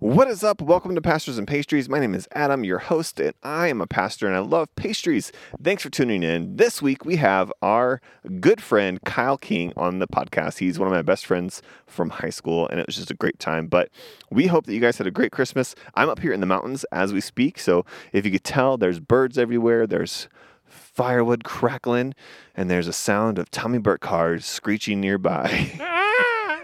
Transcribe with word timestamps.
What 0.00 0.28
is 0.28 0.44
up? 0.44 0.62
Welcome 0.62 0.94
to 0.94 1.00
Pastors 1.00 1.38
and 1.38 1.48
Pastries. 1.48 1.88
My 1.88 1.98
name 1.98 2.14
is 2.14 2.28
Adam, 2.30 2.62
your 2.62 2.78
host, 2.78 3.18
and 3.18 3.34
I 3.42 3.66
am 3.66 3.80
a 3.80 3.86
pastor 3.88 4.28
and 4.28 4.36
I 4.36 4.38
love 4.38 4.72
pastries. 4.76 5.32
Thanks 5.60 5.82
for 5.82 5.90
tuning 5.90 6.22
in. 6.22 6.54
This 6.54 6.80
week 6.80 7.04
we 7.04 7.16
have 7.16 7.52
our 7.62 8.00
good 8.38 8.62
friend 8.62 9.02
Kyle 9.02 9.36
King 9.36 9.72
on 9.76 9.98
the 9.98 10.06
podcast. 10.06 10.58
He's 10.58 10.78
one 10.78 10.86
of 10.86 10.94
my 10.94 11.02
best 11.02 11.26
friends 11.26 11.62
from 11.88 12.10
high 12.10 12.30
school, 12.30 12.68
and 12.68 12.78
it 12.78 12.86
was 12.86 12.94
just 12.94 13.10
a 13.10 13.14
great 13.14 13.40
time. 13.40 13.66
But 13.66 13.90
we 14.30 14.46
hope 14.46 14.66
that 14.66 14.72
you 14.72 14.78
guys 14.78 14.98
had 14.98 15.08
a 15.08 15.10
great 15.10 15.32
Christmas. 15.32 15.74
I'm 15.96 16.08
up 16.08 16.20
here 16.20 16.32
in 16.32 16.38
the 16.38 16.46
mountains 16.46 16.84
as 16.92 17.12
we 17.12 17.20
speak, 17.20 17.58
so 17.58 17.84
if 18.12 18.24
you 18.24 18.30
could 18.30 18.44
tell, 18.44 18.76
there's 18.76 19.00
birds 19.00 19.36
everywhere. 19.36 19.84
There's 19.84 20.28
firewood 20.64 21.42
crackling, 21.42 22.14
and 22.54 22.70
there's 22.70 22.86
a 22.86 22.92
sound 22.92 23.36
of 23.36 23.50
Tommy 23.50 23.78
Burke 23.78 24.02
cars 24.02 24.46
screeching 24.46 25.00
nearby. 25.00 25.72
Ah! 25.80 26.62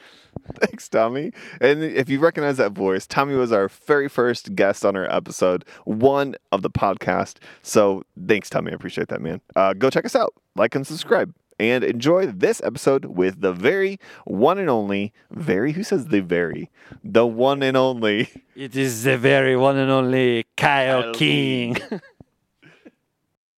Thanks, 0.53 0.87
Tommy. 0.87 1.31
And 1.59 1.83
if 1.83 2.09
you 2.09 2.19
recognize 2.19 2.57
that 2.57 2.73
voice, 2.73 3.07
Tommy 3.07 3.33
was 3.33 3.51
our 3.51 3.67
very 3.67 4.07
first 4.07 4.55
guest 4.55 4.85
on 4.85 4.95
our 4.95 5.11
episode 5.11 5.65
one 5.85 6.35
of 6.51 6.61
the 6.61 6.69
podcast. 6.69 7.37
So 7.63 8.03
thanks, 8.27 8.51
Tommy. 8.51 8.71
I 8.71 8.75
appreciate 8.75 9.07
that, 9.07 9.21
man. 9.21 9.41
Uh, 9.55 9.73
go 9.73 9.89
check 9.89 10.05
us 10.05 10.15
out, 10.15 10.35
like 10.55 10.75
and 10.75 10.85
subscribe, 10.85 11.33
and 11.59 11.83
enjoy 11.83 12.27
this 12.27 12.61
episode 12.63 13.05
with 13.05 13.41
the 13.41 13.53
very 13.53 13.99
one 14.25 14.57
and 14.57 14.69
only, 14.69 15.13
very, 15.29 15.73
who 15.73 15.83
says 15.83 16.07
the 16.07 16.21
very? 16.21 16.69
The 17.03 17.27
one 17.27 17.61
and 17.61 17.75
only. 17.75 18.29
It 18.55 18.75
is 18.75 19.03
the 19.03 19.17
very 19.17 19.55
one 19.55 19.77
and 19.77 19.91
only 19.91 20.45
Kyle, 20.57 21.03
Kyle 21.03 21.13
King. 21.13 21.77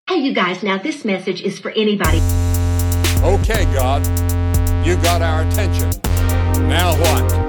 Hey, 0.09 0.17
you 0.17 0.33
guys, 0.33 0.61
now 0.61 0.77
this 0.77 1.05
message 1.05 1.41
is 1.41 1.57
for 1.57 1.71
anybody. 1.71 2.17
Okay, 3.23 3.63
God, 3.73 4.05
you 4.85 4.97
got 4.97 5.21
our 5.21 5.43
attention. 5.47 5.89
Now 6.67 6.99
what? 6.99 7.40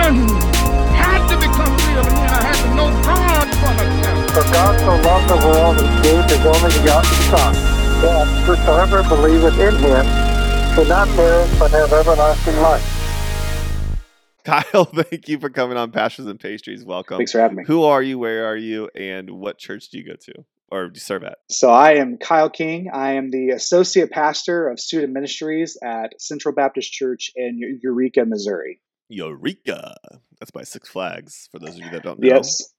Religion 0.00 0.28
had 0.96 1.28
to 1.28 1.36
become 1.36 1.76
real, 1.76 2.00
and 2.00 2.16
then 2.16 2.30
I 2.30 2.42
had 2.42 2.56
to 2.56 2.74
know 2.74 2.88
God 3.04 3.46
for 3.60 3.72
myself. 3.76 4.30
For 4.30 4.52
God 4.52 4.80
so 4.80 5.08
loved 5.08 5.28
the 5.28 5.46
world 5.46 5.76
that 5.76 5.86
he 5.86 6.02
gave 6.02 6.24
his 6.24 6.46
only 6.46 6.78
begotten 6.78 7.14
Son, 7.28 7.54
that 8.02 8.26
whosoever 8.46 9.02
believeth 9.02 9.58
in 9.58 9.76
him 9.76 10.06
should 10.74 10.88
not 10.88 11.06
perish 11.08 11.58
but 11.58 11.70
have 11.72 11.92
everlasting 11.92 12.56
life. 12.62 12.96
Kyle, 14.44 14.84
thank 15.10 15.28
you 15.28 15.38
for 15.38 15.50
coming 15.50 15.76
on 15.76 15.90
Pastors 15.90 16.26
and 16.26 16.40
Pastries. 16.40 16.84
Welcome. 16.84 17.18
Thanks 17.18 17.32
for 17.32 17.40
having 17.40 17.58
me. 17.58 17.64
Who 17.66 17.82
are 17.84 18.02
you? 18.02 18.18
Where 18.18 18.46
are 18.46 18.56
you? 18.56 18.88
And 18.94 19.30
what 19.30 19.58
church 19.58 19.90
do 19.90 19.98
you 19.98 20.06
go 20.06 20.14
to 20.14 20.44
or 20.72 20.88
do 20.88 20.92
you 20.94 21.00
serve 21.00 21.24
at? 21.24 21.38
So 21.50 21.68
I 21.68 21.96
am 21.96 22.16
Kyle 22.16 22.48
King. 22.48 22.90
I 22.92 23.12
am 23.12 23.30
the 23.30 23.50
associate 23.50 24.10
pastor 24.10 24.68
of 24.68 24.80
student 24.80 25.12
ministries 25.12 25.76
at 25.82 26.20
Central 26.20 26.54
Baptist 26.54 26.90
Church 26.90 27.32
in 27.36 27.78
Eureka, 27.82 28.24
Missouri. 28.24 28.80
Eureka. 29.10 29.94
That's 30.38 30.50
by 30.50 30.62
Six 30.62 30.88
Flags, 30.88 31.48
for 31.52 31.58
those 31.58 31.70
of 31.70 31.78
you 31.78 31.90
that 31.90 32.02
don't 32.02 32.18
know. 32.20 32.28
Yes. 32.28 32.72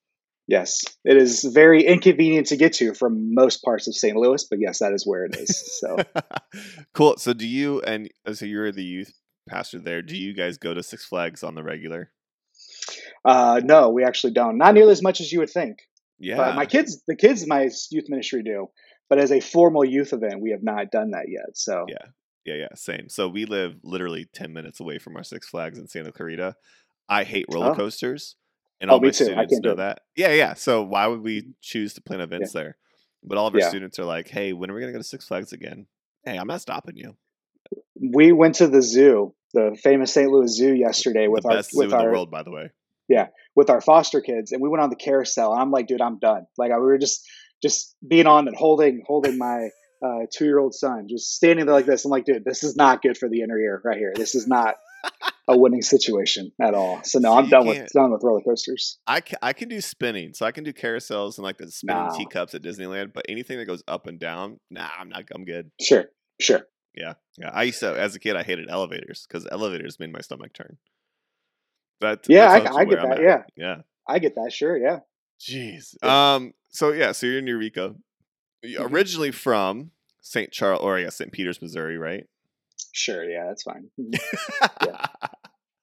Yes. 0.48 0.82
It 1.06 1.18
is 1.18 1.44
very 1.44 1.86
inconvenient 1.86 2.48
to 2.48 2.58
get 2.58 2.74
to 2.74 2.94
from 2.94 3.34
most 3.34 3.64
parts 3.64 3.88
of 3.88 3.96
St. 3.96 4.18
Louis, 4.18 4.44
but 4.50 4.60
yes, 4.60 4.80
that 4.80 4.94
is 4.94 5.06
where 5.06 5.26
it 5.26 5.36
is. 5.36 5.80
So 5.80 5.98
cool. 6.94 7.18
So 7.18 7.34
do 7.34 7.48
you 7.48 7.82
and 7.82 8.10
uh, 8.26 8.34
so 8.34 8.46
you're 8.46 8.72
the 8.72 8.84
youth 8.84 9.14
pastor 9.48 9.80
there. 9.80 10.02
Do 10.02 10.18
you 10.18 10.34
guys 10.34 10.58
go 10.58 10.74
to 10.74 10.84
Six 10.84 11.06
Flags 11.06 11.44
on 11.44 11.56
the 11.56 11.64
regular? 11.64 12.12
uh, 13.24 13.62
no, 13.64 13.90
we 13.90 14.04
actually 14.04 14.34
don't. 14.34 14.58
Not 14.58 14.74
nearly 14.74 14.92
as 14.92 15.02
much 15.02 15.22
as 15.22 15.32
you 15.32 15.40
would 15.40 15.50
think. 15.50 15.78
Yeah. 16.20 16.38
But 16.38 16.56
my 16.56 16.66
kids, 16.66 17.02
the 17.08 17.16
kids 17.16 17.44
in 17.44 17.50
my 17.50 17.70
youth 17.90 18.06
ministry 18.10 18.44
do. 18.44 18.68
But 19.10 19.20
as 19.20 19.32
a 19.32 19.40
formal 19.40 19.84
youth 19.84 20.14
event, 20.14 20.42
we 20.42 20.52
have 20.52 20.64
not 20.64 20.92
done 20.92 21.12
that 21.12 21.26
yet. 21.28 21.56
So 21.58 21.86
Yeah. 21.90 22.06
Yeah, 22.46 22.56
yeah, 22.56 22.68
same. 22.76 23.08
So 23.10 23.28
we 23.28 23.46
live 23.46 23.76
literally 23.84 24.26
10 24.34 24.52
minutes 24.54 24.80
away 24.80 24.98
from 24.98 25.16
our 25.16 25.24
Six 25.24 25.48
Flags 25.48 25.78
in 25.78 25.88
Santa 25.88 26.12
Clarita. 26.12 26.56
I 27.08 27.24
hate 27.24 27.46
roller 27.52 27.72
Oh. 27.72 27.76
coasters. 27.76 28.36
And 28.80 28.90
Oh, 28.90 28.96
all 28.96 29.00
me 29.00 29.10
my 29.10 29.12
too. 29.12 29.26
Students 29.26 29.60
know 29.60 29.76
that. 29.76 30.02
Yeah, 30.16 30.34
yeah. 30.34 30.56
So 30.56 30.82
why 30.82 31.06
would 31.08 31.22
we 31.22 31.42
mm. 31.44 31.54
choose 31.62 31.94
to 31.94 32.02
plan 32.02 32.20
events 32.22 32.52
there? 32.52 32.78
But 33.24 33.38
all 33.38 33.46
of 33.46 33.54
our 33.54 33.60
Yeah. 33.60 33.70
students 33.70 34.00
are 34.00 34.06
like, 34.06 34.28
hey, 34.30 34.54
when 34.54 34.72
are 34.72 34.74
we 34.74 34.82
going 34.82 34.92
to 34.92 34.98
go 34.98 35.02
to 35.02 35.08
Six 35.08 35.28
Flags 35.28 35.54
again? 35.54 35.86
Hey, 36.26 36.38
I'm 36.38 36.48
not 36.48 36.62
stopping 36.62 36.98
you. 36.98 37.16
we 37.96 38.32
went 38.32 38.56
to 38.56 38.68
the 38.68 38.82
zoo, 38.82 39.36
the 39.54 39.78
famous 39.84 40.12
St. 40.12 40.32
Louis 40.32 40.48
Zoo, 40.48 40.74
yesterday 40.74 41.28
with 41.28 41.44
the 41.44 41.50
our 41.50 41.56
best 41.58 41.72
zoo 41.72 41.78
with 41.78 41.90
in 41.90 41.94
our 41.94 42.06
the 42.06 42.12
world, 42.12 42.32
by 42.32 42.42
the 42.42 42.50
way. 42.50 42.72
Yeah, 43.08 43.28
with 43.56 43.70
our 43.70 43.82
foster 43.82 44.22
kids 44.22 44.52
and 44.52 44.62
we 44.62 44.70
went 44.70 44.82
on 44.82 44.90
the 44.90 44.96
carousel 44.96 45.52
and 45.52 45.62
I'm 45.62 45.70
like, 45.70 45.86
dude, 45.86 46.02
I'm 46.02 46.18
done. 46.18 46.48
Like 46.58 46.72
we 46.72 46.78
were 46.80 46.98
just 46.98 47.24
just 47.62 47.96
being 48.08 48.26
on 48.26 48.48
and 48.48 48.56
holding 48.58 49.04
holding 49.06 49.38
my 49.38 49.70
uh, 50.02 50.26
two 50.32 50.46
year 50.46 50.60
old 50.60 50.74
son, 50.74 51.08
just 51.10 51.36
standing 51.36 51.66
there 51.66 51.76
like 51.76 51.86
this. 51.86 52.06
I'm 52.06 52.12
like, 52.12 52.26
dude, 52.26 52.44
this 52.46 52.64
is 52.64 52.76
not 52.76 53.02
good 53.02 53.18
for 53.18 53.30
the 53.30 53.42
inner 53.42 53.58
ear 53.58 53.82
right 53.84 53.98
here. 53.98 54.14
This 54.16 54.36
is 54.36 54.48
not 54.48 54.76
a 55.48 55.58
winning 55.58 55.82
situation 55.82 56.52
at 56.62 56.74
all. 56.74 57.02
So 57.04 57.20
no, 57.20 57.34
I'm 57.34 57.46
you 57.46 57.52
done 57.52 57.68
with 57.68 57.92
done 57.92 58.12
with 58.12 58.24
roller 58.24 58.42
coasters. 58.42 59.00
I 59.08 59.22
can, 59.22 59.38
I 59.42 59.54
can 59.54 59.70
do 59.70 59.82
spinning. 59.82 60.34
So 60.34 60.46
I 60.46 60.52
can 60.52 60.64
do 60.64 60.74
carousels 60.74 61.38
and 61.38 61.44
like 61.44 61.58
the 61.58 61.70
spinning 61.72 62.08
No. 62.10 62.18
teacups 62.18 62.54
at 62.54 62.62
Disneyland. 62.62 63.14
But 63.14 63.26
anything 63.30 63.58
that 63.58 63.66
goes 63.66 63.84
up 63.88 64.08
and 64.08 64.20
down, 64.20 64.60
nah, 64.70 64.88
I'm 65.00 65.10
not, 65.10 65.24
I'm 65.34 65.46
good. 65.46 65.72
Sure, 65.82 66.06
sure. 66.40 66.62
Yeah, 66.96 67.14
yeah. 67.38 67.50
I 67.54 67.64
used 67.64 67.80
to, 67.80 67.98
as 68.00 68.16
a 68.16 68.20
kid, 68.20 68.36
I 68.36 68.44
hated 68.44 68.70
elevators 68.70 69.26
because 69.28 69.48
elevators 69.52 70.00
made 70.00 70.12
my 70.12 70.20
stomach 70.22 70.54
turn. 70.54 70.78
That 72.02 72.26
Yeah, 72.28 72.50
I, 72.50 72.56
I 72.56 72.86
get 72.86 73.00
I'm 73.00 73.10
that. 73.10 73.20
at. 73.20 73.24
Yeah, 73.24 73.44
yeah. 73.56 73.76
I 74.08 74.20
get 74.20 74.36
that. 74.36 74.52
Sure, 74.52 74.76
yeah. 74.78 75.00
Jeez. 75.40 76.02
Um. 76.04 76.54
So 76.70 76.92
yeah. 76.92 77.12
So 77.14 77.26
you're 77.28 77.40
in 77.40 77.48
Eureka. 77.48 77.96
Originally 78.80 79.32
from 79.32 79.92
St. 80.22 80.52
Charles, 80.52 80.82
or 80.82 80.98
I 80.98 81.04
guess 81.04 81.16
St. 81.18 81.32
Peters, 81.32 81.62
Missouri, 81.62 81.98
right? 81.98 82.26
Sure, 82.94 83.24
yeah, 83.24 83.46
that's 83.48 83.64
fine. 83.64 83.90
Mhm. 84.00 84.20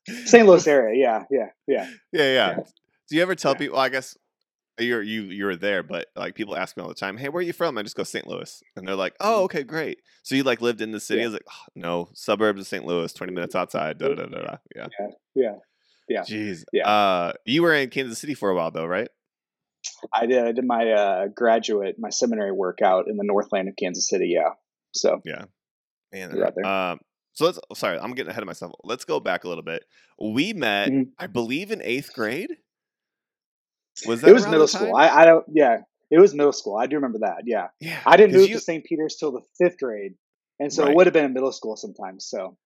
St. 0.25 0.47
Louis 0.47 0.67
area, 0.67 0.97
yeah, 0.99 1.25
yeah, 1.31 1.51
yeah. 1.67 1.89
yeah, 2.13 2.23
yeah. 2.23 2.33
Yeah. 2.33 2.57
Do 3.11 3.17
you 3.17 3.23
ever 3.23 3.35
tell 3.35 3.53
Yeah. 3.53 3.59
people? 3.59 3.77
Well, 3.77 3.85
I 3.85 3.89
guess 3.91 4.17
you're 4.79 5.03
you 5.03 5.23
you're 5.25 5.57
there, 5.57 5.83
but 5.83 6.07
like 6.17 6.35
people 6.35 6.57
ask 6.57 6.77
me 6.77 6.83
all 6.83 6.89
the 6.89 6.95
time, 6.95 7.17
"Hey, 7.19 7.29
where 7.29 7.41
are 7.41 7.43
you 7.43 7.53
from?" 7.53 7.77
I 7.77 7.83
just 7.83 7.97
go 7.97 8.05
St. 8.05 8.27
Louis, 8.27 8.63
and 8.77 8.87
they're 8.87 8.95
like, 8.95 9.15
"Oh, 9.21 9.43
okay, 9.45 9.63
great." 9.65 9.99
So 10.23 10.35
you 10.35 10.45
like 10.45 10.61
lived 10.63 10.81
in 10.81 10.93
the 10.93 11.01
city? 11.01 11.21
Mm-hmm. 11.21 11.23
Yeah. 11.23 11.27
I 11.27 11.29
was 11.29 11.33
like, 11.35 11.47
oh, 11.51 11.65
"No, 11.75 12.09
suburbs 12.15 12.61
of 12.61 12.67
St. 12.67 12.85
Louis, 12.87 13.13
twenty 13.13 13.33
minutes 13.33 13.55
outside." 13.55 13.99
Da 13.99 14.09
da 14.09 14.15
da 14.15 14.27
da. 14.27 14.41
da." 14.41 14.57
Yeah. 14.75 14.87
Yeah. 15.35 15.53
Yeah. 16.09 16.21
Jeez. 16.23 16.65
Yeah. 16.73 16.89
Uh, 16.89 17.33
you 17.45 17.63
were 17.63 17.75
in 17.75 17.91
Kansas 17.91 18.19
City 18.19 18.35
for 18.35 18.49
a 18.51 18.55
while 18.55 18.71
though, 18.71 18.87
right? 18.87 19.09
I 20.13 20.27
did. 20.27 20.45
I 20.45 20.53
did 20.53 20.65
my 20.65 20.91
uh, 20.93 21.27
graduate, 21.29 21.97
my 21.99 22.11
seminary 22.11 22.53
work 22.53 22.81
out 22.83 23.09
in 23.09 23.17
the 23.17 23.25
Northland 23.25 23.69
of 23.69 23.77
Kansas 23.77 24.09
City. 24.09 24.29
Yeah. 24.35 24.51
So 24.95 25.21
Man, 25.25 25.47
You're 26.35 26.51
there. 26.55 26.65
Um, 26.65 27.01
so 27.33 27.45
let's. 27.47 27.59
Sorry, 27.75 27.99
I'm 27.99 28.13
getting 28.13 28.31
ahead 28.31 28.43
of 28.43 28.47
myself. 28.47 28.73
Let's 28.85 29.05
go 29.05 29.21
back 29.21 29.45
a 29.45 29.49
little 29.49 29.63
bit. 29.65 29.85
We 30.21 30.53
met, 30.53 30.89
Mhm. 30.91 31.11
I 31.19 31.27
believe, 31.27 31.71
in 31.71 31.83
eighth 31.83 32.13
grade. 32.15 32.51
Was 34.07 34.23
it 34.23 34.33
was 34.33 34.47
middle 34.47 34.69
school. 34.69 34.95
I, 34.97 35.09
I 35.09 35.25
don't. 35.25 35.45
Yeah, 35.53 35.79
it 36.11 36.19
was 36.19 36.33
middle 36.35 36.53
school. 36.53 36.77
I 36.77 36.87
do 36.87 36.97
remember 36.97 37.19
that. 37.21 37.43
Yeah, 37.45 37.69
yeah, 37.81 38.01
I 38.07 38.17
didn't 38.17 38.37
move 38.37 38.49
you- 38.49 38.55
to 38.57 38.61
St. 38.61 38.85
Peter's 38.85 39.17
till 39.17 39.33
the 39.33 39.43
fifth 39.59 39.79
grade, 39.79 40.15
and 40.61 40.73
so 40.73 40.83
Right. 40.85 40.93
it 40.93 40.97
would 40.97 41.07
have 41.07 41.13
been 41.15 41.25
in 41.25 41.33
middle 41.35 41.53
school 41.53 41.77
sometimes. 41.77 42.27
So 42.27 42.57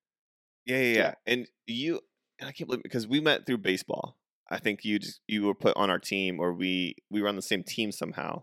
Yeah, 0.66 0.76
yeah, 0.78 0.82
yeah. 0.82 0.94
Yeah. 0.94 1.14
And 1.26 1.48
you, 1.66 2.00
and 2.38 2.48
I 2.48 2.52
can't 2.52 2.68
believe 2.68 2.82
because 2.82 3.06
we 3.08 3.20
met 3.20 3.46
through 3.46 3.58
baseball. 3.58 4.16
I 4.52 4.58
think 4.58 4.84
you 4.84 4.98
just 4.98 5.20
you 5.26 5.44
were 5.44 5.54
put 5.54 5.76
on 5.76 5.88
our 5.90 5.98
team, 5.98 6.38
or 6.40 6.52
we 6.52 6.94
we 7.10 7.22
were 7.22 7.28
on 7.28 7.36
the 7.36 7.42
same 7.42 7.62
team 7.64 7.90
somehow. 7.92 8.42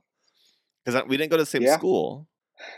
Because 0.84 1.04
we 1.08 1.18
didn't 1.18 1.32
go 1.32 1.38
to 1.38 1.44
the 1.44 1.54
same 1.56 1.62
Yeah. 1.64 1.78
school. 1.78 2.28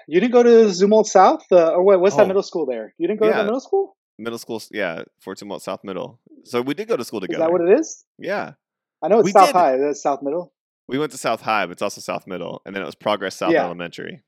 you 0.07 0.19
didn't 0.19 0.33
go 0.33 0.43
to 0.43 0.49
Zumwalt 0.79 1.07
South, 1.07 1.43
uh, 1.51 1.71
or 1.75 1.81
what? 1.83 1.99
What's 2.01 2.13
Oh. 2.15 2.19
that 2.19 2.27
middle 2.27 2.43
school 2.43 2.65
there? 2.67 2.93
You 2.99 3.07
didn't 3.07 3.19
go 3.19 3.27
to 3.31 3.35
the 3.35 3.43
middle 3.45 3.59
school? 3.59 3.97
Middle 4.19 4.37
school, 4.37 4.61
yeah, 4.71 5.03
Fort 5.19 5.39
Zumwalt 5.39 5.61
South 5.61 5.83
Middle. 5.83 6.19
So 6.43 6.61
we 6.61 6.75
did 6.75 6.87
go 6.87 6.95
to 6.97 7.03
school 7.03 7.19
Is 7.19 7.27
together. 7.27 7.45
that 7.45 7.51
what 7.51 7.61
it 7.61 7.79
is? 7.79 8.05
Yeah, 8.19 8.53
I 9.01 9.07
know 9.07 9.19
it's 9.19 9.25
We 9.25 9.31
South 9.31 9.47
did. 9.47 9.55
High. 9.55 9.77
That's 9.77 10.03
South 10.03 10.21
Middle. 10.21 10.53
we 10.87 10.99
went 10.99 11.11
to 11.13 11.17
South 11.17 11.41
High, 11.41 11.65
but 11.65 11.71
it's 11.71 11.81
also 11.81 11.99
South 12.01 12.27
Middle, 12.27 12.61
and 12.65 12.75
then 12.75 12.83
it 12.83 12.85
was 12.85 12.93
Progress 12.95 13.35
South 13.37 13.53
Yeah. 13.53 13.65
Elementary. 13.65 14.21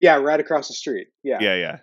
Yeah, 0.00 0.16
right 0.16 0.38
across 0.38 0.68
the 0.68 0.74
street. 0.74 1.08
Yeah. 1.24 1.38
Yeah, 1.40 1.54
yeah. 1.56 1.78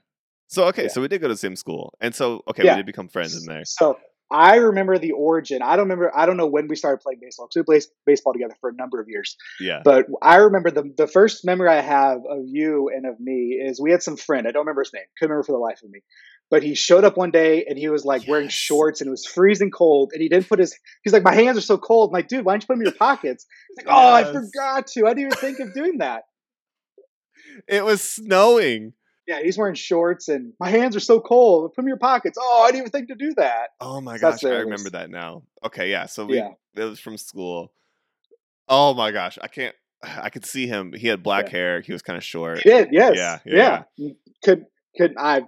So 0.48 0.66
okay, 0.68 0.84
Yeah. 0.84 0.88
so 0.90 1.02
we 1.02 1.08
did 1.10 1.20
go 1.22 1.28
to 1.28 1.34
the 1.34 1.38
same 1.38 1.56
school, 1.58 1.94
and 2.00 2.14
so 2.16 2.44
okay, 2.50 2.64
Yeah. 2.64 2.74
we 2.76 2.78
did 2.78 2.86
become 2.86 3.10
friends 3.10 3.36
in 3.36 3.46
there. 3.52 3.66
So 3.66 4.00
I 4.32 4.58
remember 4.58 4.98
the 5.00 5.12
origin. 5.14 5.62
I 5.62 5.76
don't 5.76 5.86
remember. 5.86 6.12
I 6.16 6.26
don't 6.26 6.38
know 6.38 6.48
when 6.48 6.68
we 6.68 6.76
started 6.76 7.02
playing 7.02 7.20
baseball 7.22 7.48
because 7.48 7.62
we 7.62 7.64
played 7.64 7.84
baseball 8.06 8.34
together 8.34 8.56
for 8.62 8.70
a 8.70 8.74
number 8.74 9.02
of 9.02 9.08
years. 9.10 9.36
Yeah, 9.60 9.82
But 9.84 10.06
I 10.22 10.38
remember 10.38 10.70
the 10.72 10.94
the 10.96 11.08
first 11.08 11.44
memory 11.46 11.70
I 11.70 11.82
have 11.82 12.20
of 12.30 12.44
you 12.46 12.90
and 12.96 13.06
of 13.06 13.20
me 13.20 13.60
is 13.62 13.82
we 13.82 13.92
had 13.92 14.04
some 14.04 14.18
friend. 14.18 14.48
I 14.48 14.52
don't 14.52 14.62
remember 14.62 14.82
his 14.82 14.94
name. 14.94 15.04
Couldn't 15.18 15.32
remember 15.32 15.46
for 15.46 15.54
the 15.54 15.58
life 15.58 15.82
of 15.84 15.90
me. 15.90 16.02
But 16.52 16.64
he 16.64 16.74
showed 16.74 17.04
up 17.04 17.16
one 17.16 17.30
day 17.30 17.66
and 17.70 17.78
he 17.78 17.90
was 17.90 18.06
like 18.06 18.28
wearing 18.28 18.50
shorts 18.50 19.02
and 19.02 19.08
it 19.08 19.12
was 19.12 19.24
freezing 19.26 19.70
cold 19.70 20.12
and 20.14 20.22
he 20.22 20.30
didn't 20.30 20.50
put 20.50 20.58
his. 20.60 20.76
He's 21.04 21.14
like, 21.14 21.24
my 21.24 21.36
hands 21.36 21.60
are 21.60 21.62
so 21.62 21.78
cold. 21.78 22.10
I'm 22.10 22.14
like, 22.14 22.28
dude, 22.28 22.44
why 22.44 22.54
don't 22.54 22.64
you 22.64 22.68
put 22.68 22.74
them 22.74 22.82
in 22.82 22.86
your 22.88 22.96
pockets? 22.96 23.46
He's 23.70 23.86
like, 23.86 23.94
oh, 23.96 24.14
I 24.14 24.24
forgot 24.24 24.88
to. 24.88 25.06
I 25.06 25.10
didn't 25.14 25.20
even 25.34 25.38
think 25.38 25.60
of 25.60 25.74
doing 25.76 26.00
that. 26.00 26.24
it 27.68 27.86
was 27.86 28.02
snowing. 28.02 28.94
Yeah, 29.30 29.44
he's 29.44 29.60
wearing 29.60 29.76
shorts 29.76 30.28
and 30.28 30.54
my 30.60 30.70
hands 30.72 30.96
are 30.96 31.00
so 31.00 31.20
cold. 31.20 31.70
Put 31.70 31.76
them 31.76 31.86
in 31.86 31.90
your 31.90 31.98
pockets. 31.98 32.36
Oh, 32.42 32.64
I 32.64 32.72
didn't 32.72 32.80
even 32.82 32.92
think 32.92 33.08
to 33.10 33.16
do 33.16 33.32
that. 33.38 33.68
Oh 33.80 34.02
my 34.02 34.18
gosh, 34.18 34.44
I 34.44 34.50
remember 34.50 34.90
that 34.90 35.12
now. 35.12 35.44
Okay, 35.64 35.92
yeah. 35.92 36.08
So 36.08 36.26
we 36.26 36.38
Yeah. 36.38 36.50
it 36.76 36.84
was 36.84 37.00
from 37.00 37.16
school. 37.16 37.72
Oh 38.68 38.96
my 38.96 39.12
gosh, 39.12 39.38
I 39.40 39.48
can't. 39.48 39.76
I 40.04 40.30
could 40.32 40.46
see 40.46 40.66
him. 40.66 40.94
He 40.94 41.06
had 41.08 41.22
black 41.22 41.46
Yeah. 41.46 41.52
hair. 41.52 41.82
He 41.82 41.92
was 41.94 42.02
kind 42.02 42.18
of 42.18 42.24
short. 42.24 42.64
He 42.64 42.70
did, 42.72 42.90
yes. 42.92 43.14
Yeah, 43.16 43.38
yeah, 43.46 43.84
yeah. 44.00 44.08
Mm, 44.08 44.16
could 44.44 44.66
could 44.98 45.14
I 45.16 45.44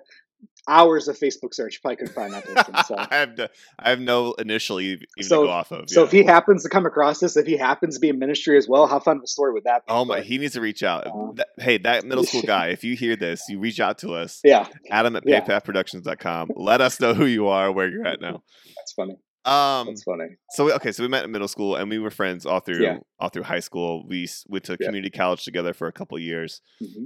hours 0.67 1.07
of 1.07 1.17
Facebook 1.17 1.53
search 1.53 1.81
probably 1.81 1.95
couldn't 1.97 2.13
find 2.13 2.33
that 2.33 2.45
person. 2.45 2.75
So 2.85 2.95
I 2.99 3.15
have 3.15 3.37
no, 3.37 3.47
I 3.79 3.89
have 3.89 3.99
no 3.99 4.33
initial 4.33 4.79
even 4.79 5.05
So- 5.21 5.41
to 5.41 5.47
go 5.47 5.51
off 5.51 5.71
of. 5.71 5.89
so 5.89 6.01
yeah. 6.01 6.05
if 6.05 6.11
he 6.11 6.23
happens 6.23 6.63
to 6.63 6.69
come 6.69 6.85
across 6.85 7.19
this, 7.19 7.35
if 7.37 7.45
he 7.47 7.57
happens 7.57 7.95
to 7.95 7.99
be 7.99 8.09
in 8.09 8.19
ministry 8.19 8.57
as 8.57 8.67
well, 8.67 8.87
how 8.87 8.99
fun 8.99 9.17
of 9.17 9.23
a 9.23 9.27
story 9.27 9.53
would 9.53 9.63
that 9.65 9.85
be? 9.85 9.91
Oh 9.91 10.05
my! 10.05 10.17
But, 10.17 10.25
He 10.25 10.37
needs 10.37 10.53
to 10.53 10.61
reach 10.61 10.83
out. 10.83 11.07
Uh, 11.07 11.31
That- 11.35 11.47
hey, 11.59 11.77
that 11.79 12.05
middle 12.11 12.23
school 12.23 12.41
guy, 12.43 12.67
if 12.67 12.83
you 12.83 12.95
hear 12.95 13.15
this, 13.15 13.43
you 13.49 13.59
reach 13.59 13.79
out 13.79 13.97
to 13.99 14.13
us. 14.13 14.39
yeah, 14.43 14.67
Adam 14.89 15.15
at 15.15 15.23
Yeah. 15.25 15.41
pavedpathproductions.com. 15.41 16.51
Let 16.55 16.81
us 16.81 16.99
know 16.99 17.13
who 17.13 17.25
you 17.25 17.47
are, 17.47 17.71
where 17.71 17.89
you're 17.89 18.05
at 18.05 18.21
now. 18.21 18.43
that's 18.77 18.93
funny. 18.93 19.15
Um, 19.43 19.87
That's 19.87 20.03
funny. 20.03 20.25
so 20.51 20.65
we, 20.65 20.73
okay, 20.73 20.91
so 20.91 21.01
we 21.01 21.09
met 21.09 21.25
in 21.25 21.31
middle 21.31 21.47
school 21.47 21.75
and 21.75 21.89
we 21.89 21.97
were 21.97 22.11
friends 22.11 22.45
all 22.45 22.59
through 22.59 22.83
Yeah. 22.83 22.97
all 23.19 23.29
through 23.29 23.41
high 23.41 23.59
school. 23.61 24.05
We 24.07 24.27
went 24.47 24.65
to 24.65 24.77
community 24.77 25.09
college 25.09 25.43
together 25.43 25.73
for 25.73 25.87
a 25.87 25.91
couple 25.91 26.19
years, 26.19 26.61
hmm 26.79 27.05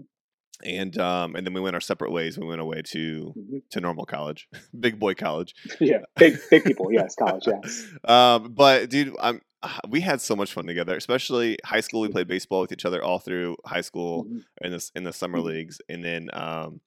and 0.63 0.98
um, 0.98 1.36
and 1.36 1.46
then 1.46 1.54
we 1.54 1.62
went 1.62 1.75
our 1.75 1.81
separate 1.81 2.12
ways. 2.12 2.38
We 2.38 2.46
went 2.48 2.62
away 2.62 2.81
to 2.84 3.34
hmm 3.36 3.57
to 3.72 3.81
normal 3.81 4.06
college, 4.06 4.48
big 4.80 5.00
boy 5.00 5.13
college. 5.16 5.54
Yeah, 5.80 6.00
big 6.18 6.38
big 6.50 6.63
people. 6.63 6.92
Yes, 6.92 7.16
college. 7.16 7.44
yes 7.48 7.86
Um, 8.06 8.54
but 8.54 8.90
dude, 8.90 9.16
I'm 9.19 9.42
we 9.90 10.02
had 10.02 10.22
so 10.22 10.36
much 10.36 10.54
fun 10.54 10.66
together, 10.68 10.96
especially 10.96 11.57
high 11.66 11.81
school. 11.81 12.02
We 12.02 12.10
played 12.10 12.28
baseball 12.28 12.62
with 12.62 12.72
each 12.72 12.86
other 12.86 13.04
all 13.04 13.19
through 13.19 13.57
high 13.66 13.81
school 13.81 14.25
Mhm. 14.25 14.44
in 14.62 14.72
this 14.72 14.92
in 14.96 15.04
the 15.04 15.13
summer 15.13 15.40
Mhm. 15.40 15.46
leagues, 15.46 15.81
and 15.90 16.04
then 16.04 16.30
um, 16.34 16.81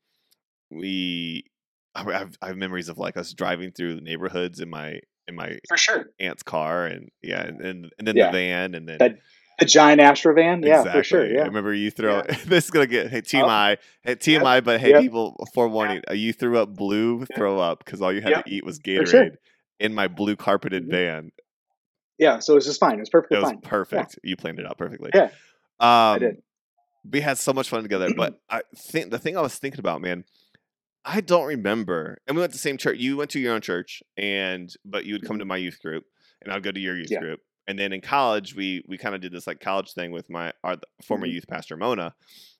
we 0.70 1.44
I 1.94 2.12
have, 2.12 2.36
I 2.40 2.46
have 2.48 2.56
memories 2.56 2.88
of 2.88 2.98
like 2.98 3.16
us 3.16 3.32
driving 3.32 3.72
through 3.72 4.00
neighborhoods 4.00 4.60
in 4.60 4.70
my 4.70 5.00
in 5.26 5.34
my 5.34 5.58
for 5.68 5.76
sure. 5.76 6.10
aunt's 6.20 6.42
car, 6.42 6.86
and 6.86 7.10
yeah, 7.22 7.42
and 7.42 7.60
and, 7.60 7.90
and 7.98 8.06
then 8.06 8.16
Yeah. 8.16 8.26
the 8.26 8.32
van, 8.32 8.74
and 8.74 8.88
then 8.88 8.98
That 8.98 9.18
The 9.58 9.64
giant 9.66 10.00
Astro 10.00 10.34
van. 10.34 10.62
Yeah, 10.62 10.78
exactly. 10.80 11.00
for 11.00 11.04
sure. 11.04 11.26
Yeah, 11.26 11.32
I 11.32 11.36
Yeah. 11.38 11.42
remember 11.44 11.74
you 11.74 11.90
throw 11.90 12.16
Yeah. 12.16 12.22
this 12.46 12.64
is 12.66 12.70
gonna 12.70 12.86
get 12.86 13.10
hey 13.10 13.22
TMI, 13.22 13.76
hey 14.02 14.14
TMI, 14.14 14.62
but 14.62 14.80
hey 14.80 14.90
Yep. 14.90 15.00
people, 15.02 15.46
forewarning, 15.54 16.02
uh, 16.08 16.12
you 16.14 16.32
threw 16.32 16.58
up 16.58 16.74
blue 16.74 17.24
throw 17.34 17.58
up 17.58 17.84
because 17.84 18.00
all 18.00 18.12
you 18.12 18.20
had 18.20 18.30
Yep. 18.30 18.44
to 18.44 18.50
eat 18.52 18.64
was 18.64 18.78
Gatorade 18.78 19.08
sure. 19.08 19.28
in 19.80 19.94
my 19.94 20.06
blue 20.08 20.36
carpeted 20.36 20.86
Mhm. 20.86 20.90
van. 20.90 21.32
Yeah. 22.18 22.38
So 22.38 22.52
it 22.52 22.56
was 22.56 22.66
just 22.66 22.78
fine. 22.80 22.96
It 22.96 23.00
was 23.00 23.10
perfectly 23.10 23.38
It 23.38 23.40
was 23.40 23.50
fine. 23.50 23.60
perfect. 23.60 24.18
You 24.22 24.36
planned 24.36 24.58
it 24.60 24.66
out 24.66 24.78
perfectly. 24.78 25.10
Yeah, 25.14 25.24
Um, 25.24 25.30
I 25.80 26.18
did. 26.18 26.42
We 27.10 27.20
had 27.20 27.38
so 27.38 27.52
much 27.52 27.68
fun 27.68 27.82
together, 27.82 28.12
but 28.14 28.40
I 28.50 28.62
think 28.76 29.10
the 29.10 29.18
thing 29.18 29.36
I 29.36 29.40
was 29.40 29.56
thinking 29.58 29.80
about, 29.80 30.00
man, 30.00 30.24
I 31.04 31.20
don't 31.20 31.46
remember. 31.46 32.18
And 32.26 32.36
we 32.36 32.40
went 32.42 32.52
to 32.52 32.56
the 32.58 32.60
same 32.60 32.76
church. 32.76 32.98
You 32.98 33.16
went 33.16 33.30
to 33.30 33.40
your 33.40 33.54
own 33.54 33.60
church, 33.60 34.02
and 34.16 34.68
but 34.84 35.04
you 35.04 35.14
would 35.14 35.24
come 35.26 35.38
to 35.38 35.44
my 35.44 35.56
youth 35.56 35.80
group, 35.80 36.04
and 36.42 36.52
I'd 36.52 36.62
go 36.62 36.70
to 36.72 36.80
your 36.80 36.96
youth 36.96 37.06
Mm-hmm. 37.06 37.14
Yeah. 37.14 37.20
group. 37.20 37.40
And 37.68 37.78
then 37.78 37.92
in 37.92 38.00
college, 38.00 38.56
we 38.56 38.82
we 38.88 38.98
kind 38.98 39.14
of 39.14 39.20
did 39.20 39.30
this 39.32 39.46
like 39.46 39.60
college 39.60 39.92
thing 39.92 40.10
with 40.10 40.28
my 40.30 40.52
our 40.64 40.76
former 41.04 41.26
Mhm. 41.28 41.32
youth 41.34 41.46
pastor 41.48 41.76
Mona 41.76 42.14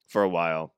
for 0.07 0.23
a 0.23 0.29
while. 0.29 0.75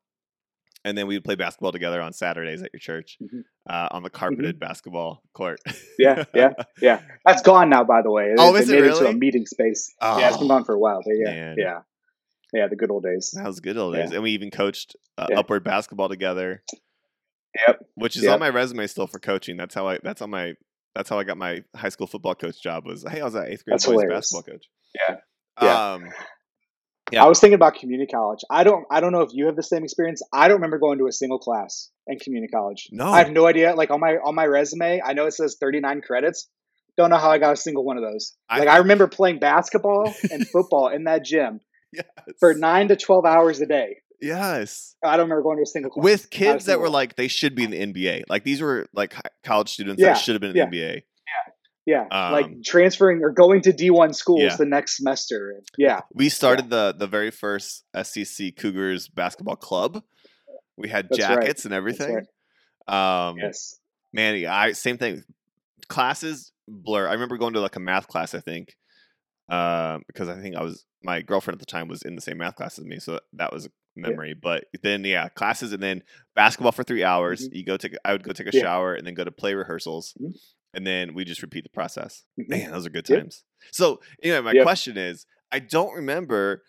And 0.82 0.97
then 0.97 1.06
we 1.06 1.15
would 1.17 1.25
play 1.25 1.35
basketball 1.35 1.73
together 1.73 2.00
on 2.00 2.15
Saturdays 2.15 2.62
at 2.62 2.71
your 2.73 2.81
church 2.81 3.19
Mhm. 3.21 3.43
uh, 3.69 3.88
on 3.91 4.03
the 4.03 4.09
carpeted 4.09 4.59
basketball 4.59 5.23
court. 5.35 5.61
Yeah, 5.99 6.25
yeah, 6.35 6.53
yeah. 6.81 7.03
That's 7.27 7.43
gone 7.43 7.69
now, 7.69 7.85
by 7.85 8.00
the 8.00 8.11
way. 8.11 8.32
Oh, 8.38 8.53
They 8.55 8.61
is 8.61 8.71
it 8.71 8.81
made 8.81 8.85
into 8.88 9.00
really? 9.00 9.11
a 9.11 9.15
meeting 9.19 9.44
space. 9.44 9.93
Yeah, 10.00 10.29
it's 10.29 10.38
been 10.38 10.47
Oh, 10.47 10.49
gone 10.49 10.65
for 10.65 10.75
a 10.75 10.79
while. 10.79 11.03
But 11.05 11.17
yeah, 11.19 11.25
man. 11.35 11.56
yeah, 11.59 11.81
yeah. 12.55 12.69
The 12.69 12.77
good 12.77 12.91
old 12.91 13.03
days. 13.03 13.32
That 13.37 13.44
was 13.44 13.61
good 13.61 13.77
old 13.77 13.94
days. 13.94 14.09
Yeah. 14.11 14.15
And 14.17 14.23
we 14.23 14.31
even 14.31 14.50
coached 14.50 14.97
uh, 15.19 15.27
Yeah. 15.29 15.41
upward 15.41 15.65
basketball 15.65 16.09
together. 16.09 16.62
Yep. 17.67 17.81
which 17.97 18.17
is 18.17 18.23
Yep. 18.23 18.35
on 18.35 18.41
my 18.41 18.49
resume 18.49 18.87
still 18.87 19.09
for 19.09 19.19
coaching. 19.19 19.56
That's 19.56 19.75
how 19.75 19.88
I. 19.88 19.99
That's 20.05 20.23
on 20.23 20.31
my. 20.31 20.55
That's 20.94 21.08
how 21.08 21.19
I 21.19 21.25
got 21.25 21.38
my 21.38 21.62
high 21.75 21.88
school 21.90 22.06
football 22.06 22.34
coach 22.34 22.60
job. 22.62 22.87
Was 22.87 23.04
hey, 23.08 23.20
I 23.20 23.25
was 23.25 23.37
at 23.37 23.48
eighth 23.48 23.64
grade 23.64 23.75
That's 23.75 23.87
boys 23.87 23.92
hilarious. 24.00 24.32
basketball 24.32 24.52
coach. 24.54 24.64
Yeah. 25.08 25.16
Yeah. 25.62 25.92
Um. 25.94 26.08
Yeah. 27.12 27.25
I 27.25 27.28
was 27.28 27.40
thinking 27.40 27.54
about 27.54 27.75
community 27.75 28.10
college. 28.10 28.40
I 28.50 28.62
don't. 28.64 28.84
I 28.90 29.00
don't 29.00 29.12
know 29.12 29.22
if 29.22 29.31
you 29.32 29.46
have 29.46 29.56
the 29.56 29.62
same 29.62 29.82
experience. 29.84 30.22
I 30.32 30.48
don't 30.48 30.56
remember 30.56 30.78
going 30.78 30.98
to 30.98 31.06
a 31.06 31.12
single 31.12 31.38
class 31.38 31.90
in 32.06 32.19
community 32.19 32.50
college. 32.52 32.88
No. 32.92 33.06
I 33.10 33.19
have 33.19 33.31
no 33.32 33.46
idea. 33.46 33.75
Like 33.75 33.90
on 33.90 34.00
my 34.00 34.14
on 34.25 34.34
my 34.34 34.46
resume, 34.46 35.00
I 35.04 35.12
know 35.12 35.26
it 35.26 35.32
says 35.34 35.56
39 35.60 36.02
credits. 36.02 36.48
Don't 36.96 37.10
know 37.10 37.16
how 37.19 37.31
I 37.31 37.38
got 37.38 37.52
a 37.52 37.56
single 37.56 37.84
one 37.84 37.96
of 37.96 38.02
those. 38.04 38.34
I- 38.48 38.58
Like 38.60 38.69
I 38.69 38.78
remember 38.78 39.06
playing 39.08 39.38
basketball 39.38 40.12
and 40.31 40.46
football 40.52 40.88
in 40.88 41.04
that 41.04 41.25
gym 41.25 41.60
Yes. 41.93 42.04
for 42.38 42.54
nine 42.54 42.88
to 42.88 42.96
12 42.96 43.25
hours 43.25 43.60
a 43.60 43.66
day. 43.66 43.96
Yes. 44.20 44.94
I 45.05 45.17
don't 45.17 45.25
remember 45.26 45.43
going 45.43 45.56
to 45.58 45.62
a 45.62 45.67
single 45.67 45.90
class. 45.90 46.05
With 46.05 46.31
kids 46.31 46.67
that 46.67 46.81
were 46.81 46.90
like 46.90 47.17
they 47.17 47.28
should 47.28 47.55
be 47.55 47.64
in 47.64 47.70
the 47.70 47.81
NBA. 47.81 48.25
Like 48.28 48.44
these 48.44 48.61
were 48.61 48.87
like 48.93 49.14
college 49.44 49.70
students 49.70 50.00
Yeah, 50.00 50.08
that 50.14 50.19
should 50.19 50.34
have 50.34 50.40
been 50.40 50.50
in 50.50 50.56
yeah. 50.56 50.67
the 50.70 50.76
NBA. 50.78 51.02
yeah, 51.87 52.06
um, 52.11 52.32
like 52.32 52.62
transferring 52.64 53.22
or 53.22 53.31
going 53.31 53.62
to 53.62 53.72
D1 53.72 54.14
schools 54.14 54.43
Yeah. 54.43 54.56
the 54.56 54.67
next 54.67 54.96
semester. 54.99 55.62
Yeah, 55.78 56.00
We 56.14 56.28
started 56.28 56.70
the 56.70 56.94
the 56.96 57.06
very 57.06 57.31
first 57.31 57.84
SCC 57.96 58.55
Cougars 58.56 59.08
basketball 59.08 59.56
club. 59.56 60.02
We 60.76 60.88
had 60.88 61.08
That's 61.11 61.22
right. 61.26 61.40
jackets 61.40 61.64
and 61.64 61.75
everything. 61.75 62.14
right. 62.88 63.28
Um, 63.28 63.38
yes. 63.38 63.78
Manny, 64.12 64.46
I 64.46 64.72
same 64.72 64.99
thing. 64.99 65.22
Classes 65.88 66.52
blur. 66.69 67.08
I 67.08 67.12
remember 67.14 67.37
going 67.37 67.55
to 67.55 67.61
like 67.61 67.76
a 67.76 67.81
math 67.81 68.06
class. 68.08 68.34
I 68.34 68.40
think 68.40 68.76
um, 69.49 70.02
because 70.06 70.28
I 70.28 70.40
think 70.40 70.55
I 70.56 70.62
was 70.62 70.84
my 71.02 71.22
girlfriend 71.22 71.56
at 71.56 71.61
the 71.61 71.70
time 71.70 71.88
was 71.88 72.02
in 72.02 72.14
the 72.14 72.20
same 72.20 72.38
math 72.38 72.55
class 72.56 72.78
as 72.78 72.84
me, 72.84 72.99
so 72.99 73.19
that 73.32 73.52
was 73.52 73.69
memory. 74.00 74.35
But 74.35 74.64
then 74.82 75.05
yeah, 75.05 75.29
classes 75.29 75.73
and 75.73 75.82
then 75.82 76.02
basketball 76.35 76.73
for 76.73 76.82
three 76.85 77.05
hours. 77.05 77.49
You 77.52 77.64
go 77.64 77.76
take. 77.76 77.94
I 78.05 78.12
would 78.12 78.23
go 78.23 78.32
take 78.32 78.47
a 78.47 78.50
Mm-hmm. 78.50 78.56
Yeah. 78.58 78.62
shower 78.62 78.94
and 78.94 79.06
then 79.06 79.14
go 79.14 79.24
to 79.24 79.31
play 79.32 79.55
rehearsals, 79.55 80.15
Mhm. 80.20 80.34
and 80.74 80.86
then 80.86 81.15
we 81.15 81.24
just 81.24 81.43
repeat 81.43 81.65
the 81.65 81.70
process. 81.70 82.24
Mhm. 82.39 82.48
Man, 82.48 82.70
those 82.72 82.86
are 82.86 82.91
good 82.91 83.08
Yep. 83.08 83.19
times. 83.20 83.44
So 83.72 84.01
anyway, 84.22 84.41
my 84.41 84.53
Yep. 84.53 84.63
question 84.63 84.96
is, 84.96 85.27
I 85.53 85.58
don't 85.60 85.94
remember. 85.94 86.63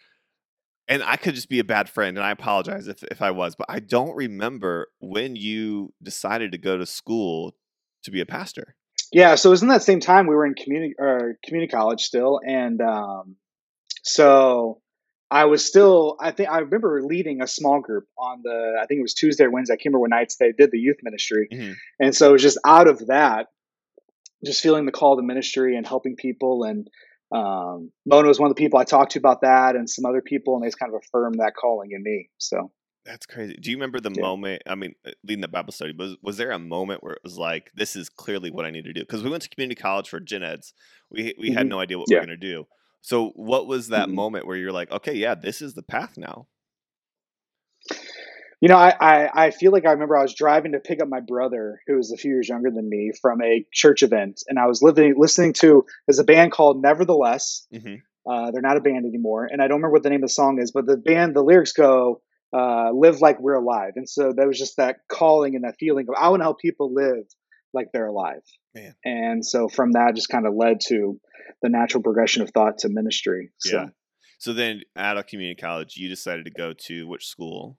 And 0.87 1.03
I 1.03 1.15
could 1.15 1.35
just 1.35 1.47
be 1.47 1.59
a 1.59 1.63
bad 1.63 1.87
friend, 1.89 2.17
and 2.17 2.25
I 2.25 2.31
apologize 2.31 2.87
if, 2.89 3.01
if 3.03 3.21
I 3.21 3.31
was, 3.31 3.55
but 3.55 3.67
I 3.69 3.79
don't 3.79 4.13
remember 4.13 4.87
when 4.99 5.37
you 5.37 5.93
decided 6.03 6.51
to 6.51 6.57
go 6.57 6.77
to 6.77 6.85
school 6.85 7.55
to 8.03 8.11
be 8.11 8.19
a 8.19 8.25
pastor. 8.25 8.75
Yeah, 9.13 9.35
so 9.35 9.49
it 9.49 9.51
was 9.51 9.61
in 9.61 9.69
that 9.69 9.83
same 9.83 10.01
time 10.01 10.27
we 10.27 10.35
were 10.35 10.45
in 10.45 10.53
community 10.53 10.95
or 10.99 11.37
community 11.45 11.71
college 11.71 12.01
still, 12.01 12.41
and 12.45 12.81
um, 12.81 13.37
so 14.03 14.81
I 15.31 15.45
was 15.45 15.65
still. 15.65 16.17
I 16.19 16.31
think 16.31 16.49
I 16.49 16.59
remember 16.59 17.01
leading 17.01 17.41
a 17.41 17.47
small 17.47 17.79
group 17.79 18.05
on 18.17 18.41
the. 18.43 18.77
I 18.81 18.85
think 18.85 18.99
it 18.99 19.01
was 19.01 19.13
Tuesday 19.13 19.45
or 19.45 19.49
Wednesday. 19.51 19.73
I 19.73 19.77
can't 19.77 19.85
remember 19.87 19.99
what 20.01 20.09
nights 20.09 20.35
they 20.35 20.51
did 20.51 20.71
the 20.71 20.77
youth 20.79 20.97
ministry, 21.03 21.47
Mhm. 21.51 21.75
and 21.99 22.15
so 22.15 22.29
it 22.29 22.33
was 22.33 22.41
just 22.41 22.57
out 22.65 22.87
of 22.89 23.07
that, 23.07 23.47
just 24.45 24.61
feeling 24.61 24.85
the 24.85 24.91
call 24.91 25.15
to 25.15 25.23
ministry 25.23 25.77
and 25.77 25.87
helping 25.87 26.15
people. 26.17 26.63
And 26.65 26.87
um, 27.31 27.91
Mona 28.05 28.27
was 28.27 28.39
one 28.39 28.51
of 28.51 28.55
the 28.57 28.61
people 28.61 28.77
I 28.77 28.83
talked 28.83 29.13
to 29.13 29.19
about 29.19 29.41
that, 29.41 29.77
and 29.77 29.89
some 29.89 30.05
other 30.05 30.21
people, 30.21 30.55
and 30.55 30.63
they 30.63 30.67
just 30.67 30.77
kind 30.79 30.93
of 30.93 31.01
affirmed 31.01 31.39
that 31.39 31.53
calling 31.55 31.91
in 31.91 32.03
me. 32.03 32.29
So 32.37 32.71
That's 33.05 33.25
crazy. 33.25 33.53
Do 33.59 33.71
you 33.71 33.77
remember 33.77 34.01
the 34.01 34.11
Yeah. 34.13 34.21
moment? 34.21 34.63
I 34.67 34.75
mean, 34.75 34.95
uh, 35.07 35.11
leading 35.23 35.41
the 35.41 35.47
Bible 35.47 35.71
study, 35.71 35.93
was 35.97 36.17
was 36.21 36.35
there 36.35 36.51
a 36.51 36.59
moment 36.59 37.03
where 37.03 37.13
it 37.13 37.21
was 37.23 37.37
like, 37.37 37.71
"This 37.73 37.95
is 37.95 38.09
clearly 38.09 38.51
what 38.51 38.65
I 38.65 38.69
need 38.71 38.83
to 38.85 38.93
do"? 38.93 38.99
Because 38.99 39.23
we 39.23 39.29
went 39.29 39.43
to 39.43 39.49
community 39.49 39.81
college 39.81 40.09
for 40.09 40.19
gen 40.19 40.43
eds, 40.43 40.73
we 41.09 41.33
we 41.39 41.51
had 41.51 41.65
Mhm. 41.67 41.69
no 41.69 41.79
idea 41.79 41.97
what 41.97 42.07
Yeah. 42.09 42.17
we 42.17 42.19
were 42.19 42.25
going 42.27 42.39
to 42.41 42.47
do. 42.53 42.67
So, 43.01 43.29
what 43.35 43.67
was 43.67 43.89
that 43.89 44.09
Mhm. 44.09 44.15
moment 44.15 44.45
where 44.47 44.57
you're 44.57 44.71
like, 44.71 44.91
"Okay, 44.91 45.13
yeah, 45.15 45.35
this 45.35 45.61
is 45.61 45.73
the 45.73 45.83
path 45.83 46.17
now"? 46.17 46.47
You 48.61 48.69
know, 48.69 48.77
I, 48.77 48.93
I, 48.99 49.45
I 49.47 49.51
feel 49.51 49.71
like 49.71 49.85
I 49.87 49.91
remember 49.91 50.15
I 50.15 50.21
was 50.21 50.35
driving 50.35 50.73
to 50.73 50.79
pick 50.79 51.01
up 51.01 51.07
my 51.07 51.19
brother, 51.19 51.81
who 51.87 51.95
was 51.95 52.11
a 52.11 52.17
few 52.17 52.31
years 52.33 52.47
younger 52.47 52.69
than 52.69 52.87
me, 52.87 53.11
from 53.19 53.41
a 53.41 53.65
church 53.73 54.03
event, 54.03 54.43
and 54.47 54.59
I 54.59 54.67
was 54.67 54.83
living 54.83 55.15
listening 55.17 55.53
to 55.53 55.85
there's 56.05 56.19
a 56.19 56.23
band 56.23 56.51
called 56.51 56.81
Nevertheless. 56.81 57.67
hmm 57.71 57.95
Uh, 58.29 58.51
they're 58.51 58.61
not 58.61 58.77
a 58.77 58.81
band 58.81 59.03
anymore, 59.07 59.49
and 59.51 59.61
I 59.63 59.67
don't 59.67 59.77
remember 59.77 59.93
what 59.93 60.03
the 60.03 60.11
name 60.11 60.21
of 60.23 60.29
the 60.29 60.33
song 60.33 60.59
is, 60.61 60.71
but 60.71 60.85
the 60.85 60.95
band, 60.95 61.35
the 61.35 61.41
lyrics 61.43 61.73
go, 61.73 62.21
uh, 62.53 62.91
"Live 62.93 63.19
like 63.19 63.39
we're 63.39 63.55
alive," 63.55 63.93
and 63.95 64.07
so 64.07 64.31
there 64.31 64.47
was 64.47 64.59
just 64.59 64.77
that 64.77 64.97
calling 65.09 65.55
and 65.55 65.63
that 65.63 65.77
feeling 65.79 66.05
of 66.07 66.13
I 66.15 66.29
want 66.29 66.41
to 66.41 66.45
help 66.45 66.59
people 66.59 66.93
live 66.93 67.25
like 67.73 67.87
they're 67.91 68.05
alive. 68.05 68.43
Man. 68.73 68.95
And 69.03 69.45
so 69.45 69.67
from 69.67 69.91
that, 69.93 70.15
just 70.15 70.29
kind 70.29 70.45
of 70.47 70.53
led 70.55 70.79
to 70.87 71.19
the 71.61 71.69
natural 71.69 72.01
progression 72.03 72.41
of 72.41 72.51
thought 72.51 72.79
to 72.79 72.89
ministry. 72.89 73.51
So 73.59 73.77
Yeah. 73.77 73.85
So 74.39 74.53
then, 74.53 74.81
out 74.97 75.17
of 75.17 75.27
community 75.27 75.59
college, 75.61 75.97
you 75.97 76.09
decided 76.09 76.45
to 76.45 76.51
go 76.51 76.73
to 76.87 77.07
which 77.07 77.27
school? 77.27 77.77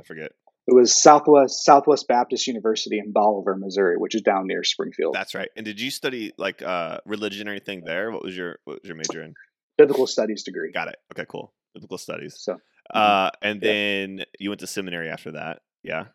I 0.00 0.04
forget. 0.04 0.30
It 0.68 0.74
was 0.74 1.00
Southwest 1.00 1.64
Southwest 1.64 2.06
Baptist 2.08 2.46
University 2.46 2.98
in 2.98 3.12
Bolivar, 3.12 3.56
Missouri, 3.56 3.96
which 3.96 4.14
is 4.14 4.22
down 4.22 4.46
near 4.46 4.62
Springfield. 4.62 5.14
That's 5.14 5.34
right. 5.34 5.48
And 5.56 5.64
did 5.64 5.80
you 5.80 5.90
study 5.90 6.32
like 6.38 6.62
uh 6.62 6.98
religion 7.06 7.48
or 7.48 7.52
anything 7.52 7.82
there? 7.84 8.10
What 8.12 8.22
was 8.22 8.36
your 8.36 8.58
what 8.64 8.82
was 8.82 8.88
your 8.88 8.96
major 8.96 9.22
in? 9.22 9.34
biblical 9.78 10.06
studies 10.06 10.42
degree. 10.42 10.72
Got 10.72 10.88
it. 10.88 10.96
Okay, 11.12 11.26
cool. 11.28 11.52
Biblical 11.74 11.98
studies. 11.98 12.34
So, 12.38 12.56
Uh, 12.94 13.30
and 13.42 13.60
Yeah. 13.62 13.68
then 13.72 14.24
you 14.38 14.48
went 14.50 14.60
to 14.60 14.66
seminary 14.66 15.08
after 15.10 15.32
that. 15.32 15.60
Yeah. 15.82 16.06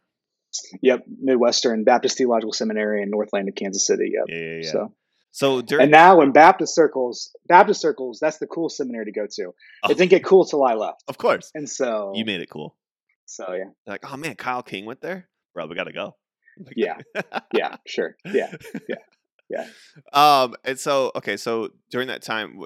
Yep, 0.82 1.04
Midwestern 1.22 1.84
Baptist 1.84 2.18
Theological 2.18 2.54
Seminary 2.54 3.02
in 3.04 3.10
Northland 3.10 3.50
of 3.50 3.56
Kansas 3.56 3.86
City. 3.86 4.12
Yep. 4.14 4.26
Yeah. 4.28 4.36
Yeah. 4.38 4.60
yeah. 4.64 4.72
So, 4.72 4.94
So 5.32 5.62
during 5.62 5.84
and 5.84 5.92
now 5.92 6.22
in 6.22 6.32
Baptist 6.32 6.76
circles, 6.76 7.32
Baptist 7.48 7.80
circles, 7.82 8.20
that's 8.22 8.38
the 8.38 8.48
cool 8.48 8.70
seminary 8.70 9.06
to 9.06 9.12
go 9.12 9.28
to. 9.32 9.54
Oh. 9.84 9.90
It 9.92 9.98
didn't 9.98 10.12
get 10.12 10.24
cool 10.26 10.46
till 10.46 10.64
I 10.64 10.74
left, 10.74 11.04
of 11.08 11.18
course, 11.18 11.52
and 11.54 11.70
so 11.70 12.12
you 12.16 12.26
made 12.26 12.42
it 12.42 12.50
cool. 12.50 12.76
so 13.26 13.54
yeah, 13.54 13.70
Like, 13.88 14.02
oh 14.12 14.18
man, 14.18 14.36
Kyle 14.36 14.64
King 14.64 14.86
went 14.86 15.02
there. 15.02 15.30
Bro, 15.54 15.68
we 15.68 15.76
gotta 15.76 15.94
go. 15.94 16.16
Like- 16.66 16.74
yeah, 16.76 16.98
yeah, 17.54 17.78
sure, 17.88 18.16
yeah. 18.26 18.52
Yeah. 18.90 18.96
Yeah. 19.50 19.68
Um, 20.14 20.56
and 20.66 20.78
so 20.80 21.12
okay, 21.16 21.38
so 21.38 21.70
during 21.90 22.08
that 22.10 22.22
time 22.22 22.60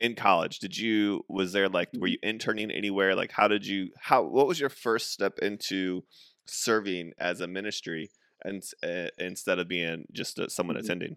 in 0.00 0.14
college, 0.16 0.58
did 0.58 0.76
you 0.76 1.24
was 1.28 1.52
there 1.52 1.68
like 1.68 1.88
Mm-hmm. 1.92 2.00
were 2.00 2.06
you 2.08 2.18
interning 2.22 2.70
anywhere? 2.72 3.14
Like, 3.14 3.30
how 3.32 3.46
did 3.48 3.64
you 3.66 3.90
how 4.00 4.24
what 4.24 4.46
was 4.48 4.58
your 4.58 4.68
first 4.70 5.12
step 5.12 5.38
into 5.40 6.02
serving 6.46 7.12
as 7.18 7.40
a 7.40 7.46
ministry 7.46 8.10
and 8.44 8.62
uh, 8.82 9.06
instead 9.18 9.58
of 9.58 9.68
being 9.68 10.04
just 10.12 10.38
uh, 10.40 10.48
someone 10.48 10.76
Mhm. 10.76 10.80
attending? 10.80 11.16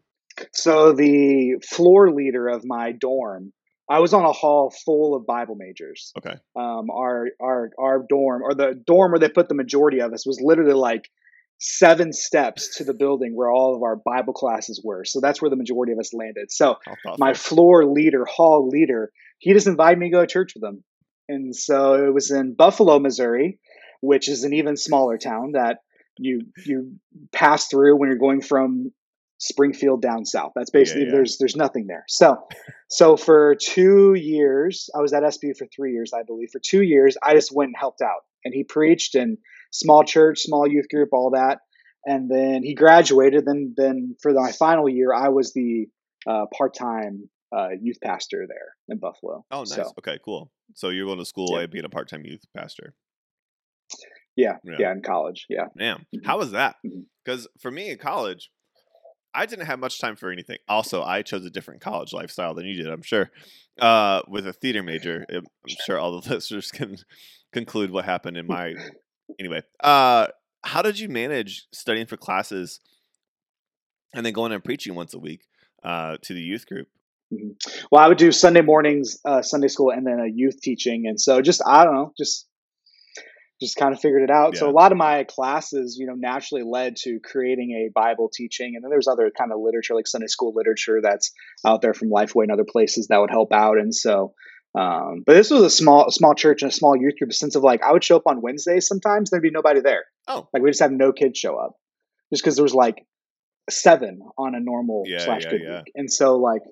So 0.53 0.91
the 0.93 1.55
floor 1.67 2.11
leader 2.11 2.47
of 2.47 2.63
my 2.65 2.91
dorm, 2.91 3.53
I 3.89 3.99
was 3.99 4.13
on 4.13 4.25
a 4.25 4.31
hall 4.31 4.73
full 4.85 5.15
of 5.15 5.25
Bible 5.25 5.55
majors. 5.55 6.11
Okay. 6.17 6.35
Um, 6.55 6.89
our 6.91 7.27
our 7.41 7.71
our 7.79 8.05
dorm 8.09 8.41
or 8.43 8.53
the 8.53 8.73
dorm 8.85 9.11
where 9.11 9.19
they 9.19 9.29
put 9.29 9.47
the 9.47 9.55
majority 9.55 9.99
of 10.01 10.11
us 10.13 10.25
was 10.25 10.39
literally 10.41 10.73
like 10.73 11.09
seven 11.59 12.11
steps 12.11 12.75
to 12.77 12.83
the 12.83 12.93
building 12.93 13.33
where 13.33 13.49
all 13.49 13.75
of 13.75 13.81
our 13.83 13.95
Bible 13.95 14.33
classes 14.33 14.81
were. 14.83 15.05
So 15.05 15.21
that's 15.21 15.41
where 15.41 15.49
the 15.49 15.55
majority 15.55 15.93
of 15.93 15.99
us 15.99 16.13
landed. 16.13 16.51
So 16.51 16.75
my 17.17 17.33
floor 17.33 17.85
leader, 17.85 18.25
hall 18.25 18.67
leader, 18.67 19.11
he 19.39 19.53
just 19.53 19.67
invited 19.67 19.97
me 19.99 20.07
to 20.07 20.11
go 20.11 20.21
to 20.21 20.27
church 20.27 20.51
with 20.55 20.63
him. 20.65 20.83
And 21.29 21.55
so 21.55 22.05
it 22.05 22.13
was 22.13 22.29
in 22.29 22.55
Buffalo, 22.55 22.99
Missouri, 22.99 23.59
which 24.05 24.29
is 24.29 24.43
an 24.43 24.53
even 24.53 24.77
smaller 24.77 25.17
town 25.17 25.53
that 25.53 25.79
you 26.17 26.41
you 26.65 26.95
pass 27.31 27.67
through 27.67 27.97
when 27.97 28.09
you're 28.09 28.17
going 28.17 28.41
from 28.41 28.91
Springfield 29.37 30.01
down 30.01 30.25
south. 30.25 30.53
That's 30.55 30.69
basically 30.69 31.05
yeah. 31.05 31.11
there's 31.11 31.37
there's 31.37 31.55
nothing 31.55 31.87
there. 31.87 32.05
So 32.07 32.37
so 32.89 33.17
for 33.17 33.55
two 33.55 34.13
years, 34.13 34.89
I 34.95 35.01
was 35.01 35.13
at 35.13 35.23
SBU 35.23 35.57
for 35.57 35.67
three 35.75 35.91
years, 35.93 36.13
I 36.13 36.23
believe. 36.23 36.49
For 36.51 36.61
two 36.63 36.81
years, 36.81 37.17
I 37.21 37.33
just 37.33 37.51
went 37.53 37.69
and 37.69 37.75
helped 37.77 38.01
out. 38.01 38.21
And 38.43 38.53
he 38.53 38.63
preached 38.63 39.15
in 39.15 39.37
small 39.71 40.03
church, 40.03 40.39
small 40.39 40.67
youth 40.67 40.87
group, 40.89 41.09
all 41.11 41.31
that. 41.31 41.59
And 42.05 42.29
then 42.29 42.61
he 42.63 42.75
graduated. 42.75 43.45
Then 43.45 43.73
then 43.75 44.15
for 44.21 44.31
my 44.31 44.51
final 44.51 44.87
year, 44.87 45.13
I 45.13 45.29
was 45.29 45.53
the 45.53 45.87
uh, 46.27 46.45
part-time 46.57 47.29
uh, 47.55 47.69
youth 47.81 47.97
pastor 48.03 48.45
there 48.47 48.75
in 48.89 48.97
Buffalo. 48.99 49.45
oh, 49.51 49.59
nice. 49.59 49.75
So, 49.75 49.91
Okay, 49.99 50.17
cool. 50.23 50.51
So 50.73 50.89
you're 50.89 51.05
going 51.05 51.19
to 51.19 51.25
school 51.25 51.49
Yeah. 51.51 51.61
and 51.61 51.71
being 51.71 51.85
a 51.85 51.89
part 51.89 52.09
time 52.09 52.25
youth 52.25 52.43
pastor. 52.55 52.93
Yeah, 54.35 54.57
Yeah. 54.63 54.75
yeah, 54.79 54.91
in 54.91 55.01
college. 55.01 55.45
Yeah. 55.49 55.67
Damn. 55.77 56.05
Mhm. 56.15 56.25
How 56.25 56.37
was 56.37 56.51
that? 56.51 56.75
Because 57.23 57.47
for 57.59 57.71
me 57.71 57.89
in 57.89 57.97
college, 57.97 58.51
I 59.33 59.45
didn't 59.45 59.65
have 59.65 59.79
much 59.79 59.99
time 59.99 60.15
for 60.15 60.31
anything. 60.31 60.57
Also, 60.67 61.03
I 61.03 61.21
chose 61.21 61.45
a 61.45 61.49
different 61.49 61.81
college 61.81 62.13
lifestyle 62.13 62.53
than 62.53 62.65
you 62.65 62.75
did, 62.75 62.87
I'm 62.87 63.01
sure. 63.01 63.31
Uh, 63.79 64.21
with 64.29 64.47
a 64.47 64.53
theater 64.53 64.81
major, 64.83 65.25
I'm 65.29 65.37
I'm 65.67 65.75
sure 65.85 65.99
all 65.99 66.19
the 66.21 66.29
listeners 66.33 66.71
can 66.79 66.97
conclude 67.51 67.91
what 67.91 68.05
happened 68.05 68.37
in 68.37 68.47
my. 68.47 68.75
Anyway, 69.39 69.63
uh, 69.83 70.27
how 70.63 70.83
did 70.83 70.99
you 70.99 71.09
manage 71.09 71.65
studying 71.73 72.05
for 72.05 72.15
classes 72.15 72.79
and 74.13 74.23
then 74.23 74.33
going 74.33 74.51
and 74.51 74.63
preaching 74.63 74.93
once 74.93 75.15
a 75.15 75.19
week 75.19 75.41
uh, 75.83 76.17
to 76.21 76.35
the 76.35 76.41
youth 76.41 76.67
group? 76.67 76.87
Well, 77.91 78.03
I 78.03 78.07
would 78.07 78.19
do 78.19 78.31
Sunday 78.31 78.61
mornings, 78.61 79.17
uh, 79.25 79.41
Sunday 79.41 79.67
school, 79.67 79.89
and 79.89 80.05
then 80.05 80.19
a 80.19 80.27
youth 80.27 80.61
teaching. 80.61 81.07
And 81.07 81.19
so 81.19 81.41
just, 81.41 81.61
I 81.65 81.83
don't 81.85 81.95
know, 81.95 82.13
just, 82.15 82.47
just 83.61 83.77
kind 83.77 83.93
of 83.93 84.01
figured 84.01 84.23
it 84.23 84.29
out. 84.29 84.57
So 84.57 84.69
a 84.69 84.71
lot 84.71 84.91
of 84.91 84.97
my 84.97 85.23
classes, 85.23 85.95
you 85.97 86.07
know, 86.07 86.15
naturally 86.15 86.63
led 86.63 86.97
to 87.03 87.19
creating 87.23 87.71
a 87.71 87.91
Bible 87.93 88.29
teaching. 88.33 88.73
And 88.75 88.83
then 88.83 88.89
there's 88.89 89.07
other 89.07 89.31
kind 89.37 89.51
of 89.53 89.59
literature, 89.61 89.95
like 89.95 90.07
Sunday 90.07 90.27
school 90.27 90.53
literature 90.53 90.99
that's 91.01 91.31
out 91.65 91.81
there 91.81 91.93
from 91.93 92.09
Lifeway 92.09 92.43
and 92.43 92.51
other 92.51 92.65
places 92.69 93.07
that 93.07 93.19
would 93.19 93.29
help 93.29 93.53
out. 93.53 93.77
And 93.77 93.95
so, 93.95 94.33
um, 94.77 95.23
but 95.25 95.35
this 95.35 95.51
was 95.51 95.61
a 95.61 95.69
small, 95.69 96.11
small 96.11 96.35
church 96.35 96.63
and 96.63 96.71
a 96.71 96.75
small 96.75 96.97
youth 96.97 97.17
group. 97.17 97.31
A 97.31 97.33
sense 97.33 97.55
of 97.55 97.63
like, 97.63 97.81
I 97.81 97.93
would 97.93 98.03
show 98.03 98.17
up 98.17 98.27
on 98.27 98.41
Wednesdays 98.41 98.87
sometimes, 98.87 99.29
there'd 99.29 99.41
be 99.41 99.51
nobody 99.51 99.79
there. 99.79 100.03
Oh. 100.27 100.49
Like 100.53 100.61
we 100.61 100.69
just 100.69 100.81
have 100.81 100.91
no 100.91 101.13
kids 101.13 101.39
show 101.39 101.55
up 101.55 101.75
just 102.33 102.43
because 102.43 102.55
there 102.55 102.63
was 102.63 102.75
like 102.75 103.05
seven 103.69 104.19
on 104.37 104.53
a 104.53 104.59
normal 104.59 105.03
Yeah, 105.05 105.19
slash 105.19 105.43
yeah, 105.45 105.49
good 105.49 105.61
yeah. 105.63 105.77
week. 105.77 105.93
And 105.95 106.11
so 106.11 106.35
like, 106.37 106.63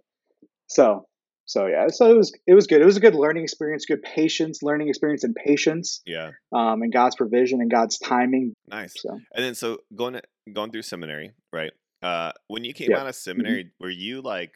so 0.68 1.06
so 1.46 1.68
yeah, 1.68 1.88
so 1.90 2.12
it 2.12 2.16
was 2.18 2.34
it 2.48 2.54
was 2.54 2.68
good. 2.68 2.82
It 2.82 2.86
was 2.86 2.98
a 2.98 3.02
good 3.02 3.16
learning 3.16 3.44
experience, 3.44 3.86
good 3.86 4.02
patience, 4.02 4.64
learning 4.64 4.90
experience, 4.90 5.24
and 5.24 5.36
patience, 5.36 6.02
Yeah, 6.06 6.32
um, 6.54 6.82
and 6.82 6.92
God's 6.92 7.16
provision 7.16 7.62
and 7.62 7.70
God's 7.70 7.98
timing. 8.00 8.54
nice. 8.68 8.94
So 8.98 9.10
And 9.34 9.44
then 9.46 9.56
so 9.56 9.80
going 9.96 10.20
going 10.52 10.72
through 10.72 10.84
seminary, 10.84 11.34
right? 11.52 11.72
Uh, 12.02 12.32
when 12.48 12.64
you 12.66 12.74
came 12.74 12.92
Yeah. 12.92 13.00
out 13.00 13.08
of 13.08 13.16
seminary, 13.16 13.72
were 13.80 13.90
you 13.90 14.22
like 14.22 14.56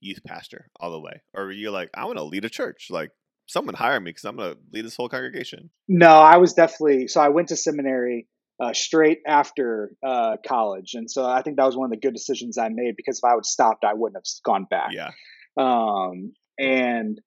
youth 0.00 0.22
pastor 0.24 0.68
all 0.80 0.90
the 0.90 1.00
way, 1.00 1.22
or 1.34 1.44
were 1.44 1.52
you 1.52 1.70
like, 1.70 1.90
I 1.94 2.04
want 2.06 2.18
to 2.18 2.24
lead 2.24 2.44
a 2.44 2.50
church? 2.50 2.88
Like 2.90 3.10
someone 3.46 3.74
hire 3.74 4.00
me 4.00 4.10
because 4.10 4.24
I'm 4.24 4.36
going 4.36 4.54
to 4.54 4.58
lead 4.72 4.84
this 4.84 4.96
whole 4.96 5.08
congregation. 5.08 5.70
no, 5.88 6.08
I 6.08 6.38
was 6.38 6.54
definitely 6.54 7.08
so 7.08 7.20
I 7.20 7.28
went 7.28 7.48
to 7.48 7.56
seminary 7.56 8.26
uh, 8.60 8.72
straight 8.72 9.18
after 9.26 9.92
uh, 10.06 10.36
college, 10.46 10.92
and 10.94 11.10
so 11.10 11.24
I 11.24 11.42
think 11.42 11.56
that 11.56 11.66
was 11.66 11.76
one 11.76 11.86
of 11.86 11.90
the 11.90 11.96
good 11.96 12.14
decisions 12.14 12.58
I 12.58 12.68
made 12.68 12.96
because 12.96 13.18
if 13.18 13.24
I 13.24 13.34
would 13.34 13.46
stopped, 13.46 13.84
I 13.84 13.94
wouldn't 13.94 14.16
have 14.16 14.24
gone 14.44 14.66
back. 14.70 14.90
Yeah, 14.94 15.10
um, 15.56 16.32
and 16.58 17.20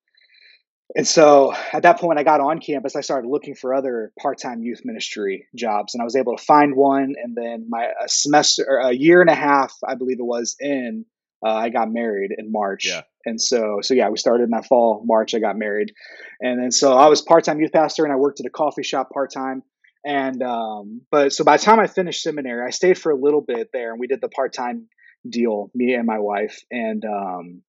and 0.95 1.07
so 1.07 1.53
at 1.73 1.83
that 1.83 1.99
point 1.99 2.19
i 2.19 2.23
got 2.23 2.39
on 2.39 2.59
campus 2.59 2.95
i 2.95 3.01
started 3.01 3.27
looking 3.27 3.55
for 3.55 3.73
other 3.73 4.11
part-time 4.19 4.61
youth 4.61 4.81
ministry 4.85 5.47
jobs 5.55 5.93
and 5.93 6.01
i 6.01 6.03
was 6.03 6.15
able 6.15 6.35
to 6.37 6.43
find 6.43 6.75
one 6.75 7.13
and 7.21 7.35
then 7.35 7.65
my 7.69 7.87
a 8.03 8.07
semester 8.07 8.65
or 8.67 8.77
a 8.77 8.93
year 8.93 9.21
and 9.21 9.29
a 9.29 9.35
half 9.35 9.73
i 9.87 9.95
believe 9.95 10.19
it 10.19 10.25
was 10.25 10.55
in 10.59 11.05
uh, 11.45 11.49
i 11.49 11.69
got 11.69 11.91
married 11.91 12.31
in 12.37 12.51
march. 12.51 12.85
Yeah. 12.87 13.01
and 13.25 13.41
so 13.41 13.79
so 13.81 13.93
yeah 13.93 14.09
we 14.09 14.17
started 14.17 14.45
in 14.45 14.51
that 14.51 14.67
fall 14.67 15.03
march 15.05 15.33
i 15.33 15.39
got 15.39 15.57
married. 15.57 15.91
And 16.39 16.61
then 16.61 16.71
so 16.71 16.93
i 16.93 17.07
was 17.07 17.21
part-time 17.21 17.59
youth 17.59 17.71
pastor 17.71 18.03
and 18.03 18.13
i 18.13 18.15
worked 18.15 18.39
at 18.39 18.45
a 18.45 18.51
coffee 18.51 18.83
shop 18.83 19.09
part-time. 19.11 19.63
And 20.07 20.43
um, 20.43 21.01
but 21.09 21.33
so 21.33 21.43
by 21.43 21.57
the 21.57 21.63
time 21.63 21.79
i 21.79 21.87
finished 21.87 22.21
seminary 22.21 22.65
i 22.65 22.69
stayed 22.69 22.97
for 22.97 23.11
a 23.11 23.15
little 23.15 23.41
bit 23.41 23.69
there 23.73 23.91
and 23.91 23.99
we 23.99 24.07
did 24.07 24.21
the 24.21 24.29
part-time 24.29 24.87
deal 25.27 25.71
me 25.73 25.93
and 25.93 26.05
my 26.05 26.19
wife. 26.19 26.63
And 26.71 27.03
um, 27.05 27.61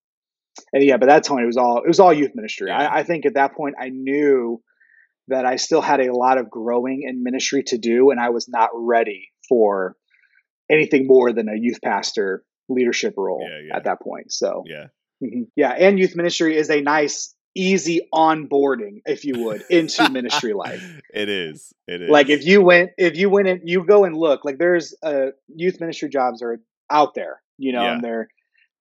and 0.72 0.82
yeah, 0.82 0.96
but 0.96 1.06
that 1.06 1.26
point 1.26 1.42
it 1.44 1.46
was 1.46 1.56
all 1.56 1.78
it 1.78 1.88
was 1.88 2.00
all 2.00 2.12
youth 2.12 2.32
ministry. 2.34 2.68
Yeah. 2.70 2.78
I, 2.78 2.98
I 2.98 3.02
think 3.02 3.26
at 3.26 3.34
that 3.34 3.54
point 3.54 3.74
I 3.80 3.88
knew 3.90 4.62
that 5.28 5.44
I 5.44 5.56
still 5.56 5.80
had 5.80 6.00
a 6.00 6.14
lot 6.16 6.38
of 6.38 6.48
growing 6.50 7.02
in 7.08 7.22
ministry 7.22 7.62
to 7.64 7.78
do, 7.78 8.10
and 8.10 8.20
I 8.20 8.30
was 8.30 8.48
not 8.48 8.70
ready 8.74 9.28
for 9.48 9.96
anything 10.70 11.06
more 11.06 11.32
than 11.32 11.48
a 11.48 11.56
youth 11.56 11.78
pastor 11.82 12.44
leadership 12.68 13.14
role 13.16 13.44
Yeah, 13.48 13.60
yeah. 13.68 13.76
at 13.76 13.84
that 13.84 14.00
point. 14.00 14.32
So 14.32 14.64
yeah, 14.66 14.86
mhm. 15.22 15.46
yeah, 15.56 15.70
and 15.70 15.98
youth 15.98 16.16
ministry 16.16 16.56
is 16.56 16.70
a 16.70 16.80
nice, 16.80 17.34
easy 17.54 18.08
onboarding, 18.12 19.02
if 19.04 19.24
you 19.24 19.44
would, 19.44 19.62
into 19.70 20.08
ministry 20.10 20.52
life. 20.52 20.82
it 21.14 21.28
is. 21.28 21.72
It 21.86 22.02
is. 22.02 22.10
Like 22.10 22.28
if 22.28 22.44
you 22.44 22.62
went, 22.62 22.90
if 22.98 23.16
you 23.16 23.30
went 23.30 23.48
and 23.48 23.60
you 23.64 23.84
go 23.84 24.04
and 24.04 24.16
look, 24.16 24.44
like 24.44 24.58
there's 24.58 24.94
uh, 25.02 25.26
youth 25.54 25.80
ministry 25.80 26.08
jobs 26.08 26.42
are 26.42 26.60
out 26.90 27.14
there, 27.14 27.40
you 27.58 27.72
know, 27.72 27.82
Yeah. 27.82 27.94
and 27.94 28.04
they're 28.04 28.28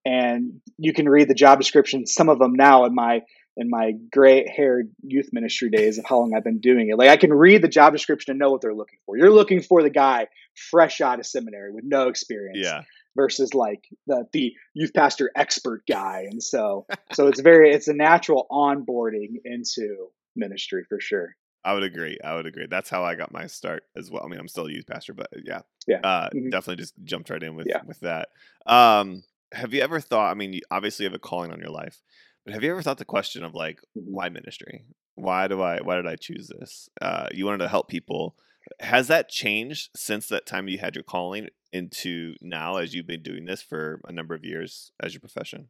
and 0.06 0.62
you 0.78 0.94
can 0.94 1.10
read 1.10 1.28
the 1.28 1.34
job 1.34 1.60
description. 1.60 2.06
Some 2.06 2.30
of 2.30 2.40
them 2.40 2.54
now 2.54 2.86
in 2.86 2.94
my 2.96 3.22
in 3.58 3.70
my 3.70 3.94
gray 4.12 4.46
haired 4.54 4.92
youth 5.02 5.30
ministry 5.32 5.70
days 5.70 5.98
of 5.98 6.04
how 6.06 6.20
long 6.20 6.34
I've 6.36 6.44
been 6.44 6.60
doing 6.60 6.90
it. 6.90 6.98
Like 6.98 7.10
I 7.10 7.16
can 7.18 7.34
read 7.34 7.62
the 7.62 7.70
job 7.70 7.94
description 7.94 8.32
and 8.32 8.40
know 8.40 8.52
what 8.52 8.62
they're 8.62 8.74
looking 8.74 9.00
for. 9.06 9.18
You're 9.18 9.32
looking 9.32 9.62
for 9.62 9.82
the 9.82 9.90
guy 9.90 10.28
fresh 10.70 11.00
out 11.02 11.20
of 11.20 11.26
seminary 11.26 11.72
with 11.72 11.86
no 11.86 12.10
experience 12.10 12.60
yeah, 12.62 12.82
versus 13.16 13.54
like 13.54 13.84
the 14.08 14.26
the 14.34 14.54
youth 14.74 14.94
pastor 14.94 15.32
expert 15.36 15.84
guy. 15.90 16.26
And 16.30 16.44
so 16.44 16.86
so 17.14 17.28
it's 17.28 17.40
very 17.40 17.72
it's 17.74 17.88
a 17.88 17.94
natural 17.94 18.46
onboarding 18.52 19.36
into 19.46 20.08
ministry 20.36 20.84
for 20.90 21.00
sure. 21.00 21.36
I 21.64 21.74
would 21.74 21.84
agree. 21.84 22.20
I 22.24 22.36
would 22.36 22.46
agree. 22.46 22.68
That's 22.70 22.90
how 22.92 23.04
I 23.04 23.16
got 23.16 23.32
my 23.32 23.48
start 23.48 23.84
as 23.98 24.12
well. 24.12 24.22
I 24.24 24.28
mean, 24.28 24.40
I'm 24.40 24.48
still 24.48 24.68
a 24.68 24.72
youth 24.72 24.86
pastor, 24.86 25.14
but 25.14 25.30
yeah, 25.44 25.62
Yeah. 25.88 26.02
uh, 26.04 26.30
Mhm. 26.30 26.52
definitely 26.52 26.76
just 26.84 26.94
jumped 27.04 27.30
right 27.32 27.42
in 27.42 27.56
with 27.56 27.66
Yeah. 27.68 27.82
with 27.88 28.02
that. 28.02 28.30
Um, 28.68 29.24
have 29.56 29.74
you 29.74 29.82
ever 29.82 30.00
thought? 30.00 30.32
I 30.32 30.34
mean, 30.34 30.54
you 30.54 30.62
obviously 30.72 31.06
have 31.06 31.14
a 31.14 31.20
calling 31.20 31.52
on 31.52 31.60
your 31.60 31.70
life, 31.70 32.02
but 32.44 32.54
have 32.54 32.64
you 32.64 32.72
ever 32.72 32.82
thought 32.82 32.98
the 32.98 33.06
question 33.06 33.44
of 33.44 33.54
like, 33.54 33.80
Mhm. 33.98 34.04
why 34.06 34.30
ministry? 34.30 34.86
Why 35.16 35.48
do 35.48 35.62
I? 35.62 35.80
Why 35.82 35.96
did 35.96 36.08
I 36.08 36.16
choose 36.16 36.48
this? 36.48 36.90
Uh, 37.02 37.28
you 37.32 37.46
wanted 37.46 37.60
to 37.60 37.70
help 37.70 37.88
people. 37.88 38.36
Has 38.80 39.08
that 39.08 39.30
changed 39.30 39.90
since 39.96 40.28
that 40.28 40.46
time 40.46 40.68
you 40.68 40.78
had 40.78 40.96
your 40.96 41.04
calling 41.04 41.50
into 41.72 42.36
now, 42.42 42.78
as 42.78 42.94
you've 42.94 43.08
been 43.08 43.24
doing 43.24 43.46
this 43.46 43.62
for 43.62 44.02
a 44.08 44.12
number 44.12 44.36
of 44.36 44.44
years 44.44 44.92
as 45.02 45.14
your 45.14 45.22
profession? 45.22 45.70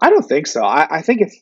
I 0.00 0.10
don't 0.10 0.22
think 0.22 0.46
so. 0.46 0.62
I, 0.64 0.98
I 0.98 1.02
think 1.02 1.20
if 1.22 1.32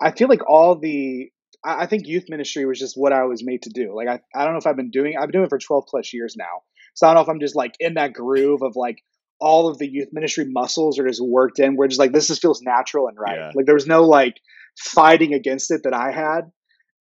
I 0.00 0.12
feel 0.12 0.28
like 0.28 0.48
all 0.48 0.78
the 0.78 1.30
I, 1.64 1.82
I 1.82 1.86
think 1.86 2.06
youth 2.06 2.24
ministry 2.28 2.64
was 2.66 2.78
just 2.78 2.96
what 2.96 3.12
I 3.12 3.24
was 3.24 3.44
made 3.44 3.62
to 3.62 3.70
do. 3.70 3.94
Like 3.94 4.08
I, 4.08 4.20
I 4.34 4.44
don't 4.44 4.52
know 4.52 4.58
if 4.58 4.66
I've 4.66 4.76
been 4.76 4.90
doing 4.90 5.16
I've 5.16 5.26
been 5.28 5.32
doing 5.32 5.46
it 5.46 5.50
for 5.50 5.58
12 5.58 5.84
plus 5.88 6.12
years 6.12 6.36
now. 6.36 6.62
So 6.94 7.06
I 7.06 7.10
don't 7.10 7.16
know 7.16 7.22
if 7.22 7.28
I'm 7.28 7.40
just 7.40 7.56
like 7.56 7.74
in 7.80 7.94
that 7.94 8.12
groove 8.20 8.62
of 8.62 8.76
like 8.76 9.02
all 9.40 9.68
of 9.68 9.78
the 9.78 9.88
youth 9.88 10.08
ministry 10.12 10.46
muscles 10.48 10.98
are 10.98 11.06
just 11.06 11.22
worked 11.22 11.58
in. 11.58 11.76
We're 11.76 11.88
just 11.88 11.98
like 11.98 12.12
this 12.12 12.28
just 12.28 12.42
feels 12.42 12.62
natural 12.62 13.08
and 13.08 13.16
right. 13.18 13.36
Yeah. 13.36 13.52
Like 13.54 13.66
there 13.66 13.74
was 13.74 13.86
no 13.86 14.04
like 14.04 14.40
fighting 14.78 15.34
against 15.34 15.70
it 15.70 15.82
that 15.84 15.94
I 15.94 16.12
had. 16.12 16.50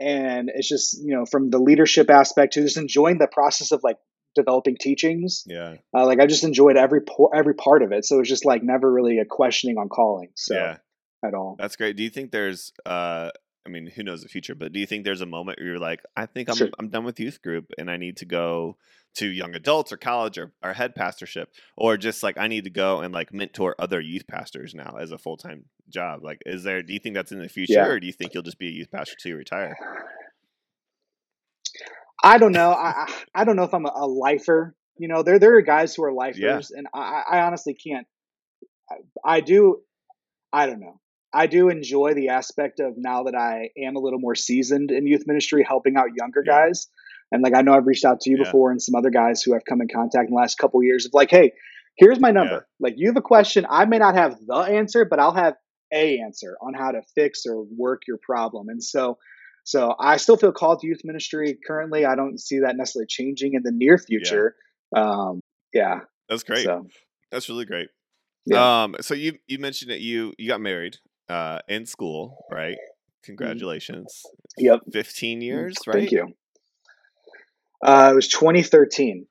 And 0.01 0.51
it's 0.53 0.69
just, 0.69 0.99
you 1.01 1.15
know, 1.15 1.25
from 1.25 1.51
the 1.51 1.59
leadership 1.59 2.11
aspect 2.11 2.55
to 2.55 2.62
just 2.62 2.77
enjoying 2.77 3.19
the 3.19 3.29
process 3.29 3.71
of 3.71 3.81
like 3.85 3.99
developing 4.35 4.77
teachings. 4.81 5.45
Yeah. 5.47 5.75
Uh, 5.97 6.07
like 6.07 6.19
I 6.19 6.27
just 6.27 6.45
enjoyed 6.45 6.77
every 6.77 7.03
por- 7.03 7.35
every 7.35 7.55
part 7.55 7.83
of 7.83 7.93
it. 7.93 8.05
So 8.05 8.17
it 8.17 8.21
was 8.21 8.29
just 8.29 8.45
like 8.45 8.62
never 8.62 8.91
really 8.91 9.19
a 9.19 9.25
questioning 9.25 9.77
on 9.79 9.89
calling. 9.89 10.31
So 10.35 10.55
yeah. 10.55 10.79
at 11.25 11.35
all. 11.35 11.57
That's 11.59 11.77
great. 11.77 11.97
Do 11.97 12.03
you 12.03 12.11
think 12.11 12.33
there's 12.33 12.73
uh 12.85 13.31
I 13.64 13.69
mean, 13.69 13.87
who 13.87 14.02
knows 14.02 14.23
the 14.23 14.28
future, 14.28 14.54
but 14.54 14.73
do 14.73 14.81
you 14.81 14.87
think 14.87 15.04
there's 15.04 15.21
a 15.21 15.26
moment 15.26 15.59
where 15.59 15.69
you're 15.69 15.78
like, 15.78 16.02
I 16.16 16.26
think 16.26 16.49
I'm 16.49 16.57
Sure. 16.57 16.69
I'm 16.78 16.88
done 16.88 17.04
with 17.04 17.21
youth 17.21 17.40
group 17.42 17.71
and 17.78 17.90
I 17.90 17.97
need 17.97 18.16
to 18.19 18.25
go 18.25 18.76
to 19.14 19.26
young 19.26 19.54
adults 19.54 19.92
or 19.92 19.97
college 19.99 20.38
or, 20.38 20.52
or 20.64 20.73
head 20.73 20.95
pastorship 20.95 21.50
or 21.76 21.97
just 21.97 22.23
like 22.23 22.38
I 22.38 22.49
need 22.49 22.64
to 22.64 22.71
go 22.71 23.00
and 23.02 23.12
like 23.14 23.33
mentor 23.33 23.75
other 23.78 24.00
youth 24.00 24.26
pastors 24.26 24.75
now 24.75 24.97
as 24.99 25.12
a 25.12 25.19
full 25.19 25.37
time 25.37 25.66
job. 25.88 26.25
Like 26.25 26.40
is 26.47 26.64
there 26.64 26.83
do 26.83 26.92
you 26.92 26.99
think 26.99 27.14
that's 27.14 27.31
in 27.31 27.38
the 27.38 27.49
future 27.49 27.75
Yeah. 27.75 27.87
or 27.87 28.00
do 28.00 28.07
you 28.07 28.12
think 28.12 28.35
you'll 28.35 28.42
just 28.42 28.59
be 28.59 28.69
a 28.69 28.73
youth 28.73 28.90
pastor 28.90 29.14
till 29.21 29.31
you 29.31 29.37
retire? 29.37 29.76
I 32.25 32.38
don't 32.38 32.52
know. 32.52 32.71
I 32.73 33.12
I 33.35 33.45
don't 33.45 33.57
know 33.57 33.64
if 33.64 33.75
I'm 33.75 33.87
a, 33.87 33.92
a 33.95 34.07
lifer. 34.07 34.75
You 34.97 35.09
know, 35.09 35.23
there 35.23 35.38
there 35.38 35.57
are 35.57 35.62
guys 35.62 35.95
who 35.95 36.04
are 36.04 36.12
lifers, 36.12 36.71
and 36.71 36.87
I, 36.95 36.99
I 37.00 37.38
I 37.38 37.47
honestly 37.47 37.75
can't. 37.75 38.07
I, 38.90 38.97
I 39.25 39.40
do. 39.40 39.83
I 40.52 40.66
don't 40.66 40.81
know. 40.81 41.00
I 41.35 41.47
do 41.47 41.69
enjoy 41.69 42.15
the 42.15 42.29
aspect 42.29 42.81
of 42.81 42.95
now 42.97 43.25
that 43.25 43.35
I 43.35 43.71
am 43.79 43.97
a 43.97 44.01
little 44.01 44.19
more 44.19 44.35
seasoned 44.35 44.91
in 44.91 45.07
youth 45.07 45.27
ministry, 45.27 45.65
helping 45.67 45.97
out 45.97 46.09
younger 46.17 46.43
Yeah. 46.47 46.67
guys. 46.67 46.89
And 47.31 47.43
like 47.43 47.55
I 47.55 47.62
know 47.62 47.73
I've 47.73 47.87
reached 47.87 48.05
out 48.05 48.21
to 48.23 48.31
you 48.31 48.37
Yeah. 48.37 48.45
before, 48.45 48.71
and 48.71 48.83
some 48.83 48.95
other 48.95 49.11
guys 49.11 49.43
who 49.43 49.55
have 49.55 49.65
come 49.65 49.81
in 49.81 49.89
contact 49.89 50.29
in 50.29 50.35
the 50.35 50.41
last 50.41 50.59
couple 50.59 50.81
of 50.81 50.85
years 50.85 51.07
of 51.07 51.15
like, 51.15 51.31
hey, 51.31 51.53
here's 51.97 52.21
my 52.21 52.31
number. 52.31 52.67
Like 52.81 52.95
you 52.97 53.09
have 53.09 53.17
a 53.17 53.23
question, 53.23 53.67
I 53.69 53.85
may 53.87 53.99
not 53.99 54.15
have 54.15 54.37
the 54.47 54.55
answer, 54.55 55.05
but 55.07 55.19
I'll 55.19 55.35
have 55.35 55.55
a 55.93 56.19
answer 56.21 56.57
on 56.61 56.75
how 56.75 56.91
to 56.93 57.03
fix 57.15 57.45
or 57.47 57.65
work 57.77 58.03
your 58.07 58.19
problem. 58.19 58.69
And 58.69 58.83
so 58.83 59.19
so 59.65 59.95
I 59.99 60.17
still 60.17 60.37
feel 60.37 60.53
called 60.53 60.81
to 60.81 60.87
youth 60.89 61.03
ministry 61.05 61.57
currently. 61.67 62.05
I 62.05 62.17
don't 62.17 62.39
see 62.41 62.61
that 62.61 62.77
necessarily 62.77 63.07
changing 63.07 63.55
in 63.55 63.62
the 63.62 63.71
near 63.73 63.97
future. 63.97 64.57
Um, 64.95 65.41
yeah. 65.73 66.01
That's 66.29 66.43
great. 66.43 66.65
So 66.65 66.87
That's 67.31 67.49
really 67.49 67.65
great. 67.65 67.89
Yeah. 68.45 68.83
Um 68.85 68.97
so 69.01 69.15
you 69.15 69.39
you 69.47 69.59
mentioned 69.59 69.91
that 69.91 70.01
you 70.01 70.35
you 70.37 70.49
got 70.49 70.61
married 70.61 70.97
uh 71.33 71.59
in 71.69 71.87
school, 71.87 72.45
right? 72.51 72.77
Congratulations. 73.25 74.23
yep. 74.59 74.81
15 74.93 75.41
years, 75.41 75.77
right? 75.87 75.95
Mm-hmm. 75.95 75.99
Thank 76.01 76.12
you. 76.12 76.35
Uh, 77.85 78.11
it 78.12 78.15
was 78.15 78.29
2013. 78.29 79.27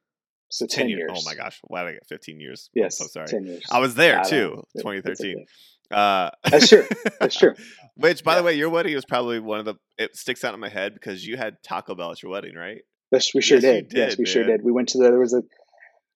So 0.49 0.65
10, 0.65 0.81
10 0.81 0.89
years. 0.89 0.99
years. 0.99 1.11
Oh 1.15 1.21
my 1.25 1.35
gosh. 1.35 1.59
Why 1.63 1.83
did 1.83 1.89
I 1.89 1.93
get 1.93 2.07
15 2.07 2.39
years? 2.39 2.69
Yes. 2.73 2.99
I'm 2.99 3.07
so 3.07 3.11
sorry. 3.11 3.27
10 3.27 3.45
years. 3.45 3.63
I 3.71 3.79
was 3.79 3.95
there 3.95 4.21
too. 4.23 4.63
It- 4.75 4.79
2013. 4.81 5.31
okay. 5.31 5.45
Uh, 5.91 6.29
That's 6.49 6.69
true. 6.69 6.87
That's 7.19 7.37
true. 7.37 7.53
Which, 7.95 8.23
by 8.23 8.35
the 8.35 8.43
way, 8.43 8.53
your 8.53 8.69
wedding 8.69 8.95
was 8.95 9.03
probably 9.05 9.39
one 9.39 9.59
of 9.59 9.65
the. 9.65 9.75
It 9.97 10.15
sticks 10.15 10.43
out 10.45 10.53
in 10.53 10.59
my 10.61 10.69
head 10.69 10.93
because 10.93 11.27
you 11.27 11.35
had 11.35 11.61
Taco 11.63 11.95
Bell 11.95 12.11
at 12.11 12.23
your 12.23 12.31
wedding, 12.31 12.55
right? 12.55 12.81
Yes, 13.11 13.33
we 13.35 13.41
sure 13.41 13.57
Yes, 13.57 13.63
you 13.63 13.81
did. 13.81 13.93
Yes, 13.93 14.09
did, 14.11 14.19
we 14.19 14.25
sure 14.25 14.43
did. 14.45 14.63
We 14.63 14.71
went 14.71 14.89
to 14.89 14.99
the 14.99 15.09
there 15.09 15.19
was 15.19 15.33
a 15.33 15.43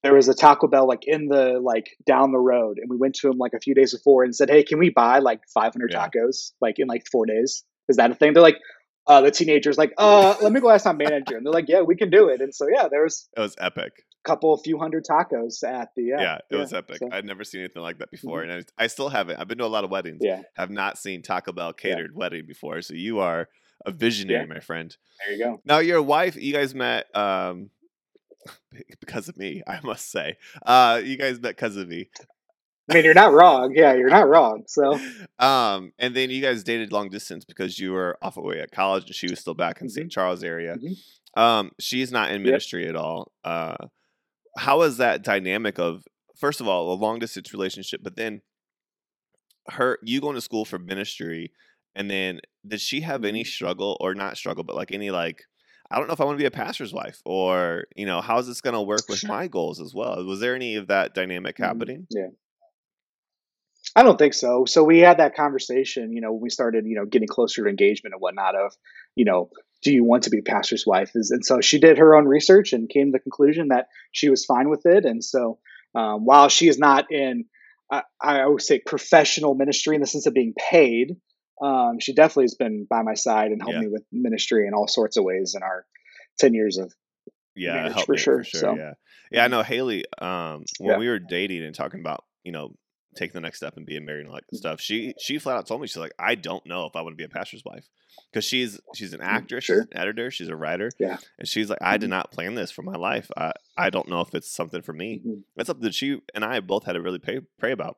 there 0.05 0.13
was 0.13 0.27
a 0.29 0.33
Taco 0.33 0.67
Bell 0.67 0.87
like 0.87 1.01
in 1.05 1.27
the 1.27 1.59
like 1.61 1.87
down 2.05 2.31
the 2.31 2.39
road, 2.39 2.77
and 2.79 2.89
we 2.89 2.97
went 2.97 3.15
to 3.15 3.29
him 3.29 3.37
like 3.37 3.53
a 3.53 3.59
few 3.59 3.73
days 3.73 3.93
before 3.93 4.23
and 4.23 4.35
said, 4.35 4.49
"Hey, 4.49 4.63
can 4.63 4.79
we 4.79 4.89
buy 4.89 5.19
like 5.19 5.41
500 5.53 5.91
Yeah. 5.91 6.07
tacos 6.07 6.51
like 6.61 6.75
in 6.79 6.87
like 6.87 7.05
four 7.11 7.25
days? 7.25 7.63
Is 7.89 7.97
that 7.97 8.11
a 8.11 8.15
thing?" 8.15 8.33
They're 8.33 8.43
like, 8.43 8.59
uh, 9.07 9.21
the 9.21 9.31
teenagers 9.31 9.77
like, 9.77 9.93
"Uh, 9.97 10.35
let 10.41 10.51
me 10.51 10.59
go 10.59 10.69
ask 10.69 10.85
my 10.85 10.93
manager," 10.93 11.35
and 11.37 11.45
they're 11.45 11.53
like, 11.53 11.67
"Yeah, 11.67 11.81
we 11.81 11.95
can 11.95 12.09
do 12.09 12.29
it." 12.29 12.39
And 12.41 12.53
so 12.53 12.67
yeah, 12.73 12.87
there 12.89 13.03
was 13.03 13.27
It 13.35 13.39
was 13.39 13.55
epic. 13.59 13.93
a 14.25 14.27
couple, 14.29 14.53
a 14.53 14.57
few 14.57 14.77
hundred 14.79 15.05
tacos 15.09 15.63
at 15.63 15.89
the 15.95 16.03
yeah, 16.03 16.21
Yeah, 16.21 16.37
it 16.51 16.55
was 16.55 16.73
epic. 16.73 16.97
so- 16.97 17.09
I'd 17.11 17.25
never 17.25 17.43
seen 17.43 17.61
anything 17.61 17.81
like 17.83 17.97
that 17.99 18.11
before, 18.11 18.41
and 18.43 18.51
I, 18.51 18.83
I 18.83 18.87
still 18.87 19.09
haven't. 19.09 19.39
I've 19.39 19.47
been 19.47 19.57
to 19.59 19.65
a 19.65 19.67
lot 19.67 19.83
of 19.83 19.89
weddings. 19.91 20.19
yeah. 20.21 20.41
Have 20.55 20.69
not 20.71 20.97
seen 20.97 21.21
Taco 21.23 21.51
Bell 21.51 21.73
catered 21.73 22.15
wedding 22.15 22.45
before. 22.47 22.81
So 22.81 22.93
you 22.93 23.19
are 23.19 23.49
a 23.85 23.91
visionary, 23.91 24.47
my 24.47 24.59
friend. 24.59 24.95
There 25.25 25.35
you 25.35 25.43
go. 25.43 25.61
Now 25.65 25.79
your 25.79 26.01
wife, 26.01 26.35
you 26.35 26.53
guys 26.53 26.73
met 26.75 27.05
um 27.15 27.69
because 28.99 29.27
of 29.29 29.37
me, 29.37 29.61
I 29.67 29.79
must 29.83 30.11
say. 30.11 30.37
Uh 30.65 31.01
you 31.03 31.17
guys 31.17 31.39
met 31.39 31.55
because 31.55 31.75
of 31.77 31.87
me. 31.87 32.09
I 32.89 32.93
mean, 32.93 33.03
you're 33.05 33.13
not 33.15 33.33
wrong. 33.33 33.73
Yeah, 33.75 33.93
you're 33.95 34.09
not 34.09 34.27
wrong. 34.27 34.63
So 34.67 34.99
um 35.39 35.91
and 35.97 36.15
then 36.15 36.29
you 36.29 36.41
guys 36.41 36.63
dated 36.63 36.91
long 36.91 37.09
distance 37.09 37.45
because 37.45 37.79
you 37.79 37.91
were 37.91 38.17
off 38.21 38.37
away 38.37 38.59
at 38.59 38.71
college 38.71 39.05
and 39.05 39.15
she 39.15 39.29
was 39.29 39.39
still 39.39 39.55
back 39.55 39.81
in 39.81 39.89
St. 39.89 40.11
Charles 40.11 40.43
area. 40.43 40.77
Mhm. 40.77 41.39
Um 41.41 41.71
she's 41.79 42.11
not 42.11 42.29
in 42.31 42.43
Yep. 42.43 42.43
ministry 42.43 42.87
at 42.87 42.95
all. 42.95 43.31
Uh 43.43 43.75
how 44.57 44.81
is 44.83 44.97
that 44.97 45.21
dynamic 45.23 45.79
of 45.79 46.03
first 46.39 46.61
of 46.61 46.67
all 46.67 46.93
a 46.93 46.95
long 46.95 47.19
distance 47.19 47.53
relationship 47.53 48.01
but 48.03 48.15
then 48.15 48.41
her 49.69 49.97
you 50.03 50.21
going 50.21 50.35
to 50.35 50.41
school 50.41 50.65
for 50.65 50.77
ministry 50.79 51.51
and 51.95 52.09
then 52.09 52.39
did 52.67 52.79
she 52.81 53.01
have 53.01 53.23
any 53.25 53.43
Mm-hmm. 53.43 53.47
struggle 53.47 53.97
or 53.99 54.13
not 54.13 54.37
struggle 54.37 54.63
but 54.63 54.75
like 54.75 54.91
any 54.91 55.11
like 55.11 55.43
i 55.91 55.97
don't 55.97 56.07
know 56.07 56.13
if 56.13 56.21
i 56.21 56.25
want 56.25 56.37
to 56.37 56.41
be 56.41 56.47
a 56.47 56.51
pastor's 56.51 56.93
wife 56.93 57.21
or 57.25 57.85
you 57.95 58.05
know 58.05 58.21
how's 58.21 58.47
this 58.47 58.61
going 58.61 58.73
to 58.73 58.81
work 58.81 59.07
with 59.09 59.23
my 59.27 59.47
goals 59.47 59.79
as 59.79 59.93
well 59.93 60.23
was 60.25 60.39
there 60.39 60.55
any 60.55 60.75
of 60.75 60.87
that 60.87 61.13
dynamic 61.13 61.57
Mhm. 61.57 61.65
happening 61.65 62.07
Yeah. 62.09 62.27
I 63.95 64.03
don't 64.03 64.17
think 64.17 64.33
so. 64.33 64.65
So 64.65 64.83
we 64.83 64.99
had 64.99 65.19
that 65.19 65.35
conversation, 65.35 66.11
you 66.11 66.19
know, 66.19 66.33
when 66.33 66.41
we 66.41 66.49
started, 66.49 66.85
you 66.85 66.95
know, 66.95 67.05
getting 67.05 67.29
closer 67.29 67.63
to 67.63 67.69
engagement 67.69 68.13
and 68.13 68.19
whatnot 68.21 68.55
of, 68.55 68.73
you 69.15 69.23
know, 69.23 69.49
do 69.83 69.93
you 69.93 70.03
want 70.03 70.23
to 70.23 70.29
be 70.29 70.41
pastor's 70.41 70.85
wife? 70.85 71.11
Is 71.15 71.31
and 71.31 71.45
so 71.45 71.61
she 71.61 71.79
did 71.79 71.99
her 71.99 72.15
own 72.15 72.25
research 72.25 72.73
and 72.73 72.89
came 72.89 73.07
to 73.07 73.11
the 73.13 73.19
conclusion 73.19 73.69
that 73.69 73.87
she 74.11 74.27
was 74.29 74.43
fine 74.43 74.69
with 74.69 74.85
it. 74.85 75.05
And 75.05 75.23
so 75.23 75.59
um, 75.93 76.25
while 76.25 76.49
she 76.49 76.67
is 76.67 76.77
not 76.77 77.09
in, 77.11 77.45
I, 77.89 78.01
I 78.19 78.45
would 78.47 78.61
say 78.61 78.79
professional 78.79 79.55
ministry 79.55 79.95
in 79.95 80.01
the 80.01 80.07
sense 80.07 80.25
of 80.25 80.33
being 80.33 80.55
paid, 80.57 81.15
um, 81.61 81.99
she 81.99 82.13
definitely 82.13 82.45
has 82.45 82.55
been 82.55 82.85
by 82.89 83.01
my 83.01 83.13
side 83.13 83.51
and 83.51 83.61
helped 83.61 83.75
Yeah. 83.75 83.81
me 83.81 83.87
with 83.87 84.03
ministry 84.11 84.67
in 84.67 84.73
all 84.73 84.87
sorts 84.87 85.17
of 85.17 85.23
ways 85.23 85.53
in 85.55 85.63
our 85.63 85.85
ten 86.37 86.53
years 86.53 86.77
of 86.77 86.93
yeah 87.55 87.93
for 88.03 88.13
me, 88.13 88.17
sure, 88.17 88.39
for 88.39 88.43
sure 88.43 88.59
so. 88.61 88.75
yeah 88.77 88.93
yeah 89.31 89.43
i 89.45 89.47
know 89.47 89.63
haley 89.63 90.03
um 90.19 90.63
when 90.79 90.91
Yeah. 90.93 90.97
we 90.97 91.07
were 91.07 91.19
dating 91.19 91.63
and 91.63 91.73
talking 91.73 91.99
about 92.01 92.25
you 92.43 92.51
know 92.51 92.75
taking 93.15 93.33
the 93.33 93.39
next 93.39 93.57
step 93.57 93.77
and 93.77 93.85
being 93.85 94.03
married 94.03 94.21
and 94.25 94.29
all 94.29 94.35
that 94.35 94.43
Mm-hmm. 94.45 94.57
stuff 94.57 94.81
she 94.81 95.13
she 95.19 95.39
flat 95.39 95.55
out 95.57 95.65
told 95.67 95.79
me 95.79 95.87
she's 95.87 95.95
like 95.97 96.11
i 96.19 96.35
don't 96.35 96.65
know 96.65 96.85
if 96.85 96.95
i 96.97 97.01
want 97.01 97.13
to 97.13 97.17
be 97.17 97.23
a 97.23 97.29
pastor's 97.29 97.63
wife 97.63 97.87
because 98.31 98.43
she's 98.43 98.79
she's 98.93 99.13
an 99.13 99.21
actress 99.21 99.63
she's 99.63 99.77
Mm, 99.77 99.91
an 99.91 99.97
editor 99.97 100.29
she's 100.31 100.49
a 100.49 100.55
writer 100.55 100.91
Yeah. 100.99 101.17
and 101.39 101.47
she's 101.47 101.69
like 101.69 101.79
i 101.81 101.95
did 101.97 102.07
Mhm. 102.07 102.11
not 102.11 102.31
plan 102.31 102.55
this 102.55 102.71
for 102.71 102.81
my 102.81 102.95
life 102.97 103.31
i 103.37 103.53
i 103.77 103.89
don't 103.89 104.09
know 104.09 104.19
if 104.19 104.35
it's 104.35 104.51
something 104.51 104.81
for 104.81 104.91
me 104.93 105.21
Mhm. 105.25 105.43
that's 105.55 105.67
something 105.67 105.83
that 105.85 105.95
she 105.95 106.19
and 106.33 106.43
i 106.43 106.59
both 106.59 106.83
had 106.83 106.93
to 106.93 107.01
really 107.01 107.19
pray, 107.19 107.39
pray 107.57 107.71
about 107.71 107.97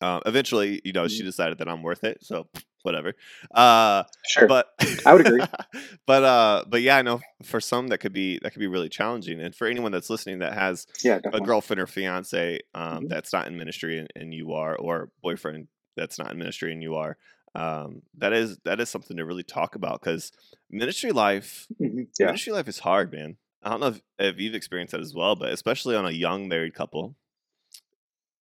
um, 0.00 0.20
eventually 0.26 0.80
you 0.84 0.92
know 0.92 1.06
she 1.08 1.18
Mm-hmm. 1.18 1.26
decided 1.26 1.58
that 1.58 1.68
i'm 1.68 1.82
worth 1.82 2.04
it 2.04 2.18
so 2.22 2.46
whatever 2.82 3.14
uh 3.54 4.02
sure. 4.26 4.46
but 4.48 4.68
I 5.06 5.12
would 5.12 5.26
agree. 5.26 5.42
but 6.06 6.22
uh 6.24 6.64
but 6.68 6.82
yeah 6.82 6.96
i 6.96 7.02
know 7.02 7.20
for 7.42 7.60
some 7.60 7.88
that 7.88 7.98
could 7.98 8.12
be 8.12 8.38
that 8.42 8.52
could 8.52 8.60
be 8.60 8.66
really 8.66 8.88
challenging 8.88 9.40
and 9.40 9.54
for 9.54 9.66
anyone 9.66 9.92
that's 9.92 10.10
listening 10.10 10.38
that 10.40 10.52
has 10.52 10.86
yeah, 11.02 11.18
a 11.32 11.40
girlfriend 11.40 11.80
or 11.80 11.86
fiance 11.86 12.60
um 12.74 13.04
Mhm. 13.04 13.08
that's 13.08 13.32
not 13.32 13.46
in 13.48 13.56
ministry 13.56 13.98
and, 13.98 14.08
and 14.14 14.32
you 14.34 14.52
are 14.52 14.76
or 14.76 15.10
boyfriend 15.22 15.66
that's 15.96 16.18
not 16.18 16.30
in 16.30 16.38
ministry 16.38 16.72
and 16.72 16.82
you 16.82 16.94
are 16.94 17.16
um 17.54 18.02
that 18.18 18.32
is 18.32 18.58
that 18.64 18.80
is 18.80 18.88
something 18.88 19.16
to 19.16 19.24
really 19.24 19.42
talk 19.42 19.74
about 19.74 20.00
because 20.00 20.30
ministry 20.70 21.10
life 21.12 21.66
Mhm. 21.80 22.06
Yeah. 22.18 22.26
ministry 22.26 22.52
life 22.52 22.68
is 22.68 22.78
hard 22.78 23.10
man 23.12 23.36
i 23.62 23.70
don't 23.70 23.80
know 23.80 23.88
if, 23.88 24.00
if 24.18 24.38
you've 24.38 24.54
experienced 24.54 24.92
that 24.92 25.00
as 25.00 25.14
well 25.14 25.34
but 25.34 25.50
especially 25.52 25.96
on 25.96 26.06
a 26.06 26.10
young 26.10 26.46
married 26.48 26.74
couple 26.74 27.16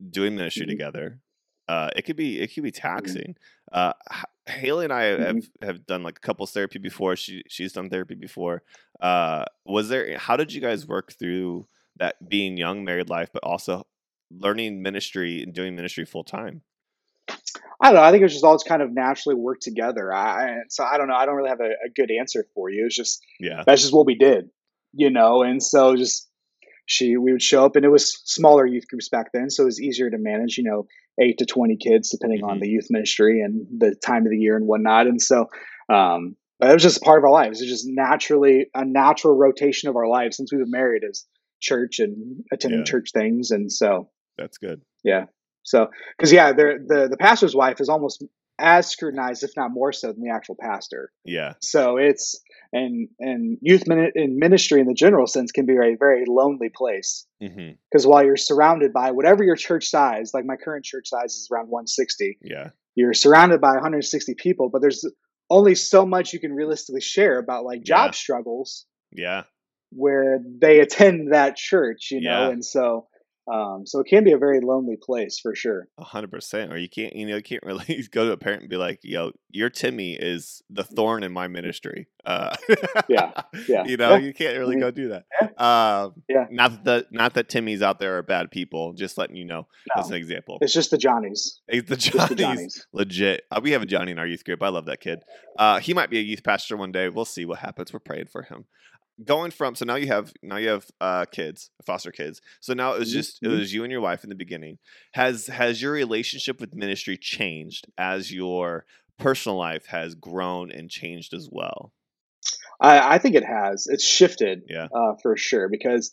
doing 0.10 0.36
ministry 0.36 0.65
Mhm. 0.65 0.70
together 0.70 1.20
uh 1.67 1.89
it 1.95 2.04
could 2.04 2.15
be 2.15 2.39
it 2.39 2.54
could 2.54 2.63
be 2.63 2.71
taxing 2.71 3.36
uh 3.71 3.93
haley 4.47 4.84
and 4.86 4.93
i 4.93 5.04
have 5.04 5.43
have 5.62 5.86
done 5.88 6.04
like 6.04 6.17
a 6.17 6.21
couples 6.21 6.51
therapy 6.51 6.78
before 6.80 7.15
she 7.15 7.43
she's 7.47 7.73
done 7.73 7.89
therapy 7.89 8.15
before 8.15 8.62
uh 9.01 9.43
was 9.65 9.89
there 9.89 10.17
how 10.17 10.36
did 10.38 10.54
you 10.54 10.62
guys 10.62 10.88
work 10.88 11.12
through 11.13 11.65
that 11.97 12.30
being 12.30 12.56
young 12.58 12.84
married 12.84 13.10
life 13.10 13.30
but 13.34 13.43
also 13.43 13.86
learning 14.32 14.82
ministry 14.82 15.41
and 15.43 15.54
doing 15.54 15.75
ministry 15.75 16.06
full 16.06 16.23
time 16.23 16.62
I 17.82 17.88
don't 17.88 17.95
know. 17.95 18.01
I 18.04 18.12
think 18.12 18.21
it 18.21 18.25
was 18.25 18.34
just 18.34 18.45
all 18.45 18.56
just 18.56 18.67
kind 18.67 18.82
of 18.82 18.93
naturally 18.93 19.36
worked 19.36 19.62
together. 19.63 20.13
I, 20.13 20.49
I- 20.49 20.58
so 20.69 20.84
I 20.84 20.97
don't 20.97 21.08
know. 21.08 21.15
I 21.15 21.25
don't 21.25 21.36
really 21.36 21.49
have 21.49 21.60
a, 21.60 21.71
a 21.86 21.89
good 21.93 22.10
answer 22.12 22.45
for 22.54 22.69
you. 22.69 22.86
It's 22.86 22.95
just 22.95 23.21
yeah 23.39 23.63
that's 23.65 23.82
just 23.82 23.93
what 23.93 24.06
we 24.06 24.15
did, 24.15 24.49
you 24.93 25.10
know. 25.10 25.43
And 25.43 25.62
so 25.62 25.95
just 25.95 26.30
she, 26.86 27.17
we 27.17 27.32
would 27.32 27.41
show 27.41 27.65
up, 27.65 27.76
and 27.76 27.86
it 27.86 27.89
was 27.89 28.21
smaller 28.26 28.65
youth 28.65 28.88
groups 28.88 29.10
back 29.10 29.32
then, 29.34 29.50
so 29.50 29.63
it 29.63 29.65
was 29.67 29.82
easier 29.82 30.10
to 30.10 30.17
manage. 30.17 30.58
You 30.58 30.63
know, 30.65 30.88
eight 31.19 31.38
to 31.39 31.45
twenty 31.45 31.78
kids, 31.78 32.10
depending 32.10 32.43
on 32.43 32.58
Mhm. 32.58 32.62
the 32.62 32.69
youth 32.69 32.88
ministry 32.89 33.41
and 33.41 33.65
the 33.80 33.95
time 33.95 34.26
of 34.26 34.32
the 34.32 34.38
year 34.38 34.56
and 34.58 34.67
whatnot. 34.67 35.08
And 35.08 35.21
so, 35.21 35.48
um, 35.89 36.36
but 36.60 36.69
it 36.69 36.74
was 36.74 36.84
just 36.84 36.98
a 36.98 37.02
part 37.02 37.19
of 37.19 37.24
our 37.26 37.32
lives. 37.32 37.62
It's 37.62 37.69
just 37.71 37.86
naturally 37.88 38.67
a 38.74 38.86
natural 38.86 39.36
rotation 39.36 39.89
of 39.89 39.95
our 39.95 40.08
lives 40.08 40.38
since 40.38 40.52
we've 40.52 40.62
been 40.62 40.71
married 40.71 41.04
is 41.10 41.26
church 41.62 42.00
and 42.00 42.43
attending 42.52 42.80
Yeah. 42.80 42.86
church 42.86 43.10
things. 43.13 43.52
And 43.52 43.71
so, 43.71 44.10
that's 44.38 44.58
good 44.58 44.82
yeah. 45.04 45.26
So, 45.63 45.88
because 46.17 46.32
yeah, 46.32 46.52
the 46.54 47.08
the 47.10 47.17
pastor's 47.17 47.56
wife 47.56 47.80
is 47.82 47.89
almost 47.89 48.24
as 48.58 48.89
scrutinized, 48.89 49.44
if 49.44 49.52
not 49.58 49.72
more 49.72 49.91
so, 49.91 50.12
than 50.13 50.22
the 50.24 50.32
actual 50.32 50.56
pastor. 50.60 51.12
Yeah. 51.24 51.54
So 51.62 51.98
it's 51.98 52.39
and 52.72 53.10
and 53.20 53.58
youth 53.62 53.88
min- 53.88 54.12
in 54.15 54.38
ministry 54.39 54.80
in 54.82 54.88
the 54.88 54.94
general 54.94 55.28
sense 55.28 55.52
can 55.52 55.65
be 55.65 55.74
a 55.74 55.96
very 55.98 56.24
lonely 56.28 56.70
place 56.74 57.26
mm-hmm. 57.41 57.72
because 57.91 58.08
while 58.08 58.24
you're 58.26 58.38
surrounded 58.38 58.94
by 58.94 59.12
whatever 59.12 59.44
your 59.44 59.56
church 59.56 59.88
size, 59.88 60.32
like 60.34 60.46
my 60.46 60.56
current 60.56 60.86
church 60.86 61.08
size 61.10 61.36
is 61.36 61.50
around 61.52 61.68
160, 61.70 62.39
Yeah. 62.41 62.70
you're 62.96 63.13
surrounded 63.13 63.62
by 63.62 63.74
160 63.74 64.36
people, 64.36 64.70
but 64.70 64.82
there's 64.82 65.06
only 65.50 65.76
so 65.76 66.06
much 66.06 66.34
you 66.34 66.39
can 66.39 66.54
realistically 66.54 67.02
share 67.02 67.38
about 67.38 67.65
like 67.65 67.84
job 67.84 68.08
Yeah. 68.08 68.12
struggles 68.12 68.86
Yeah. 69.12 69.44
where 69.91 70.39
they 70.62 70.80
attend 70.80 71.34
that 71.34 71.56
church, 71.56 72.10
you 72.12 72.22
know, 72.22 72.48
Yeah. 72.48 72.50
and 72.50 72.65
so 72.65 73.08
um, 73.51 73.86
so 73.86 73.99
it 73.99 74.08
can 74.08 74.23
be 74.23 74.31
a 74.31 74.38
very 74.38 74.60
lonely 74.60 74.97
place 75.01 75.39
for 75.39 75.53
sure. 75.55 75.88
A 75.97 76.03
hundred 76.03 76.31
percent. 76.31 76.73
Or 76.73 76.77
you 76.77 76.89
can't, 76.89 77.15
you 77.15 77.25
know, 77.27 77.36
you 77.38 77.43
can't 77.43 77.63
really 77.63 78.03
go 78.12 78.25
to 78.25 78.31
a 78.31 78.38
parent 78.38 78.62
and 78.62 78.69
be 78.69 78.77
like, 78.77 78.99
"Yo, 79.03 79.31
your 79.51 79.69
Timmy 79.69 80.13
is 80.13 80.62
the 80.69 80.84
thorn 80.84 81.23
in 81.23 81.31
my 81.31 81.47
ministry." 81.47 82.08
Uh, 82.25 82.55
Yeah, 83.08 83.31
yeah, 83.67 83.86
You 83.86 83.97
know, 83.97 84.15
you 84.15 84.34
can't 84.34 84.58
really 84.58 84.77
Mhm. 84.77 84.79
go 84.79 84.91
do 84.91 85.10
that. 85.10 85.25
Um, 85.62 86.23
Yeah. 86.27 86.47
Not 86.49 86.84
that 86.86 87.12
not 87.12 87.36
that 87.36 87.47
Timmys 87.49 87.81
out 87.81 87.99
there 87.99 88.17
are 88.17 88.23
bad 88.23 88.49
people. 88.51 88.93
Just 88.93 89.17
letting 89.17 89.36
you 89.36 89.45
know 89.45 89.67
as 89.97 90.10
an 90.10 90.15
example. 90.15 90.58
it's 90.62 90.73
just 90.73 90.89
the 90.91 90.97
Johnnies, 90.97 91.62
It's 91.67 91.88
the 91.89 91.95
the 92.27 92.36
Johnnies, 92.36 92.38
Johnnies. 92.39 92.88
legit. 92.93 93.43
Uh, 93.51 93.60
we 93.62 93.71
have 93.71 93.81
a 93.84 93.86
Johnny 93.86 94.12
in 94.12 94.19
our 94.19 94.27
youth 94.27 94.43
group. 94.43 94.63
I 94.63 94.69
love 94.69 94.86
that 94.88 95.01
kid. 95.01 95.19
Uh, 95.58 95.79
he 95.79 95.93
might 95.93 96.10
be 96.10 96.17
a 96.17 96.21
youth 96.23 96.43
pastor 96.43 96.75
one 96.77 96.91
day. 96.91 97.10
We'll 97.10 97.25
see 97.25 97.45
what 97.45 97.60
happens. 97.60 97.93
We're 97.93 97.99
praying 97.99 98.27
for 98.31 98.41
him. 98.41 98.65
Going 99.23 99.51
from 99.51 99.75
so 99.75 99.86
now 99.86 99.95
you 99.95 100.08
have 100.08 100.34
now 100.43 100.58
you 100.58 100.67
have 100.69 100.88
uh, 100.99 101.25
kids, 101.25 101.69
foster 101.86 102.12
kids. 102.12 102.41
So 102.60 102.73
now 102.73 102.93
it 102.95 102.99
was 102.99 103.10
Mhm, 103.10 103.13
just 103.13 103.39
it 103.41 103.47
mhm. 103.47 103.60
was 103.60 103.73
you 103.73 103.84
and 103.84 103.91
your 103.91 104.01
wife 104.01 104.23
in 104.23 104.30
the 104.30 104.36
beginning. 104.36 104.78
Has 105.13 105.47
has 105.47 105.82
your 105.82 105.93
relationship 105.93 106.60
with 106.60 106.75
ministry 106.75 107.17
changed 107.17 107.88
as 107.97 108.34
your 108.34 108.86
personal 109.17 109.58
life 109.58 109.86
has 109.86 110.15
grown 110.15 110.69
and 110.69 110.89
changed 110.89 111.34
as 111.34 111.47
well? 111.49 111.93
I, 112.82 113.15
I 113.15 113.17
think 113.19 113.36
it 113.36 113.45
has. 113.45 113.88
It's 113.88 114.04
shifted 114.06 114.63
Yeah. 114.67 114.88
uh, 114.93 115.13
for 115.21 115.38
sure 115.38 115.69
because 115.69 116.12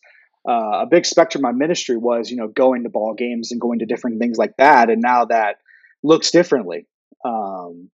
uh, 0.48 0.82
a 0.82 0.86
big 0.90 1.04
spectrum 1.06 1.44
of 1.44 1.52
my 1.52 1.58
ministry 1.58 1.96
was, 1.96 2.30
you 2.30 2.36
know, 2.36 2.48
going 2.48 2.84
to 2.84 2.88
ball 2.88 3.14
games 3.14 3.52
and 3.52 3.60
going 3.60 3.80
to 3.80 3.86
different 3.86 4.20
things 4.20 4.38
like 4.38 4.56
that, 4.58 4.90
and 4.90 5.00
now 5.02 5.24
that 5.26 5.56
looks 6.02 6.30
differently. 6.30 6.86
Um, 7.24 7.90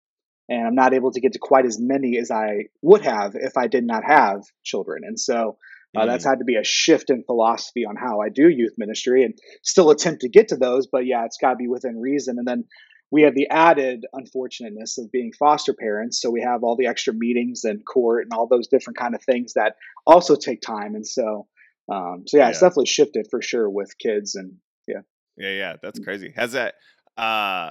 and 0.48 0.66
I'm 0.66 0.74
not 0.74 0.94
able 0.94 1.12
to 1.12 1.20
get 1.20 1.32
to 1.32 1.38
quite 1.38 1.66
as 1.66 1.78
many 1.80 2.18
as 2.18 2.30
I 2.30 2.66
would 2.82 3.02
have 3.02 3.32
if 3.34 3.56
I 3.56 3.66
did 3.66 3.84
not 3.84 4.04
have 4.04 4.42
children. 4.62 5.02
And 5.04 5.18
so 5.18 5.56
uh, 5.96 6.06
that's 6.06 6.24
had 6.24 6.40
to 6.40 6.44
be 6.44 6.56
a 6.56 6.64
shift 6.64 7.08
in 7.08 7.22
philosophy 7.22 7.84
on 7.84 7.94
how 7.96 8.20
I 8.20 8.28
do 8.28 8.48
youth 8.48 8.74
ministry 8.76 9.24
and 9.24 9.34
still 9.62 9.90
attempt 9.90 10.22
to 10.22 10.28
get 10.28 10.48
to 10.48 10.56
those. 10.56 10.88
But 10.88 11.06
yeah, 11.06 11.24
it's 11.24 11.38
got 11.38 11.50
to 11.50 11.56
be 11.56 11.68
within 11.68 12.00
reason. 12.00 12.36
And 12.38 12.46
then 12.46 12.64
we 13.12 13.22
have 13.22 13.34
the 13.34 13.48
added 13.48 14.04
unfortunateness 14.12 14.98
of 14.98 15.12
being 15.12 15.32
foster 15.38 15.72
parents. 15.72 16.20
So 16.20 16.30
we 16.30 16.42
have 16.42 16.64
all 16.64 16.76
the 16.76 16.88
extra 16.88 17.14
meetings 17.14 17.62
and 17.62 17.84
court 17.86 18.24
and 18.24 18.32
all 18.32 18.48
those 18.48 18.66
different 18.66 18.98
kind 18.98 19.14
of 19.14 19.22
things 19.22 19.52
that 19.54 19.76
also 20.04 20.34
take 20.34 20.60
time. 20.60 20.96
And 20.96 21.06
so, 21.06 21.46
um, 21.92 22.24
so 22.26 22.38
yeah, 22.38 22.48
it's 22.48 22.60
definitely 22.60 22.86
shifted 22.86 23.28
for 23.30 23.40
sure 23.40 23.70
with 23.70 23.96
kids. 23.98 24.34
And 24.34 24.54
Yeah, 24.88 25.02
yeah, 25.36 25.50
yeah. 25.50 25.76
that's 25.80 26.00
Mm. 26.00 26.04
crazy. 26.04 26.32
Has 26.34 26.52
that 26.52 26.74
uh 27.16 27.70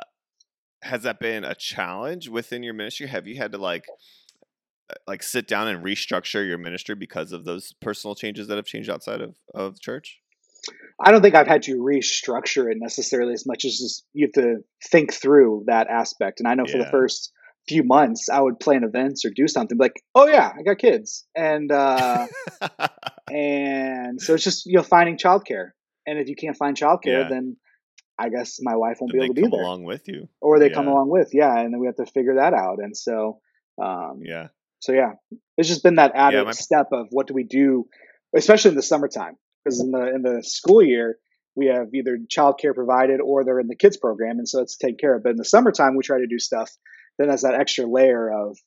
has 0.83 1.03
that 1.03 1.19
been 1.19 1.43
a 1.43 1.55
challenge 1.55 2.29
within 2.29 2.63
your 2.63 2.73
ministry? 2.73 3.07
Have 3.07 3.27
you 3.27 3.37
had 3.37 3.51
to 3.53 3.57
like 3.57 3.85
uh, 4.89 4.95
like 5.07 5.23
sit 5.23 5.47
down 5.47 5.67
and 5.67 5.83
restructure 5.83 6.45
your 6.45 6.57
ministry 6.57 6.95
because 6.95 7.31
of 7.31 7.45
those 7.45 7.73
personal 7.81 8.15
changes 8.15 8.47
that 8.47 8.57
have 8.57 8.65
changed 8.65 8.89
outside 8.89 9.21
of 9.21 9.35
of 9.53 9.79
church? 9.79 10.19
I 11.03 11.11
don't 11.11 11.21
think 11.21 11.35
I've 11.35 11.47
had 11.47 11.63
to 11.63 11.77
restructure 11.77 12.71
it 12.71 12.77
necessarily 12.79 13.33
as 13.33 13.45
much 13.45 13.65
as 13.65 13.77
just 13.77 14.05
you 14.13 14.27
have 14.27 14.43
to 14.43 14.63
think 14.89 15.13
through 15.13 15.63
that 15.67 15.87
aspect. 15.87 16.39
And 16.39 16.47
I 16.47 16.53
know 16.53 16.65
for 16.65 16.77
the 16.77 16.89
first 16.89 17.33
few 17.67 17.83
months, 17.83 18.29
I 18.29 18.39
would 18.39 18.59
plan 18.59 18.83
events 18.83 19.25
or 19.25 19.31
do 19.35 19.47
something 19.47 19.77
like, 19.77 20.01
oh 20.15 20.27
yeah, 20.27 20.51
I 20.57 20.63
got 20.63 20.77
kids, 20.77 21.25
and 21.35 21.71
uh, 21.71 22.27
and 23.29 24.21
so 24.21 24.33
it's 24.33 24.43
just 24.43 24.65
you 24.65 24.77
know 24.77 24.83
finding 24.83 25.17
childcare. 25.17 25.71
And 26.05 26.19
if 26.19 26.27
you 26.27 26.35
can't 26.35 26.57
find 26.57 26.75
childcare, 26.77 27.23
Yeah. 27.23 27.29
then 27.29 27.55
I 28.17 28.29
guess 28.29 28.59
my 28.61 28.75
wife 28.75 28.97
won't 29.01 29.11
Did 29.11 29.19
be 29.19 29.23
able 29.25 29.33
to 29.35 29.41
be 29.41 29.41
come 29.43 29.51
there, 29.51 29.61
along 29.61 29.83
with 29.83 30.07
you? 30.07 30.27
or 30.41 30.59
they 30.59 30.69
come 30.69 30.87
along 30.87 31.09
with 31.09 31.29
yeah, 31.33 31.57
and 31.59 31.73
then 31.73 31.79
we 31.79 31.87
have 31.87 31.95
to 31.95 32.05
figure 32.05 32.35
that 32.35 32.53
out. 32.53 32.77
And 32.79 32.95
so, 32.95 33.39
um, 33.81 34.19
Yeah, 34.23 34.47
so 34.79 34.91
yeah, 34.93 35.13
it's 35.57 35.67
just 35.67 35.83
been 35.83 35.95
that 35.95 36.11
added 36.15 36.45
my- 36.45 36.51
step 36.51 36.87
of 36.91 37.07
what 37.11 37.27
do 37.27 37.33
we 37.33 37.43
do, 37.43 37.87
especially 38.35 38.69
in 38.69 38.75
the 38.75 38.83
summertime, 38.83 39.37
because 39.63 39.79
in 39.79 39.91
the 39.91 40.13
in 40.13 40.21
the 40.21 40.43
school 40.43 40.83
year 40.83 41.17
we 41.55 41.67
have 41.67 41.93
either 41.93 42.17
childcare 42.35 42.73
provided 42.73 43.19
or 43.21 43.43
they're 43.43 43.59
in 43.59 43.67
the 43.67 43.75
kids 43.75 43.97
program, 43.97 44.37
and 44.39 44.47
so 44.47 44.61
it's 44.61 44.77
taken 44.77 44.97
care 44.97 45.15
of. 45.15 45.23
But 45.23 45.31
in 45.31 45.37
the 45.37 45.45
summertime, 45.45 45.95
we 45.95 46.03
try 46.03 46.19
to 46.19 46.27
do 46.27 46.39
stuff. 46.39 46.71
Then 47.17 47.27
there's 47.27 47.41
that 47.43 47.53
extra 47.55 47.85
layer 47.85 48.31
of 48.31 48.57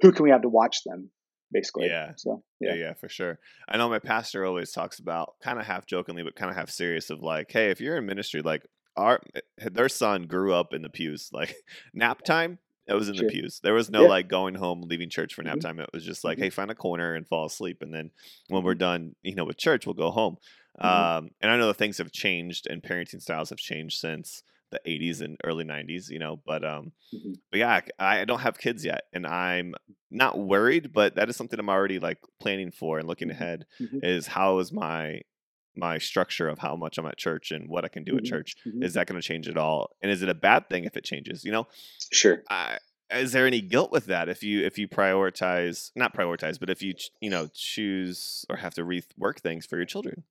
who 0.00 0.10
can 0.12 0.24
we 0.24 0.30
have 0.30 0.40
to 0.42 0.48
watch 0.48 0.84
them, 0.84 1.10
basically. 1.52 1.86
Yeah. 1.86 2.12
So 2.16 2.42
yeah, 2.60 2.70
yeah. 2.74 2.80
yeah, 2.80 2.92
for 2.94 3.10
sure. 3.10 3.38
I 3.68 3.76
know 3.76 3.90
my 3.90 3.98
pastor 3.98 4.44
always 4.46 4.72
talks 4.72 4.98
about 4.98 5.34
kind 5.42 5.58
of 5.58 5.66
half 5.66 5.86
jokingly, 5.86 6.22
but 6.22 6.34
kind 6.34 6.50
of 6.50 6.56
half 6.56 6.70
serious 6.70 7.10
of 7.10 7.20
like, 7.22 7.52
hey, 7.52 7.70
if 7.70 7.80
you're 7.80 7.96
in 7.98 8.06
ministry, 8.06 8.40
like 8.40 8.62
our 8.96 9.20
eh, 9.34 9.40
their 9.72 9.88
son 9.88 10.26
grew 10.26 10.52
up 10.54 10.72
in 10.74 10.82
the 10.82 10.90
pews, 10.90 11.30
like 11.32 11.56
nap 11.94 12.22
time. 12.22 12.58
It 12.86 12.92
was 12.94 13.08
in 13.08 13.16
Sure. 13.16 13.16
the 13.16 13.24
pews. 13.24 13.60
There 13.62 13.72
was 13.72 13.88
no 13.88 14.04
Yeah. 14.04 14.08
like 14.08 14.28
going 14.28 14.54
home, 14.54 14.82
leaving 14.82 15.08
church 15.08 15.32
for 15.34 15.42
nap 15.42 15.58
Mhm. 15.58 15.60
time. 15.60 15.80
It 15.80 15.88
was 15.94 16.04
just 16.04 16.22
like, 16.22 16.36
Mhm. 16.36 16.44
hey, 16.44 16.50
find 16.50 16.70
a 16.70 16.74
corner 16.74 17.14
and 17.14 17.26
fall 17.26 17.46
asleep, 17.46 17.80
and 17.82 17.94
then 17.94 18.10
when 18.48 18.62
Mm-hmm. 18.62 18.64
we're 18.64 18.74
done, 18.74 19.16
you 19.22 19.34
know, 19.34 19.44
with 19.44 19.56
church, 19.56 19.86
we'll 19.86 19.94
go 19.94 20.10
home. 20.10 20.36
Mhm. 20.82 21.14
Um, 21.14 21.30
and 21.40 21.50
I 21.50 21.56
know 21.56 21.68
that 21.68 21.74
things 21.74 21.98
have 21.98 22.12
changed 22.12 22.66
and 22.68 22.82
parenting 22.82 23.22
styles 23.22 23.50
have 23.50 23.58
changed 23.58 23.98
since 23.98 24.42
the 24.70 24.80
80s 24.84 25.20
and 25.20 25.38
early 25.44 25.64
90s, 25.64 26.10
you 26.10 26.18
know, 26.18 26.36
but 26.44 26.64
um, 26.64 26.92
Mhm. 27.12 27.34
but 27.50 27.58
yeah, 27.58 27.80
I, 27.98 28.20
I 28.20 28.24
don't 28.24 28.40
have 28.40 28.58
kids 28.58 28.84
yet, 28.84 29.02
and 29.12 29.26
I'm 29.26 29.74
not 30.10 30.38
worried, 30.38 30.92
but 30.92 31.14
that 31.16 31.28
is 31.28 31.36
something 31.36 31.58
I'm 31.58 31.68
already 31.70 31.98
like 31.98 32.18
planning 32.40 32.70
for 32.70 32.98
and 32.98 33.06
looking 33.08 33.30
Mhm. 33.30 33.30
ahead 33.30 33.66
Mhm. 33.80 34.02
is 34.02 34.26
how 34.26 34.58
is 34.58 34.72
my 34.72 35.20
my 35.76 35.98
structure 35.98 36.48
of 36.48 36.58
how 36.58 36.76
much 36.76 36.98
I'm 36.98 37.06
at 37.06 37.16
church 37.18 37.50
and 37.50 37.68
what 37.68 37.84
I 37.84 37.88
can 37.88 38.04
do 38.04 38.16
at 38.16 38.22
Mhm. 38.22 38.26
church. 38.28 38.54
Mhm. 38.66 38.84
Is 38.84 38.94
that 38.94 39.06
going 39.06 39.20
to 39.20 39.26
change 39.26 39.48
at 39.48 39.56
all? 39.56 39.96
And 40.02 40.10
is 40.10 40.22
it 40.22 40.28
a 40.28 40.34
bad 40.34 40.68
thing 40.68 40.84
if 40.84 40.96
it 40.96 41.04
changes? 41.04 41.44
You 41.44 41.52
know, 41.52 41.66
Sure. 42.12 42.42
I, 42.48 42.78
is 43.10 43.32
there 43.32 43.46
any 43.46 43.60
guilt 43.60 43.92
with 43.92 44.06
that 44.06 44.28
if 44.28 44.42
you 44.42 44.64
if 44.64 44.78
you 44.78 44.88
prioritize 44.88 45.90
not 45.94 46.14
prioritize, 46.14 46.58
but 46.58 46.70
if 46.70 46.82
you 46.82 46.94
ch- 46.94 47.10
you 47.20 47.30
know 47.30 47.48
choose 47.54 48.44
or 48.48 48.56
have 48.56 48.74
to 48.74 48.82
rework 48.84 49.40
things 49.40 49.66
for 49.66 49.76
your 49.76 49.86
children? 49.86 50.24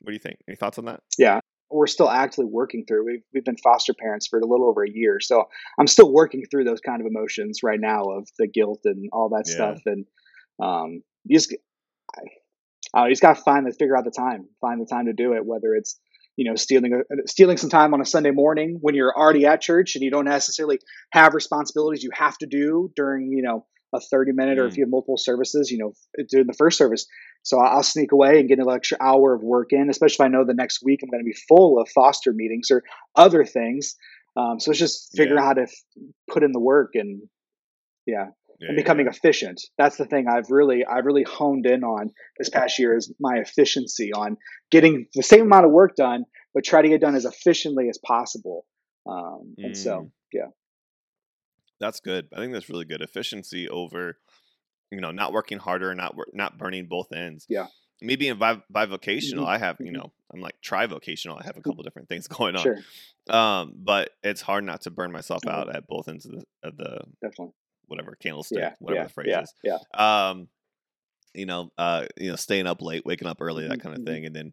What 0.00 0.10
do 0.10 0.12
you 0.14 0.18
think? 0.20 0.38
Any 0.48 0.56
thoughts 0.56 0.78
on 0.78 0.84
that? 0.86 1.02
Yeah. 1.18 1.40
We're 1.72 1.86
still 1.86 2.10
actively 2.10 2.46
working 2.46 2.84
through. 2.84 3.04
We've 3.04 3.22
we've 3.32 3.44
been 3.44 3.56
foster 3.56 3.94
parents 3.94 4.26
for 4.26 4.38
a 4.40 4.46
little 4.46 4.68
over 4.68 4.82
a 4.82 4.90
year, 4.90 5.20
so 5.20 5.48
I'm 5.78 5.86
still 5.86 6.12
working 6.12 6.44
through 6.50 6.64
those 6.64 6.80
kind 6.80 7.00
of 7.00 7.06
emotions 7.06 7.60
right 7.62 7.78
now 7.80 8.04
of 8.10 8.28
the 8.38 8.48
guilt 8.48 8.80
and 8.84 9.08
all 9.12 9.28
that 9.30 9.44
Yeah. 9.46 9.54
stuff. 9.54 9.82
And 9.86 10.06
um, 10.60 11.02
you 11.24 11.36
just 11.38 11.54
I, 12.16 12.22
uh, 12.96 13.04
you 13.04 13.10
just 13.12 13.22
got 13.22 13.36
to 13.36 13.42
find 13.42 13.66
the 13.66 13.72
figure 13.72 13.96
out 13.96 14.04
the 14.04 14.10
time, 14.10 14.48
find 14.60 14.80
the 14.80 14.86
time 14.86 15.06
to 15.06 15.12
do 15.12 15.34
it. 15.34 15.44
Whether 15.44 15.74
it's 15.74 15.98
you 16.36 16.48
know 16.48 16.56
stealing 16.56 16.92
a, 16.94 17.28
stealing 17.28 17.56
some 17.56 17.70
time 17.70 17.94
on 17.94 18.00
a 18.00 18.04
Sunday 18.06 18.30
morning 18.30 18.78
when 18.80 18.94
you're 18.94 19.14
already 19.16 19.46
at 19.46 19.60
church 19.60 19.94
and 19.96 20.02
you 20.04 20.10
don't 20.10 20.24
necessarily 20.24 20.78
have 21.12 21.34
responsibilities 21.34 22.02
you 22.02 22.10
have 22.14 22.36
to 22.38 22.46
do 22.46 22.90
during 22.96 23.32
you 23.32 23.42
know 23.42 23.66
a 23.92 24.00
30 24.00 24.32
minute 24.32 24.58
or 24.58 24.66
if 24.66 24.74
Mm. 24.74 24.76
you 24.76 24.84
have 24.84 24.90
multiple 24.90 25.16
services, 25.18 25.70
you 25.70 25.78
know, 25.78 25.92
during 26.30 26.46
the 26.46 26.52
first 26.52 26.78
service. 26.78 27.06
So 27.42 27.58
I'll 27.58 27.82
sneak 27.82 28.12
away 28.12 28.38
and 28.38 28.48
get 28.48 28.58
an 28.60 28.70
extra 28.70 28.98
hour 29.00 29.34
of 29.34 29.42
work 29.42 29.68
in, 29.72 29.90
especially 29.90 30.14
if 30.14 30.20
I 30.20 30.28
know 30.28 30.44
the 30.44 30.54
next 30.54 30.80
week 30.84 31.00
I'm 31.02 31.10
going 31.10 31.22
to 31.22 31.24
be 31.24 31.36
full 31.48 31.80
of 31.80 31.88
foster 31.88 32.32
meetings 32.32 32.70
or 32.70 32.84
other 33.16 33.44
things. 33.44 33.96
Um, 34.36 34.60
so 34.60 34.70
it's 34.70 34.78
just 34.78 35.10
figuring 35.16 35.38
Yeah. 35.38 35.42
out 35.42 35.46
how 35.46 35.52
to 35.54 35.62
f- 35.62 35.84
put 36.30 36.44
in 36.44 36.52
the 36.52 36.60
work 36.60 36.90
and 36.94 37.22
yeah, 38.06 38.26
Yeah, 38.60 38.68
and 38.68 38.76
becoming 38.76 39.06
yeah. 39.06 39.12
efficient. 39.12 39.60
That's 39.78 39.96
the 39.96 40.04
thing 40.04 40.26
I've 40.28 40.50
really 40.50 40.84
I've 40.84 41.06
really 41.06 41.22
honed 41.24 41.64
in 41.66 41.82
on 41.82 42.10
this 42.38 42.50
past 42.50 42.78
year 42.78 42.94
is 42.96 43.12
my 43.18 43.36
efficiency 43.38 44.12
on 44.12 44.36
getting 44.70 45.06
the 45.14 45.22
same 45.22 45.42
amount 45.42 45.64
of 45.64 45.70
work 45.70 45.96
done, 45.96 46.24
but 46.52 46.62
try 46.64 46.82
to 46.82 46.88
get 46.88 47.00
done 47.00 47.14
as 47.14 47.24
efficiently 47.24 47.88
as 47.88 47.98
possible. 47.98 48.66
Um, 49.06 49.54
and 49.58 49.72
Mm. 49.72 49.76
so 49.76 50.10
yeah, 50.32 50.48
That's 51.80 52.00
good. 52.00 52.28
I 52.34 52.36
think 52.36 52.52
that's 52.52 52.68
really 52.68 52.84
good. 52.84 53.00
Efficiency 53.00 53.68
over, 53.68 54.18
you 54.90 55.00
know, 55.00 55.10
not 55.10 55.32
working 55.32 55.58
harder, 55.58 55.94
not 55.94 56.14
not 56.34 56.58
burning 56.58 56.86
both 56.86 57.12
ends. 57.12 57.46
Yeah. 57.48 57.68
Me 58.02 58.16
being 58.16 58.36
bi- 58.38 58.62
bivocational, 58.72 59.44
Mhm, 59.44 59.48
I 59.48 59.58
have, 59.58 59.76
you 59.80 59.90
mhm. 59.90 59.94
know, 59.94 60.12
I'm 60.32 60.40
like 60.40 60.54
tri-vocational. 60.62 61.38
I 61.38 61.44
have 61.44 61.58
a 61.58 61.60
couple 61.60 61.82
different 61.82 62.08
things 62.08 62.28
going 62.38 62.56
on. 62.56 62.62
sure, 62.62 62.78
Um, 63.28 63.74
but 63.76 64.10
it's 64.22 64.40
hard 64.40 64.64
not 64.64 64.82
to 64.82 64.90
burn 64.90 65.12
myself 65.12 65.42
Mhm. 65.42 65.50
out 65.50 65.74
at 65.74 65.86
both 65.86 66.08
ends 66.08 66.24
of 66.26 66.32
the, 66.32 66.44
of 66.62 66.76
the 66.76 67.00
definitely. 67.22 67.54
Whatever 67.90 68.16
candlestick, 68.16 68.60
Yeah, 68.60 68.74
whatever 68.78 69.00
yeah, 69.00 69.06
the 69.08 69.12
phrase 69.12 69.28
yeah, 69.30 69.42
is. 69.42 69.54
yeah. 69.62 69.78
Um, 69.94 70.48
you 71.34 71.46
know, 71.46 71.70
uh, 71.78 72.06
you 72.16 72.30
know, 72.30 72.36
staying 72.36 72.66
up 72.66 72.82
late, 72.82 73.06
waking 73.06 73.28
up 73.28 73.38
early, 73.40 73.68
that 73.68 73.78
Mhm, 73.78 73.80
kind 73.80 73.94
of 73.96 74.02
mhm. 74.02 74.06
thing, 74.06 74.26
and 74.26 74.34
then. 74.36 74.52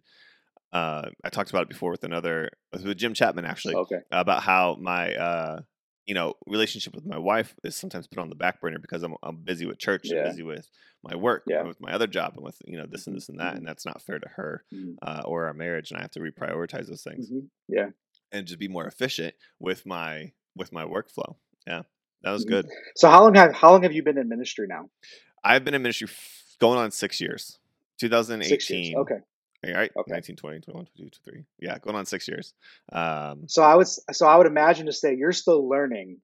Uh, 0.73 1.09
I 1.23 1.29
talked 1.29 1.49
about 1.49 1.63
it 1.63 1.69
before 1.69 1.91
with 1.91 2.03
another 2.03 2.49
with 2.73 2.97
Jim 2.97 3.13
Chapman 3.13 3.45
actually 3.45 3.75
Okay. 3.75 4.01
about 4.11 4.43
how 4.43 4.75
my 4.75 5.15
uh 5.15 5.61
you 6.05 6.13
know 6.13 6.33
relationship 6.45 6.93
with 6.93 7.05
my 7.05 7.17
wife 7.17 7.55
is 7.63 7.75
sometimes 7.75 8.07
put 8.07 8.19
on 8.19 8.29
the 8.29 8.35
back 8.35 8.59
burner 8.59 8.77
because 8.79 9.01
I'm 9.03 9.15
I'm 9.23 9.37
busy 9.37 9.65
with 9.65 9.79
church 9.79 10.11
Yeah. 10.11 10.15
and 10.15 10.23
busy 10.23 10.43
with 10.43 10.69
my 11.03 11.15
work 11.15 11.45
Yeah. 11.47 11.63
with 11.63 11.79
my 11.79 11.93
other 11.93 12.07
job 12.07 12.33
and 12.35 12.43
with 12.43 12.61
you 12.65 12.77
know 12.77 12.85
this 12.85 13.07
and 13.07 13.15
Mhm, 13.15 13.17
this 13.17 13.29
and 13.29 13.39
that 13.39 13.57
and 13.57 13.65
that's 13.67 13.85
not 13.85 14.01
fair 14.01 14.19
to 14.19 14.27
her 14.35 14.65
uh, 15.01 15.21
or 15.25 15.45
our 15.47 15.53
marriage 15.53 15.91
and 15.91 15.97
I 15.99 16.01
have 16.01 16.11
to 16.11 16.19
reprioritize 16.19 16.87
those 16.87 17.03
things 17.03 17.31
mhm. 17.31 17.49
Yeah. 17.69 17.91
and 18.31 18.47
just 18.47 18.59
be 18.59 18.67
more 18.67 18.87
efficient 18.87 19.35
with 19.59 19.85
my 19.85 20.33
with 20.55 20.71
my 20.71 20.83
workflow. 20.85 21.35
Yeah. 21.65 21.83
That 22.23 22.31
was 22.31 22.45
Mhm. 22.45 22.49
good. 22.49 22.65
So 22.95 23.09
how 23.09 23.23
long 23.23 23.35
have 23.35 23.53
how 23.53 23.71
long 23.71 23.83
have 23.83 23.93
you 23.93 24.03
been 24.03 24.17
in 24.17 24.27
ministry 24.29 24.67
now? 24.67 24.89
I've 25.43 25.63
been 25.63 25.73
in 25.73 25.81
ministry 25.81 26.07
f- 26.09 26.55
going 26.59 26.77
on 26.79 26.91
six 26.91 27.21
years. 27.21 27.59
2018. 27.99 28.49
Six 28.49 28.69
years. 28.69 28.95
Okay. 28.95 29.15
All 29.65 29.73
right. 29.73 29.91
Okay. 29.97 30.11
19, 30.11 30.35
20, 30.35 30.59
21, 30.61 30.85
22, 30.97 31.09
23. 31.23 31.45
Yeah, 31.59 31.79
going 31.79 31.95
on 31.95 32.05
six 32.05 32.27
years. 32.27 32.53
Um, 32.91 33.47
So 33.47 33.63
I 33.63 33.75
was 33.75 34.03
so 34.11 34.27
I 34.27 34.35
would 34.37 34.47
imagine 34.47 34.85
to 34.87 34.93
say 34.93 35.15
you're 35.15 35.31
still 35.31 35.67
learning 35.67 36.17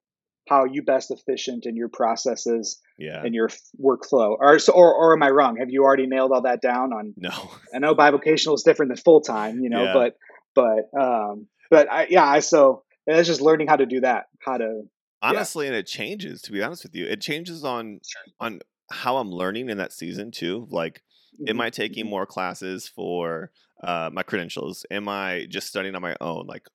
how 0.49 0.65
you 0.65 0.83
best 0.83 1.09
efficient 1.09 1.65
in 1.65 1.75
your 1.75 1.87
processes 1.87 2.81
yeah. 2.97 3.23
and 3.23 3.33
your 3.33 3.47
f- 3.49 3.59
workflow. 3.81 4.35
Or 4.39 4.59
so 4.59 4.73
or, 4.73 4.93
or 4.93 5.13
am 5.13 5.23
I 5.23 5.29
wrong? 5.29 5.55
Have 5.57 5.69
you 5.71 5.83
already 5.83 6.05
nailed 6.05 6.31
all 6.33 6.41
that 6.41 6.61
down 6.61 6.91
on 6.93 7.13
No. 7.17 7.31
I 7.73 7.79
know 7.79 7.95
bivocational 7.95 8.55
is 8.55 8.63
different 8.63 8.89
than 8.89 8.97
full 8.97 9.21
time, 9.21 9.59
you 9.61 9.69
know, 9.69 9.83
Yeah. 9.83 9.93
but 9.93 10.17
but 10.53 10.99
um 10.99 11.47
but 11.71 11.89
I 11.91 12.07
yeah, 12.09 12.25
I 12.25 12.39
so 12.39 12.83
it's 13.07 13.27
just 13.27 13.41
learning 13.41 13.67
how 13.67 13.77
to 13.77 13.85
do 13.85 14.01
that, 14.01 14.25
how 14.45 14.57
to 14.57 14.83
honestly 15.23 15.67
and 15.67 15.75
it 15.77 15.87
changes 15.87 16.43
to 16.43 16.53
be 16.53 16.63
honest 16.63 16.83
with 16.83 16.95
you 16.95 17.07
it 17.07 17.21
changes 17.21 17.65
on 17.65 18.01
on 18.41 18.61
how 18.91 19.17
i'm 19.17 19.31
learning 19.31 19.69
in 19.69 19.77
that 19.79 19.93
season 19.93 20.31
too 20.31 20.67
like 20.71 21.03
am 21.47 21.61
i 21.61 21.69
taking 21.71 22.05
Mhm. 22.05 22.09
more 22.09 22.27
classes 22.27 22.87
for 22.87 23.51
uh, 23.83 24.11
my 24.13 24.23
credentials 24.23 24.85
am 24.91 25.09
i 25.09 25.47
just 25.49 25.67
studying 25.67 25.95
on 25.95 26.03
my 26.03 26.17
own 26.21 26.47
like 26.47 26.67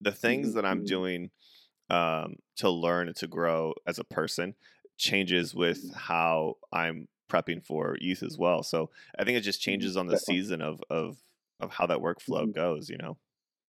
the 0.00 0.12
things 0.12 0.54
that 0.54 0.66
i'm 0.66 0.82
Mhm. 0.82 0.84
doing 0.84 1.30
um, 1.90 2.36
to 2.56 2.70
learn 2.70 3.08
and 3.08 3.16
to 3.16 3.26
grow 3.28 3.74
as 3.86 3.98
a 3.98 4.04
person 4.04 4.54
changes 4.98 5.54
with 5.54 5.82
Mhm. 5.82 5.94
how 5.94 6.56
i'm 6.72 7.08
prepping 7.30 7.64
for 7.64 7.96
youth 8.00 8.22
as 8.22 8.38
well 8.38 8.62
so 8.62 8.90
i 9.18 9.24
think 9.24 9.38
it 9.38 9.42
just 9.42 9.60
changes 9.62 9.96
on 9.96 10.06
the 10.08 10.16
season 10.16 10.62
of 10.62 10.80
of 10.90 11.18
of 11.60 11.70
how 11.72 11.86
that 11.86 11.98
workflow 11.98 12.46
Mhm. 12.46 12.52
goes 12.52 12.90
you 12.90 12.98
know 12.98 13.18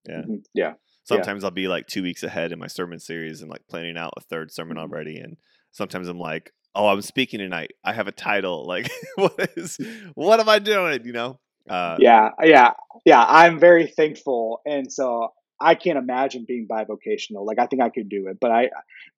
yeah 0.07 0.25
yeah. 0.53 0.75
Sometimes 1.03 1.43
I'll 1.43 1.51
be 1.51 1.67
like 1.67 1.87
two 1.87 2.03
weeks 2.03 2.23
ahead 2.23 2.51
in 2.51 2.59
my 2.59 2.67
sermon 2.67 2.99
series 2.99 3.41
and 3.41 3.49
like 3.49 3.67
planning 3.67 3.97
out 3.97 4.13
a 4.17 4.21
third 4.21 4.51
sermon 4.51 4.77
Mhm. 4.77 4.81
already. 4.81 5.17
And 5.19 5.37
sometimes 5.71 6.07
I'm 6.07 6.19
like, 6.19 6.51
oh, 6.75 6.87
I'm 6.87 7.01
speaking 7.01 7.39
tonight. 7.39 7.73
I 7.83 7.93
have 7.93 8.07
a 8.07 8.11
title. 8.11 8.65
Like, 8.65 8.89
what 9.15 9.51
is, 9.55 9.77
what 10.15 10.39
am 10.39 10.49
I 10.49 10.59
doing? 10.59 11.05
You 11.05 11.13
know? 11.13 11.39
Uh, 11.69 11.97
yeah, 11.99 12.29
yeah, 12.43 12.71
yeah. 13.05 13.23
I'm 13.25 13.59
very 13.59 13.87
thankful, 13.87 14.61
and 14.65 14.91
so 14.91 15.29
I 15.61 15.75
can't 15.75 15.97
imagine 15.97 16.45
being 16.47 16.67
bivocational. 16.69 17.45
Like 17.45 17.59
I 17.59 17.67
think 17.67 17.81
I 17.81 17.89
could 17.89 18.09
do 18.09 18.27
it, 18.27 18.37
but 18.41 18.51
I, 18.51 18.69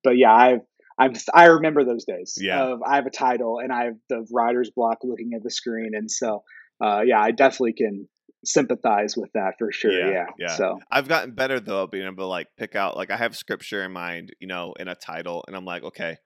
but 0.04 0.16
yeah, 0.16 0.32
I've. 0.34 0.60
I'm, 0.98 1.12
I 1.34 1.44
remember 1.48 1.84
those 1.84 2.06
days 2.06 2.38
Yeah. 2.40 2.58
of 2.58 2.82
I 2.82 2.96
have 2.96 3.04
a 3.04 3.10
title 3.10 3.58
and 3.62 3.70
I 3.70 3.84
have 3.84 3.96
the 4.08 4.26
writer's 4.32 4.70
block 4.70 5.00
looking 5.04 5.32
at 5.34 5.42
the 5.42 5.50
screen. 5.50 5.90
And 5.94 6.10
so, 6.10 6.42
uh, 6.82 7.02
yeah, 7.04 7.20
I 7.20 7.32
definitely 7.32 7.74
can 7.74 8.08
sympathize 8.46 9.16
with 9.16 9.32
that 9.32 9.54
for 9.58 9.70
sure. 9.72 9.92
Yeah, 9.92 10.10
Yeah. 10.10 10.26
yeah. 10.38 10.56
So, 10.56 10.78
I've 10.90 11.08
gotten 11.08 11.34
better 11.34 11.60
though, 11.60 11.84
at 11.84 11.90
being 11.90 12.06
able 12.06 12.16
to 12.16 12.26
like 12.26 12.48
pick 12.56 12.74
out, 12.76 12.96
like, 12.96 13.10
I 13.10 13.16
have 13.16 13.36
scripture 13.36 13.84
in 13.84 13.92
mind, 13.92 14.34
you 14.40 14.46
know, 14.46 14.74
in 14.78 14.88
a 14.88 14.94
title. 14.94 15.44
And 15.46 15.56
I'm 15.56 15.64
like, 15.64 15.82
okay, 15.82 16.16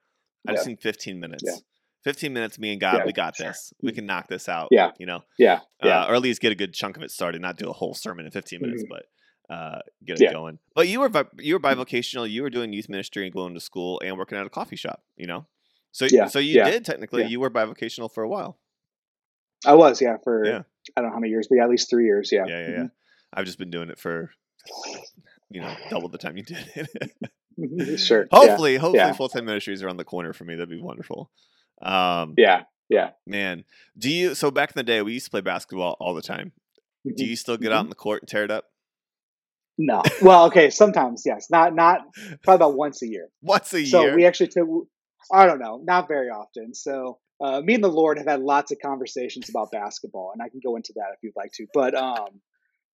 I 0.47 0.53
just 0.53 0.65
Yeah. 0.65 0.71
need 0.71 0.81
15 0.81 1.19
minutes. 1.19 1.43
Yeah. 1.45 1.55
15 2.03 2.33
minutes, 2.33 2.57
me 2.57 2.71
and 2.71 2.81
God, 2.81 3.03
we 3.05 3.13
got 3.13 3.35
sure. 3.35 3.47
this. 3.47 3.73
We 3.83 3.91
can 3.91 4.05
knock 4.07 4.27
this 4.27 4.49
out. 4.49 4.69
Yeah. 4.71 4.91
You 4.97 5.05
know? 5.05 5.23
yeah, 5.37 5.59
yeah. 5.83 6.01
uh, 6.03 6.07
or 6.09 6.15
at 6.15 6.21
least 6.21 6.41
get 6.41 6.51
a 6.51 6.55
good 6.55 6.73
chunk 6.73 6.97
of 6.97 7.03
it 7.03 7.11
started, 7.11 7.41
not 7.41 7.57
do 7.57 7.69
a 7.69 7.73
whole 7.73 7.93
sermon 7.93 8.25
in 8.25 8.31
15 8.31 8.59
minutes, 8.61 8.83
Mhm. 8.83 8.89
but 8.89 9.05
uh, 9.53 9.79
get 10.05 10.19
it 10.19 10.23
Yeah. 10.23 10.31
going. 10.33 10.57
But 10.73 10.87
you 10.87 10.99
were 11.01 11.11
you 11.37 11.53
were 11.55 11.59
bivocational. 11.59 12.29
You 12.29 12.41
were 12.41 12.49
doing 12.49 12.71
youth 12.71 12.87
ministry 12.87 13.25
and 13.25 13.33
going 13.33 13.53
to 13.53 13.59
school 13.59 13.99
and 14.03 14.17
working 14.17 14.37
at 14.37 14.47
a 14.47 14.49
coffee 14.49 14.77
shop. 14.77 15.03
You 15.17 15.27
know, 15.27 15.45
so 15.91 16.07
Yeah, 16.09 16.27
so 16.27 16.39
you 16.39 16.55
yeah, 16.55 16.69
did 16.71 16.85
technically 16.85 17.23
yeah. 17.23 17.27
you 17.27 17.39
were 17.41 17.49
bivocational 17.49 18.11
for 18.11 18.23
a 18.23 18.29
while. 18.29 18.57
I 19.65 19.75
was, 19.75 20.01
yeah, 20.01 20.17
for 20.23 20.45
Yeah. 20.45 20.63
I 20.95 21.01
don't 21.01 21.09
know 21.09 21.13
how 21.15 21.19
many 21.19 21.31
years, 21.31 21.47
but 21.49 21.55
yeah, 21.57 21.63
at 21.63 21.69
least 21.69 21.89
three 21.89 22.05
years. 22.05 22.29
Yeah. 22.31 22.45
Yeah, 22.47 22.59
yeah, 22.59 22.69
yeah. 22.75 22.87
I've 23.33 23.45
just 23.45 23.57
been 23.59 23.71
doing 23.71 23.89
it 23.89 23.99
for 23.99 24.31
you 25.49 25.61
know 25.61 25.73
double 25.89 26.09
the 26.09 26.17
time 26.17 26.37
you 26.37 26.43
did 26.43 26.69
it. 26.75 27.11
Mhm. 27.59 27.99
sure. 27.99 28.27
hopefully, 28.31 28.77
hopefully, 28.77 28.97
yeah. 28.97 29.11
full 29.13 29.29
time 29.29 29.45
ministries 29.45 29.83
around 29.83 29.97
the 29.97 30.03
corner 30.05 30.33
for 30.33 30.45
me. 30.45 30.55
That'd 30.55 30.69
be 30.69 30.81
wonderful. 30.81 31.29
Um, 31.81 32.33
Yeah. 32.37 32.63
Yeah. 32.89 33.11
man, 33.25 33.63
do 33.97 34.09
you? 34.09 34.35
So 34.35 34.51
back 34.51 34.69
in 34.71 34.73
the 34.75 34.83
day, 34.83 35.01
we 35.01 35.13
used 35.13 35.25
to 35.25 35.31
play 35.31 35.41
basketball 35.41 35.95
all 35.99 36.13
the 36.13 36.21
time. 36.21 36.51
yeah. 37.03 37.13
Do 37.17 37.25
you 37.25 37.35
still 37.35 37.57
get 37.57 37.71
out 37.71 37.83
in 37.83 37.89
the 37.89 37.95
court 37.95 38.21
and 38.23 38.29
tear 38.29 38.43
it 38.43 38.51
up? 38.51 38.65
No. 39.77 40.01
Well, 40.21 40.45
okay. 40.47 40.69
Sometimes, 40.69 41.23
yes. 41.25 41.49
Not 41.49 41.73
not 41.75 42.01
probably 42.43 42.55
about 42.55 42.75
once 42.85 43.01
a 43.01 43.07
year. 43.07 43.29
Once 43.41 43.73
a 43.73 43.79
year. 43.79 43.87
So 43.87 44.15
we 44.15 44.25
actually 44.25 44.47
took. 44.47 44.67
I 45.31 45.45
don't 45.45 45.59
know. 45.59 45.81
Not 45.83 46.07
very 46.07 46.29
often. 46.29 46.73
So 46.73 47.19
uh, 47.41 47.61
me 47.61 47.75
and 47.75 47.83
the 47.83 47.89
Lord 47.89 48.17
have 48.17 48.27
had 48.27 48.41
lots 48.41 48.71
of 48.71 48.77
conversations 48.83 49.49
about 49.49 49.71
basketball, 49.71 50.31
and 50.33 50.41
I 50.41 50.49
can 50.49 50.59
go 50.63 50.75
into 50.75 50.93
that 50.95 51.13
if 51.13 51.23
you'd 51.23 51.35
like 51.35 51.51
to. 51.53 51.65
But 51.73 51.95
um, 51.95 52.41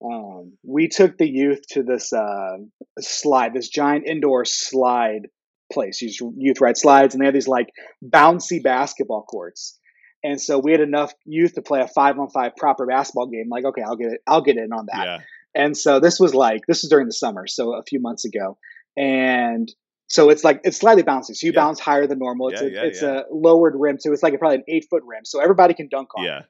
um, 0.03 0.53
we 0.63 0.87
took 0.87 1.17
the 1.17 1.27
youth 1.27 1.61
to 1.71 1.83
this 1.83 2.13
uh, 2.13 2.57
slide, 2.99 3.53
this 3.53 3.69
giant 3.69 4.07
indoor 4.07 4.45
slide 4.45 5.27
place. 5.71 6.01
Youth 6.01 6.33
youth 6.37 6.61
ride 6.61 6.77
slides, 6.77 7.13
and 7.13 7.21
they 7.21 7.25
have 7.25 7.33
these 7.33 7.47
like 7.47 7.69
bouncy 8.03 8.63
basketball 8.63 9.23
courts. 9.23 9.77
And 10.23 10.41
so 10.41 10.59
we 10.59 10.71
had 10.71 10.81
enough 10.81 11.13
youth 11.25 11.53
to 11.53 11.61
play 11.61 11.81
a 11.81 11.87
five 11.87 12.17
on 12.17 12.29
five 12.29 12.55
proper 12.55 12.85
basketball 12.85 13.27
game. 13.27 13.47
Like, 13.49 13.65
okay, 13.65 13.81
I'll 13.81 13.95
get 13.95 14.13
it. 14.13 14.21
I'll 14.25 14.41
get 14.41 14.57
in 14.57 14.71
on 14.71 14.87
that. 14.91 15.05
yeah. 15.05 15.19
And 15.55 15.75
so 15.75 15.99
this 15.99 16.19
was 16.19 16.33
like 16.35 16.61
this 16.67 16.83
was 16.83 16.89
during 16.89 17.07
the 17.07 17.13
summer, 17.13 17.47
so 17.47 17.75
a 17.75 17.83
few 17.83 17.99
months 17.99 18.25
ago, 18.25 18.57
and 18.95 19.67
so 20.07 20.29
it's 20.29 20.43
like 20.43 20.61
it's 20.63 20.77
slightly 20.77 21.03
bouncy. 21.03 21.35
So 21.35 21.45
you 21.47 21.53
Yeah. 21.53 21.61
bounce 21.61 21.79
higher 21.79 22.07
than 22.07 22.19
normal. 22.19 22.49
It's 22.49 22.61
Yeah, 22.61 22.67
a 22.67 22.71
yeah, 22.71 22.83
it's 22.83 23.01
a 23.01 23.25
lowered 23.31 23.75
rim, 23.77 23.99
so 23.99 24.11
it's 24.13 24.23
like 24.23 24.37
probably 24.39 24.57
an 24.57 24.63
eight 24.67 24.85
foot 24.89 25.03
rim, 25.05 25.25
so 25.25 25.39
everybody 25.41 25.73
can 25.73 25.87
dunk 25.89 26.09
on. 26.17 26.23
it. 26.23 26.27
Yeah. 26.27 26.41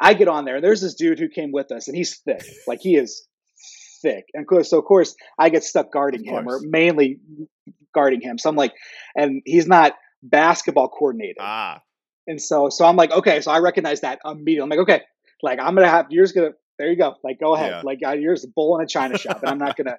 I 0.00 0.14
get 0.14 0.28
on 0.28 0.44
there. 0.44 0.56
and 0.56 0.64
There's 0.64 0.80
this 0.80 0.94
dude 0.94 1.18
who 1.18 1.28
came 1.28 1.52
with 1.52 1.70
us, 1.70 1.86
and 1.88 1.96
he's 1.96 2.18
thick, 2.18 2.42
like 2.66 2.80
he 2.80 2.96
is 2.96 3.26
thick. 4.02 4.24
And 4.34 4.46
so 4.66 4.78
of 4.78 4.84
course 4.84 5.14
I 5.38 5.48
get 5.50 5.64
stuck 5.64 5.92
guarding 5.92 6.24
him, 6.24 6.48
or 6.48 6.60
mainly 6.62 7.20
guarding 7.94 8.20
him. 8.20 8.38
So 8.38 8.50
I'm 8.50 8.56
like, 8.56 8.72
and 9.14 9.42
he's 9.44 9.66
not 9.66 9.94
basketball 10.22 10.88
coordinated. 10.88 11.36
Ah. 11.40 11.82
And 12.26 12.40
so, 12.40 12.70
so 12.70 12.86
I'm 12.86 12.96
like, 12.96 13.12
okay, 13.12 13.40
so 13.42 13.50
I 13.50 13.58
recognize 13.58 14.00
that 14.00 14.18
immediately. 14.24 14.62
I'm 14.62 14.68
like, 14.70 14.78
okay, 14.80 15.02
like 15.42 15.58
I'm 15.60 15.74
gonna 15.74 15.88
have 15.88 16.06
you're 16.10 16.24
just 16.24 16.34
gonna 16.34 16.52
there 16.78 16.90
you 16.90 16.96
go, 16.96 17.14
like 17.22 17.38
go 17.38 17.54
ahead, 17.54 17.84
like 17.84 18.00
you're 18.00 18.34
just 18.34 18.46
a 18.46 18.50
bull 18.54 18.76
in 18.78 18.84
a 18.84 18.88
china 18.88 19.16
shop, 19.18 19.42
and 19.42 19.50
I'm 19.50 19.58
not 19.58 19.76
gonna. 19.76 19.98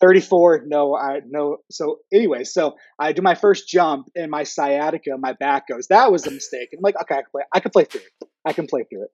34, 0.00 0.64
no, 0.66 0.96
I 0.96 1.20
no. 1.26 1.58
So 1.70 1.98
anyway, 2.12 2.44
so 2.44 2.76
I 2.98 3.12
do 3.12 3.22
my 3.22 3.34
first 3.34 3.68
jump, 3.68 4.10
and 4.16 4.30
my 4.30 4.44
sciatica, 4.44 5.16
my 5.18 5.34
back 5.34 5.68
goes. 5.68 5.88
That 5.88 6.10
was 6.10 6.26
a 6.26 6.30
mistake. 6.30 6.70
And 6.72 6.78
I'm 6.78 6.82
like, 6.82 7.00
okay, 7.02 7.16
I 7.16 7.22
can 7.22 7.30
play. 7.30 7.42
I 7.54 7.60
can 7.60 7.70
play 7.70 7.84
through 7.84 8.00
it. 8.00 8.28
I 8.44 8.52
can 8.52 8.66
play 8.66 8.84
through 8.84 9.04
it. 9.04 9.10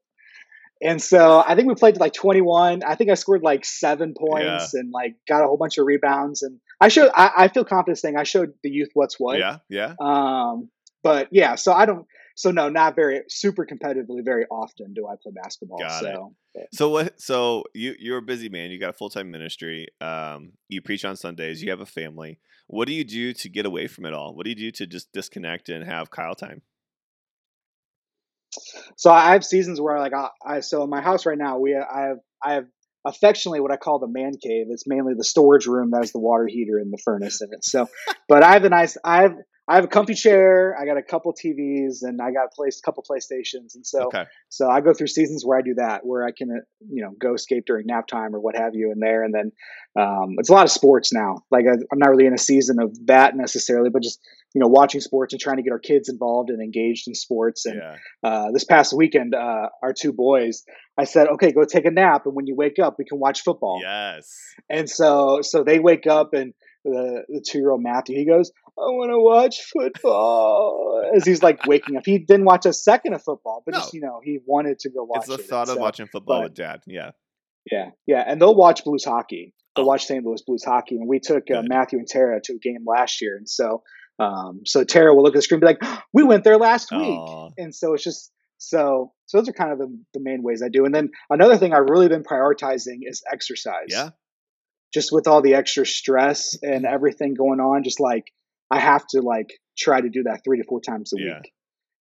And 0.82 1.00
so 1.00 1.42
I 1.44 1.54
think 1.54 1.68
we 1.68 1.74
played 1.74 1.94
to 1.94 2.00
like 2.00 2.12
21. 2.12 2.82
I 2.84 2.96
think 2.96 3.10
I 3.10 3.14
scored 3.14 3.42
like 3.42 3.64
seven 3.64 4.14
points 4.14 4.74
and 4.74 4.90
like 4.92 5.16
got 5.26 5.42
a 5.42 5.46
whole 5.46 5.56
bunch 5.56 5.78
of 5.78 5.86
rebounds. 5.86 6.42
And 6.42 6.60
I 6.80 6.88
showed. 6.88 7.10
I, 7.14 7.30
I 7.36 7.48
feel 7.48 7.64
confident 7.64 7.98
saying 7.98 8.16
I 8.16 8.24
showed 8.24 8.52
the 8.62 8.70
youth 8.70 8.90
what's 8.94 9.18
what. 9.18 9.38
Yeah. 9.38 9.58
Yeah. 9.68 9.94
Um, 9.98 10.68
but 11.02 11.28
yeah, 11.32 11.54
so 11.54 11.72
I 11.72 11.86
don't. 11.86 12.06
So 12.36 12.50
no, 12.52 12.68
not 12.68 12.94
very 12.94 13.22
super 13.28 13.66
competitively. 13.66 14.24
Very 14.24 14.44
often 14.50 14.94
do 14.94 15.08
I 15.08 15.14
play 15.20 15.32
basketball. 15.34 15.80
Got 15.80 16.04
it. 16.04 16.14
so 16.14 16.66
So 16.72 16.88
what? 16.90 17.20
So 17.20 17.64
you 17.74 17.94
you're 17.98 18.18
a 18.18 18.22
busy 18.22 18.48
man. 18.48 18.70
You 18.70 18.78
got 18.78 18.90
a 18.90 18.92
full 18.92 19.10
time 19.10 19.30
ministry. 19.30 19.88
Um, 20.00 20.52
you 20.68 20.80
preach 20.80 21.04
on 21.04 21.16
Sundays. 21.16 21.62
You 21.62 21.70
have 21.70 21.80
a 21.80 21.86
family. 21.86 22.38
What 22.68 22.88
do 22.88 22.94
you 22.94 23.04
do 23.04 23.32
to 23.32 23.48
get 23.48 23.66
away 23.66 23.86
from 23.88 24.06
it 24.06 24.14
all? 24.14 24.34
What 24.34 24.44
do 24.44 24.50
you 24.50 24.56
do 24.56 24.70
to 24.72 24.86
just 24.86 25.12
disconnect 25.12 25.68
and 25.68 25.84
have 25.84 26.10
Kyle 26.10 26.34
time? 26.34 26.62
so 28.96 29.10
I 29.10 29.32
have 29.32 29.44
seasons 29.44 29.80
where 29.80 29.98
like 29.98 30.12
I, 30.12 30.28
I 30.44 30.60
so 30.60 30.82
in 30.82 30.90
my 30.90 31.00
house 31.00 31.26
right 31.26 31.38
now 31.38 31.58
we 31.58 31.74
I 31.74 32.08
have 32.08 32.18
I 32.42 32.54
have 32.54 32.66
affectionately 33.04 33.60
what 33.60 33.70
I 33.70 33.76
call 33.76 33.98
the 33.98 34.08
man 34.08 34.32
cave. 34.42 34.66
It's 34.70 34.86
mainly 34.86 35.14
the 35.16 35.24
storage 35.24 35.66
room 35.66 35.90
that 35.92 35.98
has 35.98 36.12
the 36.12 36.18
water 36.18 36.46
heater 36.46 36.78
and 36.78 36.92
the 36.92 36.98
furnace 37.04 37.40
in 37.40 37.52
it. 37.52 37.64
So, 37.64 37.88
but 38.28 38.42
I 38.42 38.52
have 38.52 38.64
a 38.64 38.68
nice 38.68 38.96
I 39.04 39.22
have 39.22 39.36
I 39.68 39.74
have 39.74 39.84
a 39.84 39.88
comfy 39.88 40.14
chair. 40.14 40.76
I 40.80 40.86
got 40.86 40.96
a 40.96 41.02
couple 41.02 41.32
TVs 41.34 42.02
and 42.02 42.20
I 42.22 42.30
got 42.30 42.46
a 42.46 42.54
place 42.54 42.80
couple 42.80 43.04
PlayStations 43.08 43.74
and 43.74 43.84
so 43.84 44.06
Okay. 44.06 44.24
So 44.48 44.68
I 44.68 44.80
go 44.80 44.94
through 44.94 45.08
seasons 45.08 45.44
where 45.44 45.58
I 45.58 45.62
do 45.62 45.74
that, 45.74 46.06
where 46.06 46.24
I 46.24 46.30
can, 46.30 46.50
uh, 46.50 46.60
you 46.88 47.02
know, 47.02 47.10
go 47.20 47.34
escape 47.34 47.64
during 47.66 47.86
nap 47.86 48.06
time 48.06 48.34
or 48.34 48.40
what 48.40 48.56
have 48.56 48.74
you 48.74 48.92
in 48.92 49.00
there. 49.00 49.24
And 49.24 49.34
then 49.34 49.52
um, 50.00 50.36
it's 50.38 50.48
a 50.48 50.52
lot 50.52 50.64
of 50.64 50.70
sports 50.70 51.12
now. 51.12 51.42
Like 51.50 51.64
I, 51.66 51.72
I'm 51.72 51.98
not 51.98 52.10
really 52.10 52.26
in 52.26 52.34
a 52.34 52.38
season 52.38 52.78
of 52.80 52.96
that 53.06 53.36
necessarily, 53.36 53.90
but 53.90 54.02
just, 54.02 54.20
you 54.54 54.60
know, 54.60 54.68
watching 54.68 55.00
sports 55.00 55.34
and 55.34 55.40
trying 55.40 55.56
to 55.56 55.62
get 55.62 55.72
our 55.72 55.78
kids 55.78 56.08
involved 56.08 56.50
and 56.50 56.62
engaged 56.62 57.08
in 57.08 57.14
sports. 57.14 57.66
And 57.66 57.80
Yeah. 57.82 57.96
uh, 58.22 58.52
this 58.52 58.64
past 58.64 58.94
weekend, 58.96 59.34
uh, 59.34 59.68
our 59.82 59.92
two 59.92 60.12
boys, 60.12 60.64
I 60.96 61.04
said, 61.04 61.28
okay, 61.28 61.52
go 61.52 61.64
take 61.64 61.84
a 61.84 61.90
nap. 61.90 62.22
And 62.26 62.34
when 62.34 62.46
you 62.46 62.54
wake 62.54 62.78
up, 62.78 62.96
we 62.98 63.04
can 63.04 63.18
watch 63.18 63.42
football. 63.42 63.80
Yes. 63.82 64.32
And 64.70 64.88
so, 64.88 65.40
so 65.42 65.64
they 65.64 65.78
wake 65.78 66.06
up 66.06 66.32
and 66.34 66.54
the, 66.90 67.24
the 67.28 67.40
two 67.46 67.58
year 67.58 67.70
old 67.70 67.82
Matthew, 67.82 68.16
he 68.16 68.24
goes, 68.26 68.50
I 68.78 68.82
want 68.82 69.10
to 69.10 69.18
watch 69.18 69.60
football 69.72 71.02
as 71.14 71.24
he's 71.24 71.42
like 71.42 71.66
waking 71.66 71.96
up. 71.96 72.04
He 72.04 72.18
didn't 72.18 72.44
watch 72.46 72.66
a 72.66 72.72
second 72.72 73.14
of 73.14 73.22
football, 73.22 73.62
but 73.64 73.74
just, 73.74 73.94
you 73.94 74.00
know, 74.00 74.20
he 74.22 74.38
wanted 74.46 74.78
to 74.80 74.90
go 74.90 75.04
watch 75.04 75.20
It's 75.20 75.28
the 75.28 75.34
it. 75.34 75.46
thought 75.48 75.68
of 75.68 75.74
So, 75.74 75.80
watching 75.80 76.06
football 76.06 76.40
but- 76.40 76.50
with 76.50 76.54
dad. 76.54 76.80
Yeah. 76.86 77.10
Yeah. 77.70 77.90
Yeah. 78.06 78.22
And 78.26 78.40
they'll 78.40 78.54
watch 78.54 78.84
Blues 78.84 79.04
hockey. 79.04 79.52
They'll 79.74 79.84
Oh. 79.84 79.88
watch 79.88 80.06
St. 80.06 80.24
Louis 80.24 80.40
Blues 80.46 80.64
hockey. 80.64 80.96
And 80.96 81.08
we 81.08 81.18
took 81.20 81.50
uh, 81.50 81.62
Matthew 81.66 81.98
and 81.98 82.06
Tara 82.08 82.40
to 82.44 82.54
a 82.54 82.58
game 82.58 82.84
last 82.86 83.20
year. 83.20 83.36
And 83.36 83.48
so, 83.48 83.82
um, 84.18 84.60
so 84.64 84.84
Tara 84.84 85.14
will 85.14 85.22
look 85.22 85.34
at 85.34 85.38
the 85.38 85.42
screen 85.42 85.62
and 85.64 85.78
be 85.78 85.84
like, 85.86 86.00
we 86.12 86.22
went 86.22 86.44
there 86.44 86.56
last 86.58 86.90
week. 86.92 87.00
Aw. 87.18 87.50
And 87.58 87.74
so 87.74 87.94
it's 87.94 88.04
just, 88.04 88.30
so, 88.58 89.12
so 89.26 89.38
those 89.38 89.48
are 89.48 89.52
kind 89.52 89.72
of 89.72 89.78
the, 89.78 89.88
the 90.14 90.20
main 90.20 90.42
ways 90.42 90.62
I 90.64 90.68
do. 90.68 90.84
And 90.86 90.94
then 90.94 91.10
another 91.28 91.56
thing 91.58 91.74
I've 91.74 91.90
really 91.90 92.08
been 92.08 92.22
prioritizing 92.22 93.00
is 93.02 93.22
exercise 93.30 93.88
Yeah. 93.88 94.10
Just 94.92 95.10
with 95.12 95.26
all 95.28 95.42
the 95.42 95.54
extra 95.54 95.84
stress 95.86 96.56
and 96.62 96.86
everything 96.86 97.34
going 97.34 97.60
on, 97.60 97.84
just 97.84 98.00
like 98.00 98.24
I 98.70 98.78
have 98.80 99.06
to 99.08 99.20
like 99.22 99.50
try 99.78 100.00
to 100.00 100.08
do 100.08 100.24
that 100.24 100.40
three 100.44 100.58
to 100.58 100.64
four 100.64 100.80
times 100.80 101.12
a 101.12 101.20
Yeah. 101.20 101.34
week, 101.36 101.52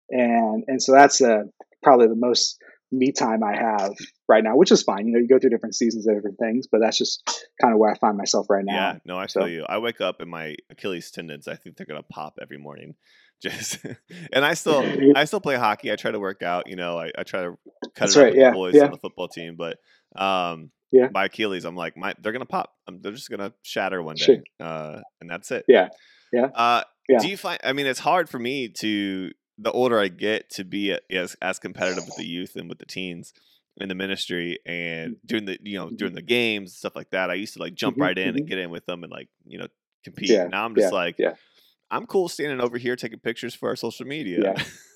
and 0.09 0.63
and 0.67 0.81
so 0.81 0.91
that's 0.93 1.21
uh, 1.21 1.43
probably 1.83 2.07
the 2.07 2.15
most 2.15 2.57
me 2.91 3.11
time 3.11 3.43
I 3.43 3.55
have 3.57 3.93
right 4.29 4.43
now, 4.43 4.55
which 4.55 4.71
is 4.71 4.83
fine. 4.83 5.07
You 5.07 5.13
know, 5.13 5.19
you 5.19 5.27
go 5.27 5.39
through 5.39 5.49
different 5.49 5.75
seasons 5.75 6.07
of 6.07 6.15
different 6.15 6.37
things, 6.39 6.67
but 6.71 6.79
that's 6.81 6.97
just 6.97 7.23
kind 7.59 7.73
of 7.73 7.79
where 7.79 7.91
I 7.91 7.97
find 7.97 8.15
myself 8.15 8.47
right 8.49 8.63
now. 8.63 8.73
Yeah, 8.75 8.97
no, 9.05 9.17
I 9.17 9.25
So- 9.27 9.45
you. 9.45 9.65
I 9.67 9.79
wake 9.79 10.01
up 10.01 10.21
and 10.21 10.29
my 10.29 10.55
Achilles 10.69 11.11
tendons, 11.11 11.47
I 11.47 11.55
think 11.55 11.75
they're 11.77 11.85
gonna 11.87 12.03
pop 12.03 12.37
every 12.41 12.57
morning. 12.57 12.95
Just 13.41 13.83
and 14.31 14.45
I 14.45 14.53
still 14.53 14.81
I 15.15 15.25
still 15.25 15.41
play 15.41 15.57
hockey. 15.57 15.91
I 15.91 15.97
try 15.97 16.09
to 16.11 16.19
work 16.21 16.41
out, 16.41 16.69
you 16.69 16.77
know, 16.77 16.97
I, 16.97 17.11
I 17.17 17.23
try 17.23 17.41
to 17.41 17.57
cut 17.83 17.91
That's 17.97 18.15
it 18.15 18.19
up 18.19 18.23
right, 18.23 18.31
with 18.33 18.39
yeah, 18.39 18.49
the 18.51 18.55
boys 18.55 18.75
yeah. 18.75 18.85
on 18.85 18.91
the 18.91 18.97
football 18.97 19.27
team, 19.27 19.55
but 19.57 19.77
um 20.17 20.71
Yeah. 20.91 21.10
my 21.13 21.25
Achilles, 21.25 21.65
I'm 21.65 21.75
like, 21.75 21.95
my 21.97 22.13
they're 22.21 22.32
gonna 22.32 22.45
pop. 22.45 22.73
Um 22.88 23.01
they're 23.01 23.12
just 23.12 23.30
gonna 23.30 23.54
shatter 23.63 24.01
one 24.01 24.15
day. 24.15 24.25
Sure. 24.25 24.38
Uh 24.60 25.01
and 25.21 25.30
that's 25.30 25.51
it. 25.51 25.65
Yeah, 25.67 25.89
yeah. 26.32 26.45
Uh 26.54 26.84
Yeah. 27.10 27.19
do 27.19 27.28
you 27.30 27.38
find 27.38 27.60
I 27.63 27.73
mean 27.73 27.86
it's 27.86 27.99
hard 27.99 28.30
for 28.30 28.39
me 28.39 28.69
to 28.69 29.32
the 29.58 29.71
older 29.71 29.99
I 29.99 30.10
get 30.10 30.49
to 30.51 30.63
be 30.65 30.91
a- 30.91 30.99
as 31.10 31.36
as 31.41 31.60
competitive 31.60 32.06
with 32.06 32.15
the 32.17 32.25
youth 32.25 32.56
and 32.56 32.67
with 32.67 32.80
the 32.80 32.86
teens 32.86 33.34
in 33.78 33.89
the 33.89 33.95
ministry 33.95 34.58
and 34.65 35.17
during 35.25 35.45
the 35.45 35.58
you 35.63 35.78
know 35.78 35.89
during 35.89 36.13
the 36.13 36.21
games 36.21 36.73
stuff 36.78 36.95
like 36.95 37.10
that 37.10 37.30
i 37.30 37.34
used 37.34 37.54
to 37.54 37.60
like 37.60 37.75
jump 37.75 37.97
Mhm, 37.97 38.01
right 38.01 38.17
in 38.17 38.30
and 38.36 38.45
mhm. 38.45 38.47
get 38.47 38.58
in 38.58 38.69
with 38.69 38.86
them 38.86 39.04
and 39.04 39.12
like 39.12 39.28
you 39.45 39.58
know 39.58 39.67
compete 40.06 40.30
Yeah, 40.30 40.47
now 40.47 40.63
i'm 40.63 40.75
just 40.75 40.93
yeah, 40.93 40.97
like 40.97 41.15
yeah. 41.19 41.34
i'm 41.91 42.06
cool 42.06 42.30
standing 42.30 42.62
over 42.62 42.78
here 42.78 42.95
taking 42.95 43.19
pictures 43.19 43.54
for 43.54 43.67
our 43.67 43.75
social 43.75 44.06
media 44.08 44.39
Yeah. 44.43 44.63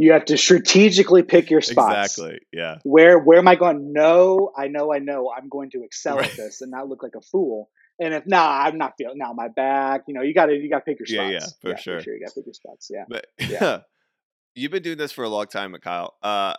You 0.00 0.12
have 0.12 0.24
to 0.26 0.38
strategically 0.38 1.22
pick 1.24 1.50
your 1.50 1.60
spots. 1.60 2.16
exactly 2.16 2.38
yeah 2.52 2.76
Where 2.84 3.18
where 3.18 3.38
am 3.38 3.48
I 3.48 3.56
going? 3.56 3.92
No, 3.92 4.52
I 4.56 4.68
know, 4.68 4.92
I 4.92 5.00
know. 5.00 5.30
I'm 5.36 5.48
going 5.48 5.70
to 5.72 5.82
excel 5.82 6.16
Right. 6.18 6.30
at 6.30 6.36
this 6.36 6.60
and 6.60 6.70
not 6.70 6.88
look 6.88 7.02
like 7.02 7.16
a 7.16 7.20
fool. 7.20 7.68
And 8.00 8.14
if 8.14 8.24
nah, 8.26 8.62
I'm 8.64 8.78
not 8.78 8.92
feeling 8.96 9.18
now 9.18 9.32
my 9.32 9.48
back. 9.48 10.02
You 10.06 10.14
know, 10.14 10.22
you 10.22 10.32
got 10.32 10.46
to 10.46 10.54
you 10.54 10.70
got 10.70 10.78
to 10.78 10.84
pick 10.84 11.00
your 11.00 11.06
spots. 11.06 11.32
Yeah, 11.32 11.38
spots. 11.40 11.58
yeah, 11.64 11.96
for 11.96 12.00
sure. 12.02 12.14
You 12.14 12.20
got 12.24 12.28
to 12.28 12.34
pick 12.40 12.46
your 12.46 12.54
spots. 12.54 12.90
Yeah. 12.90 13.04
but 13.08 13.26
Yeah. 13.50 13.80
you've 14.54 14.70
been 14.70 14.82
doing 14.82 14.98
this 14.98 15.12
for 15.12 15.24
a 15.24 15.28
long 15.28 15.46
time 15.46 15.74
kyle 15.82 16.14
uh 16.22 16.54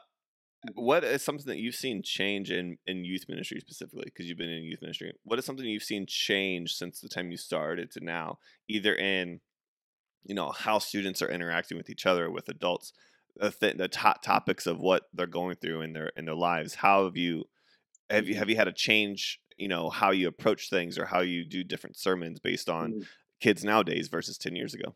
Mm-hmm. 0.67 0.81
what 0.83 1.05
is 1.05 1.23
something 1.23 1.45
that 1.45 1.57
you've 1.59 1.73
seen 1.75 2.01
change 2.03 2.51
in 2.51 2.77
in 2.85 3.05
youth 3.05 3.23
ministry 3.29 3.61
specifically 3.61 4.03
because 4.03 4.25
you've 4.27 4.37
been 4.37 4.49
in 4.49 4.63
youth 4.63 4.81
ministry 4.81 5.13
what 5.23 5.39
is 5.39 5.45
something 5.45 5.65
you've 5.65 5.83
seen 5.83 6.05
change 6.05 6.73
since 6.73 6.99
the 6.99 7.07
time 7.07 7.31
you 7.31 7.37
started 7.37 7.89
to 7.91 8.03
now 8.03 8.39
either 8.67 8.93
in 8.93 9.39
you 10.25 10.35
know 10.35 10.51
how 10.51 10.77
students 10.77 11.21
are 11.21 11.29
interacting 11.29 11.77
with 11.77 11.89
each 11.89 12.05
other 12.05 12.29
with 12.29 12.49
adults 12.49 12.91
the, 13.39 13.51
th- 13.51 13.77
the 13.77 13.87
top 13.87 14.21
topics 14.21 14.67
of 14.67 14.79
what 14.79 15.03
they're 15.13 15.25
going 15.27 15.55
through 15.55 15.81
in 15.81 15.93
their 15.93 16.11
in 16.17 16.25
their 16.25 16.35
lives 16.35 16.75
how 16.75 17.05
have 17.05 17.17
you 17.17 17.45
have 18.09 18.27
you 18.27 18.35
have 18.35 18.49
you 18.49 18.55
had 18.55 18.67
a 18.67 18.73
change 18.73 19.39
you 19.57 19.67
know 19.67 19.89
how 19.89 20.11
you 20.11 20.27
approach 20.27 20.69
things 20.69 20.97
or 20.97 21.05
how 21.05 21.21
you 21.21 21.45
do 21.45 21.63
different 21.63 21.97
sermons 21.97 22.39
based 22.39 22.69
on 22.69 22.91
Mhm. 22.93 23.05
kids 23.39 23.63
nowadays 23.63 24.07
versus 24.09 24.37
10 24.37 24.55
years 24.55 24.73
ago 24.73 24.95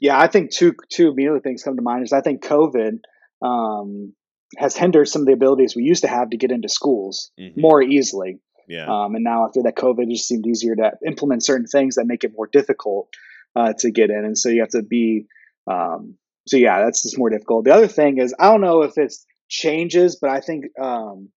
Yeah, 0.00 0.18
I 0.18 0.26
think 0.26 0.50
two 0.50 0.74
two 0.90 1.08
immediate 1.10 1.42
things 1.42 1.62
come 1.62 1.76
to 1.76 1.82
mind 1.82 2.04
is 2.04 2.12
I 2.12 2.20
think 2.20 2.42
COVID 2.42 3.00
um, 3.42 4.14
has 4.58 4.76
hindered 4.76 5.08
some 5.08 5.22
of 5.22 5.26
the 5.26 5.32
abilities 5.32 5.74
we 5.74 5.82
used 5.82 6.02
to 6.02 6.08
have 6.08 6.30
to 6.30 6.36
get 6.36 6.50
into 6.52 6.68
schools 6.68 7.30
Mhm. 7.38 7.56
more 7.56 7.82
easily. 7.82 8.40
yeah 8.68 8.86
Um, 8.86 9.14
and 9.16 9.24
now 9.24 9.44
after 9.46 9.62
that 9.64 9.76
COVID, 9.76 10.04
it 10.04 10.10
just 10.14 10.28
seemed 10.28 10.46
easier 10.46 10.76
to 10.76 10.92
implement 11.06 11.44
certain 11.44 11.66
things 11.66 11.96
that 11.96 12.06
make 12.06 12.22
it 12.24 12.32
more 12.36 12.46
difficult 12.46 13.08
uh, 13.56 13.72
to 13.80 13.90
get 13.90 14.10
in. 14.10 14.24
And 14.24 14.38
so 14.38 14.48
you 14.48 14.60
have 14.60 14.70
to 14.70 14.82
be, 14.82 15.26
um, 15.66 16.16
so 16.46 16.56
yeah, 16.56 16.84
that's 16.84 17.02
just 17.02 17.18
more 17.18 17.30
difficult. 17.30 17.64
The 17.64 17.74
other 17.74 17.88
thing 17.88 18.18
is, 18.18 18.34
I 18.38 18.50
don't 18.50 18.60
know 18.60 18.82
if 18.82 18.98
it's 18.98 19.24
changes, 19.48 20.18
but 20.20 20.30
I 20.30 20.40
think 20.40 20.64
um, 20.80 21.28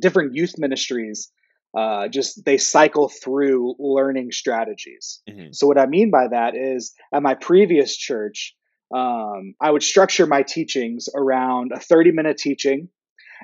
different 0.00 0.34
youth 0.34 0.54
ministries 0.58 1.30
uh, 1.76 2.06
just 2.08 2.44
they 2.44 2.56
cycle 2.56 3.08
through 3.08 3.74
learning 3.78 4.30
strategies. 4.30 5.20
Mhm. 5.28 5.54
So 5.54 5.66
what 5.66 5.78
I 5.78 5.86
mean 5.86 6.10
by 6.10 6.28
that 6.28 6.54
is, 6.54 6.94
at 7.12 7.22
my 7.22 7.34
previous 7.34 7.96
church, 7.96 8.54
um, 8.94 9.54
I 9.60 9.70
would 9.70 9.82
structure 9.82 10.26
my 10.26 10.42
teachings 10.42 11.08
around 11.14 11.72
a 11.72 11.80
30 11.80 12.12
minute 12.12 12.38
teaching 12.38 12.88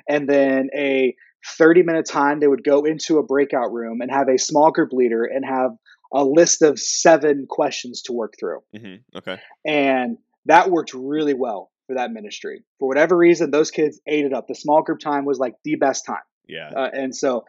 and 0.07 0.29
then 0.29 0.69
a 0.75 1.15
30 1.57 1.83
minute 1.83 2.05
time 2.05 2.39
they 2.39 2.47
would 2.47 2.63
go 2.63 2.83
into 2.85 3.17
a 3.17 3.23
breakout 3.23 3.73
room 3.73 3.99
and 4.01 4.11
have 4.11 4.29
a 4.29 4.37
small 4.37 4.71
group 4.71 4.93
leader 4.93 5.25
and 5.25 5.43
have 5.45 5.71
a 6.13 6.23
list 6.23 6.61
of 6.61 6.79
seven 6.79 7.47
questions 7.49 8.01
to 8.03 8.13
work 8.13 8.33
through 8.39 8.59
hmm 8.75 8.95
okay 9.15 9.39
and 9.65 10.17
that 10.45 10.71
worked 10.71 10.93
really 10.93 11.33
well 11.33 11.71
for 11.87 11.95
that 11.95 12.11
ministry. 12.11 12.63
For 12.79 12.87
whatever 12.87 13.17
reason 13.17 13.51
those 13.51 13.71
kids 13.71 13.99
ate 14.07 14.25
it 14.25 14.33
up. 14.33 14.47
The 14.47 14.55
small 14.55 14.81
group 14.81 14.99
time 14.99 15.25
was 15.25 15.39
like 15.39 15.55
the 15.63 15.75
best 15.75 16.05
time. 16.05 16.23
Yeah. 16.47 16.69
Uh, 16.75 16.89
and 16.93 17.15
so 17.15 17.45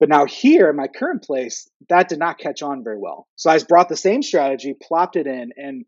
but 0.00 0.08
now 0.08 0.26
here 0.26 0.70
in 0.70 0.76
my 0.76 0.86
current 0.86 1.24
place 1.24 1.68
that 1.88 2.08
did 2.08 2.18
not 2.20 2.38
catch 2.38 2.62
on 2.62 2.84
very 2.84 2.98
well. 2.98 3.26
So 3.36 3.50
i 3.50 3.58
brought 3.58 3.88
the 3.88 3.96
same 3.96 4.22
strategy 4.22 4.74
plopped 4.80 5.16
it 5.16 5.26
in 5.26 5.50
and 5.56 5.84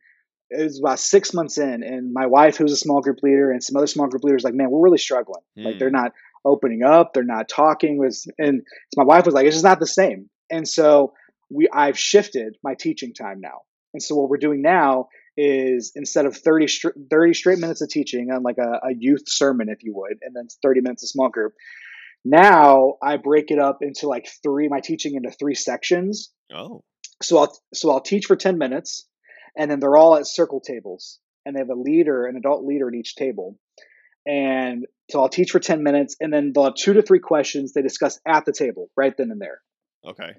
it 0.50 0.64
was 0.64 0.80
about 0.80 0.98
six 0.98 1.32
months 1.32 1.58
in 1.58 1.82
and 1.84 2.12
my 2.12 2.26
wife 2.26 2.56
who's 2.56 2.72
a 2.72 2.76
small 2.76 3.00
group 3.00 3.18
leader 3.22 3.52
and 3.52 3.62
some 3.62 3.76
other 3.76 3.86
small 3.86 4.08
group 4.08 4.24
leaders 4.24 4.42
like 4.42 4.54
man 4.54 4.70
we're 4.70 4.80
really 4.82 4.98
struggling. 4.98 5.42
Like 5.56 5.76
Mm. 5.76 5.78
they're 5.78 5.90
not 5.90 6.12
opening 6.44 6.82
up 6.82 7.12
they're 7.12 7.22
not 7.22 7.48
talking 7.48 7.98
was 7.98 8.26
and 8.38 8.62
my 8.96 9.04
wife 9.04 9.26
was 9.26 9.34
like 9.34 9.46
it's 9.46 9.54
just 9.56 9.64
not 9.64 9.78
the 9.80 9.86
same. 9.86 10.28
And 10.50 10.66
so 10.66 11.12
we 11.50 11.68
i've 11.72 11.98
shifted 11.98 12.56
my 12.64 12.74
teaching 12.74 13.12
time 13.14 13.40
now. 13.40 13.60
And 13.94 14.02
so 14.02 14.14
what 14.16 14.28
we're 14.30 14.38
doing 14.38 14.62
now 14.62 15.08
is 15.40 15.92
instead 15.94 16.26
of 16.26 16.36
30, 16.36 16.68
str- 16.68 16.88
30 17.10 17.34
straight 17.34 17.58
minutes 17.58 17.80
of 17.80 17.88
teaching 17.88 18.30
on 18.30 18.42
like 18.42 18.58
a, 18.58 18.88
a 18.88 18.94
youth 18.96 19.22
sermon 19.26 19.68
if 19.68 19.82
you 19.82 19.94
would 19.94 20.18
and 20.22 20.34
then 20.34 20.48
30 20.62 20.80
minutes 20.80 21.02
of 21.02 21.08
small 21.08 21.28
group 21.28 21.54
now 22.24 22.94
i 23.02 23.16
break 23.16 23.50
it 23.50 23.58
up 23.58 23.78
into 23.80 24.06
like 24.08 24.28
three 24.42 24.68
my 24.68 24.80
teaching 24.80 25.14
into 25.14 25.30
three 25.30 25.54
sections. 25.54 26.30
Oh. 26.54 26.84
So 27.22 27.38
I'll 27.38 27.58
so 27.72 27.90
I'll 27.90 28.00
teach 28.00 28.26
for 28.26 28.36
ten 28.36 28.58
minutes, 28.58 29.06
and 29.56 29.70
then 29.70 29.80
they're 29.80 29.96
all 29.96 30.16
at 30.16 30.26
circle 30.26 30.60
tables, 30.60 31.18
and 31.44 31.54
they 31.54 31.60
have 31.60 31.70
a 31.70 31.74
leader, 31.74 32.26
an 32.26 32.36
adult 32.36 32.64
leader 32.64 32.88
at 32.88 32.94
each 32.94 33.14
table, 33.14 33.58
and 34.26 34.86
so 35.10 35.20
I'll 35.20 35.28
teach 35.28 35.50
for 35.50 35.60
ten 35.60 35.82
minutes, 35.82 36.16
and 36.20 36.32
then 36.32 36.52
they'll 36.54 36.64
have 36.64 36.74
two 36.74 36.94
to 36.94 37.02
three 37.02 37.18
questions 37.18 37.72
they 37.72 37.82
discuss 37.82 38.18
at 38.26 38.44
the 38.44 38.52
table 38.52 38.90
right 38.96 39.14
then 39.16 39.30
and 39.30 39.40
there, 39.40 39.60
okay. 40.06 40.32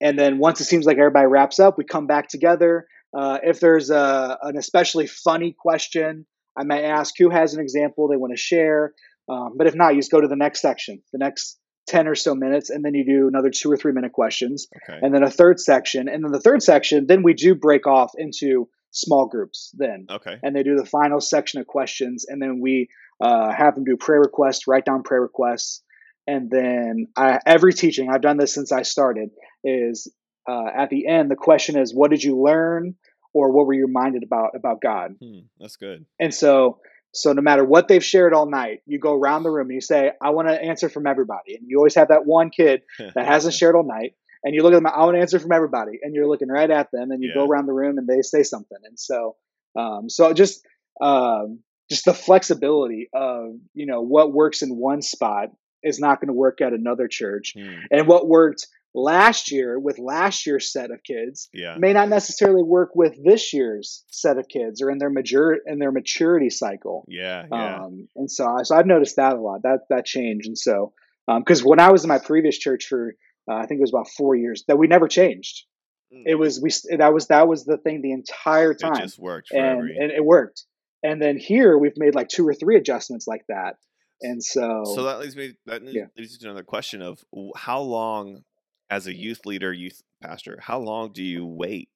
And 0.00 0.18
then 0.18 0.38
once 0.38 0.60
it 0.60 0.64
seems 0.64 0.84
like 0.84 0.98
everybody 0.98 1.26
wraps 1.26 1.60
up, 1.60 1.78
we 1.78 1.84
come 1.84 2.08
back 2.08 2.28
together. 2.28 2.86
Uh, 3.16 3.38
if 3.42 3.60
there's 3.60 3.90
a, 3.90 4.38
an 4.42 4.56
especially 4.56 5.06
funny 5.06 5.54
question, 5.58 6.26
I 6.56 6.64
might 6.64 6.84
ask 6.84 7.14
who 7.18 7.30
has 7.30 7.54
an 7.54 7.60
example 7.60 8.08
they 8.08 8.16
want 8.16 8.32
to 8.32 8.40
share. 8.40 8.92
Um, 9.28 9.54
but 9.56 9.66
if 9.66 9.74
not, 9.74 9.94
you 9.94 10.00
just 10.00 10.10
go 10.10 10.20
to 10.20 10.28
the 10.28 10.36
next 10.36 10.60
section, 10.60 11.02
the 11.12 11.18
next 11.18 11.58
10 11.88 12.08
or 12.08 12.14
so 12.14 12.34
minutes, 12.34 12.70
and 12.70 12.84
then 12.84 12.94
you 12.94 13.04
do 13.04 13.28
another 13.28 13.50
two 13.50 13.70
or 13.70 13.76
three 13.76 13.92
minute 13.92 14.12
questions 14.12 14.68
okay. 14.88 14.98
and 15.02 15.14
then 15.14 15.22
a 15.22 15.30
third 15.30 15.58
section 15.58 16.08
and 16.08 16.24
then 16.24 16.30
the 16.30 16.40
third 16.40 16.62
section 16.62 17.06
then 17.06 17.22
we 17.22 17.34
do 17.34 17.54
break 17.54 17.86
off 17.86 18.12
into 18.16 18.68
small 18.92 19.26
groups 19.26 19.74
then. 19.76 20.06
Okay. 20.10 20.36
And 20.42 20.54
they 20.54 20.62
do 20.62 20.76
the 20.76 20.86
final 20.86 21.20
section 21.20 21.60
of 21.60 21.66
questions 21.66 22.26
and 22.28 22.40
then 22.40 22.60
we 22.60 22.88
uh, 23.20 23.52
have 23.52 23.74
them 23.74 23.84
do 23.84 23.96
prayer 23.96 24.20
requests 24.20 24.66
write 24.66 24.84
down 24.84 25.02
prayer 25.02 25.22
requests. 25.22 25.82
And 26.26 26.50
then 26.50 27.08
I, 27.16 27.40
every 27.44 27.72
teaching 27.72 28.08
i've 28.10 28.22
done 28.22 28.36
this 28.36 28.54
since 28.54 28.70
i 28.70 28.82
started 28.82 29.30
is 29.64 30.08
uh, 30.48 30.66
at 30.74 30.90
the 30.90 31.06
end 31.06 31.30
the 31.30 31.36
question 31.36 31.76
is 31.76 31.94
what 31.94 32.10
did 32.10 32.22
you 32.22 32.40
learn 32.40 32.94
or 33.32 33.50
what 33.50 33.66
were 33.66 33.72
you 33.72 33.86
reminded 33.86 34.22
about 34.22 34.50
about 34.54 34.80
god? 34.80 35.16
Hmm, 35.22 35.40
that's 35.58 35.76
good. 35.76 36.04
And 36.20 36.34
so 36.34 36.80
so 37.14 37.32
no 37.32 37.42
matter 37.42 37.64
what 37.64 37.88
they've 37.88 38.04
shared 38.04 38.32
all 38.32 38.46
night 38.46 38.82
you 38.86 38.98
go 38.98 39.14
around 39.14 39.42
the 39.42 39.50
room 39.50 39.68
and 39.68 39.74
you 39.74 39.80
say 39.80 40.12
i 40.20 40.30
want 40.30 40.48
to 40.48 40.62
answer 40.62 40.88
from 40.88 41.06
everybody. 41.06 41.54
And 41.54 41.64
you 41.66 41.78
always 41.78 41.94
have 41.94 42.08
that 42.08 42.26
one 42.26 42.50
kid 42.50 42.82
that 43.14 43.26
hasn't 43.26 43.54
shared 43.54 43.74
all 43.74 43.84
night 43.84 44.14
and 44.44 44.54
you 44.54 44.62
look 44.62 44.72
at 44.72 44.76
them 44.76 44.86
i 44.86 45.04
want 45.04 45.16
to 45.16 45.20
answer 45.20 45.38
from 45.38 45.52
everybody. 45.52 46.00
And 46.02 46.14
you're 46.14 46.28
looking 46.28 46.48
right 46.48 46.70
at 46.70 46.90
them 46.92 47.10
and 47.10 47.22
you 47.22 47.32
go 47.34 47.46
around 47.46 47.66
the 47.66 47.72
room 47.72 47.98
and 47.98 48.08
they 48.08 48.22
say 48.22 48.42
something. 48.42 48.78
And 48.84 48.98
so 48.98 49.36
um, 49.74 50.08
so 50.10 50.32
just 50.32 50.66
um, 51.00 51.60
just 51.90 52.04
the 52.04 52.14
flexibility 52.14 53.08
of 53.12 53.54
you 53.74 53.86
know 53.86 54.02
what 54.02 54.32
works 54.32 54.62
in 54.62 54.76
one 54.76 55.02
spot 55.02 55.48
is 55.82 55.98
not 55.98 56.20
going 56.20 56.28
to 56.28 56.34
work 56.34 56.60
at 56.60 56.72
another 56.72 57.08
church. 57.08 57.54
Hmm, 57.56 57.80
and 57.90 58.06
what 58.06 58.28
worked 58.28 58.66
last 58.94 59.50
year 59.50 59.78
with 59.78 59.98
last 59.98 60.46
year's 60.46 60.70
set 60.70 60.90
of 60.90 61.02
kids 61.02 61.48
yeah 61.54 61.76
may 61.78 61.92
not 61.94 62.08
necessarily 62.10 62.62
work 62.62 62.90
with 62.94 63.14
this 63.24 63.52
year's 63.54 64.04
set 64.08 64.36
of 64.38 64.46
kids 64.48 64.82
or 64.82 64.90
in 64.90 64.98
their 64.98 65.08
mature 65.10 65.56
in 65.66 65.78
their 65.78 65.92
maturity 65.92 66.50
cycle 66.50 67.04
yeah 67.08 67.46
yeah 67.50 67.84
um, 67.84 68.08
and 68.16 68.30
so, 68.30 68.46
I- 68.46 68.62
so 68.64 68.76
I've 68.76 68.86
noticed 68.86 69.16
that 69.16 69.32
a 69.34 69.40
lot, 69.40 69.62
that 69.62 69.80
that 69.88 70.04
change. 70.04 70.46
And 70.46 70.58
so, 70.58 70.92
because 71.26 71.64
when 71.64 71.80
I 71.80 71.90
was 71.90 72.04
in 72.04 72.08
my 72.08 72.18
previous 72.18 72.58
church 72.58 72.86
for, 72.86 73.14
uh, 73.50 73.54
I 73.54 73.66
think 73.66 73.78
it 73.78 73.82
was 73.82 73.90
about 73.90 74.08
four 74.08 74.34
years, 74.34 74.64
that 74.68 74.76
we 74.76 74.86
never 74.88 75.08
changed. 75.08 75.64
Mm. 76.12 76.24
It 76.26 76.34
was 76.34 76.60
we 76.60 76.70
that 76.98 77.14
was 77.14 77.28
that 77.28 77.48
was 77.48 77.64
the 77.64 77.78
thing 77.78 78.02
the 78.02 78.12
entire 78.12 78.72
it 78.72 78.80
time, 78.80 78.96
just 78.96 79.18
worked 79.18 79.48
for 79.48 79.56
and 79.56 79.78
every 79.78 79.96
and 79.98 80.10
it 80.10 80.24
worked. 80.24 80.64
And 81.02 81.20
then 81.20 81.38
here 81.38 81.78
we've 81.78 81.96
made 81.96 82.14
like 82.14 82.28
two 82.28 82.46
or 82.46 82.54
three 82.54 82.76
adjustments 82.76 83.26
like 83.26 83.44
that. 83.48 83.76
And 84.20 84.42
so, 84.44 84.82
so 84.84 85.02
that 85.04 85.18
leads 85.20 85.34
me 85.34 85.54
that 85.66 85.82
Yeah. 85.84 86.04
leads 86.16 86.36
to 86.38 86.46
another 86.46 86.62
question 86.62 87.00
of 87.02 87.24
how 87.56 87.80
long 87.80 88.44
as 88.92 89.06
a 89.06 89.14
youth 89.26 89.40
leader 89.46 89.72
youth 89.72 90.02
pastor 90.22 90.58
how 90.60 90.78
long 90.78 91.12
do 91.12 91.22
you 91.22 91.44
wait 91.46 91.88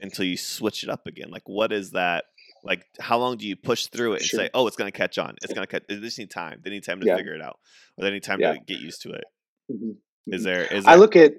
until 0.00 0.24
you 0.24 0.36
switch 0.36 0.82
it 0.82 0.88
up 0.88 1.06
again 1.06 1.30
like 1.30 1.46
what 1.58 1.70
is 1.72 1.90
that 1.90 2.24
like 2.64 2.82
how 2.98 3.18
long 3.18 3.36
do 3.36 3.46
you 3.46 3.54
push 3.56 3.86
through 3.88 4.12
it 4.14 4.20
and 4.22 4.28
Sure. 4.30 4.40
say 4.40 4.50
oh 4.54 4.66
it's 4.66 4.76
going 4.76 4.90
to 4.90 4.96
catch 4.96 5.18
on 5.18 5.36
it's 5.42 5.52
going 5.52 5.66
to 5.66 5.70
catch 5.70 5.84
they 5.88 5.96
just 6.00 6.18
need 6.18 6.30
time 6.30 6.60
they 6.64 6.70
need 6.70 6.84
time 6.84 7.00
to 7.00 7.06
Yeah. 7.06 7.16
figure 7.16 7.34
it 7.34 7.42
out 7.42 7.58
or 7.96 8.04
they 8.04 8.10
need 8.10 8.22
time 8.30 8.40
Yeah. 8.40 8.52
to 8.54 8.58
get 8.70 8.78
used 8.80 9.02
to 9.02 9.10
it 9.20 9.24
Mhm. 9.70 9.96
is 10.28 10.42
there 10.44 10.64
is 10.72 10.86
I 10.86 10.96
look 10.96 11.14
at, 11.16 11.34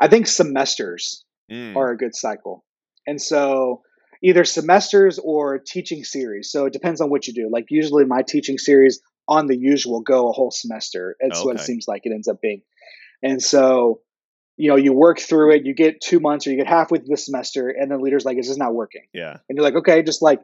I 0.00 0.08
think 0.08 0.26
semesters 0.26 1.24
Mm. 1.50 1.74
are 1.74 1.90
a 1.90 1.96
good 1.96 2.14
cycle. 2.14 2.64
And 3.08 3.20
so 3.20 3.82
either 4.22 4.44
semesters 4.44 5.18
or 5.18 5.58
teaching 5.58 6.04
series. 6.04 6.50
So 6.52 6.66
it 6.66 6.72
depends 6.72 7.00
on 7.00 7.10
what 7.10 7.26
you 7.26 7.34
do. 7.34 7.48
Like 7.50 7.66
usually 7.70 8.04
my 8.04 8.22
teaching 8.22 8.56
series 8.56 9.00
on 9.26 9.48
the 9.48 9.56
usual 9.56 10.00
go 10.00 10.28
a 10.28 10.32
whole 10.32 10.52
semester. 10.52 11.16
It's 11.18 11.44
what 11.44 11.56
it 11.56 11.62
seems 11.62 11.86
like 11.88 12.02
it 12.04 12.12
ends 12.12 12.28
up 12.28 12.40
being. 12.40 12.62
And 13.22 13.42
so, 13.42 14.00
you 14.56 14.68
know, 14.68 14.76
you 14.76 14.92
work 14.92 15.20
through 15.20 15.54
it, 15.54 15.64
you 15.64 15.74
get 15.74 16.00
two 16.00 16.20
months 16.20 16.46
or 16.46 16.50
you 16.50 16.56
get 16.56 16.66
halfway 16.66 16.98
through 16.98 17.08
the 17.08 17.16
semester, 17.16 17.68
and 17.68 17.90
the 17.90 17.96
leader's 17.96 18.24
like, 18.24 18.36
this 18.36 18.48
is 18.48 18.58
not 18.58 18.74
working. 18.74 19.06
yeah. 19.12 19.36
And 19.48 19.56
you're 19.56 19.64
like, 19.64 19.76
okay, 19.76 20.02
just 20.02 20.22
like 20.22 20.40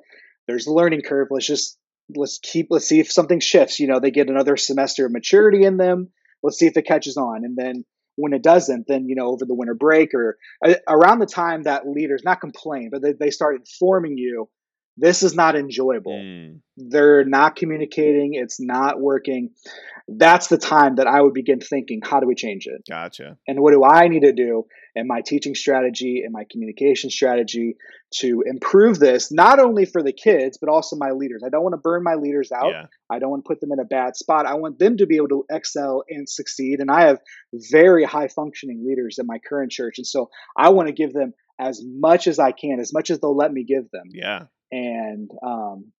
there's 0.47 0.65
the 0.65 0.73
learning 0.73 1.03
curve. 1.03 1.29
Let's 1.31 1.47
just 1.47 1.79
let's 2.15 2.39
keep 2.43 2.69
let's 2.71 2.87
see 2.87 3.01
if 3.01 3.11
something 3.11 3.41
shifts. 3.41 3.81
You 3.81 3.89
know, 3.89 4.01
they 4.01 4.11
get 4.11 4.29
another 4.29 4.57
semester 4.57 5.07
of 5.07 5.13
maturity 5.13 5.65
in 5.65 5.77
them. 5.77 6.11
Let's 6.43 6.59
see 6.59 6.67
if 6.67 6.77
it 6.77 6.87
catches 6.87 7.17
on. 7.17 7.45
And 7.45 7.57
then 7.57 7.85
when 8.17 8.33
it 8.33 8.43
doesn't, 8.43 8.87
then 8.89 9.09
you 9.09 9.17
know, 9.17 9.27
over 9.27 9.45
the 9.45 9.55
winter 9.55 9.75
break 9.75 10.15
or 10.15 10.39
uh, 10.65 10.75
around 10.89 11.19
the 11.19 11.27
time 11.27 11.65
that 11.65 11.87
leaders 11.87 12.23
not 12.25 12.41
complain, 12.41 12.91
but 12.91 13.03
they, 13.03 13.13
they 13.13 13.31
start 13.31 13.57
informing 13.57 14.17
you, 14.17 14.49
this 14.97 15.23
is 15.23 15.35
not 15.35 15.57
enjoyable. 15.57 16.13
Mm. 16.13 16.61
they're 16.77 17.25
not 17.25 17.57
communicating. 17.57 18.35
It's 18.35 18.61
not 18.61 19.01
working. 19.01 19.51
That's 20.09 20.47
the 20.47 20.59
time 20.59 20.97
that 20.97 21.07
i 21.09 21.21
would 21.21 21.35
begin 21.35 21.61
thinking 21.61 22.01
how 22.03 22.21
do 22.21 22.27
we 22.27 22.35
change 22.35 22.67
it? 22.67 22.83
Gotcha. 22.89 23.37
and 23.49 23.61
what 23.61 23.73
do 23.73 23.83
i 23.85 24.09
need 24.09 24.21
to 24.21 24.33
do 24.33 24.67
in 24.95 25.07
my 25.07 25.21
teaching 25.21 25.55
strategy 25.55 26.23
and 26.25 26.33
my 26.33 26.45
communication 26.51 27.11
strategy 27.11 27.77
to 28.15 28.43
improve 28.47 28.99
this 28.99 29.33
not 29.33 29.59
only 29.59 29.85
for 29.85 30.03
the 30.03 30.13
kids 30.13 30.59
but 30.61 30.71
also 30.71 30.97
my 30.97 31.11
leaders. 31.11 31.43
I 31.45 31.51
don't 31.51 31.63
want 31.63 31.75
to 31.75 31.79
burn 31.79 32.03
my 32.03 32.15
leaders 32.15 32.53
out. 32.53 32.71
Yeah. 32.71 32.87
i 33.11 33.19
don't 33.19 33.31
want 33.31 33.45
to 33.45 33.49
put 33.49 33.61
them 33.61 33.73
in 33.73 33.81
a 33.81 33.85
bad 33.85 34.17
spot. 34.17 34.47
I 34.47 34.55
want 34.55 34.79
them 34.79 34.97
to 34.99 35.07
be 35.07 35.17
able 35.17 35.29
to 35.29 35.45
excel 35.51 36.05
and 36.09 36.29
succeed. 36.29 36.81
And 36.81 36.91
i 36.91 37.07
have 37.07 37.19
very 37.53 38.05
high 38.05 38.29
functioning 38.29 38.85
leaders 38.87 39.19
in 39.19 39.27
my 39.27 39.39
current 39.49 39.73
church. 39.73 39.95
And 39.99 40.07
so 40.07 40.31
i 40.57 40.69
want 40.71 40.87
to 40.89 40.95
give 40.95 41.13
them 41.13 41.35
as 41.59 41.83
much 41.85 42.27
as 42.29 42.39
i 42.39 42.53
can 42.53 42.79
as 42.81 42.93
much 42.93 43.11
as 43.11 43.19
they'll 43.19 43.37
let 43.37 43.53
me 43.53 43.65
give 43.65 43.91
them. 43.91 44.05
Yeah. 44.13 44.45
And 44.73 45.31
um 45.43 45.93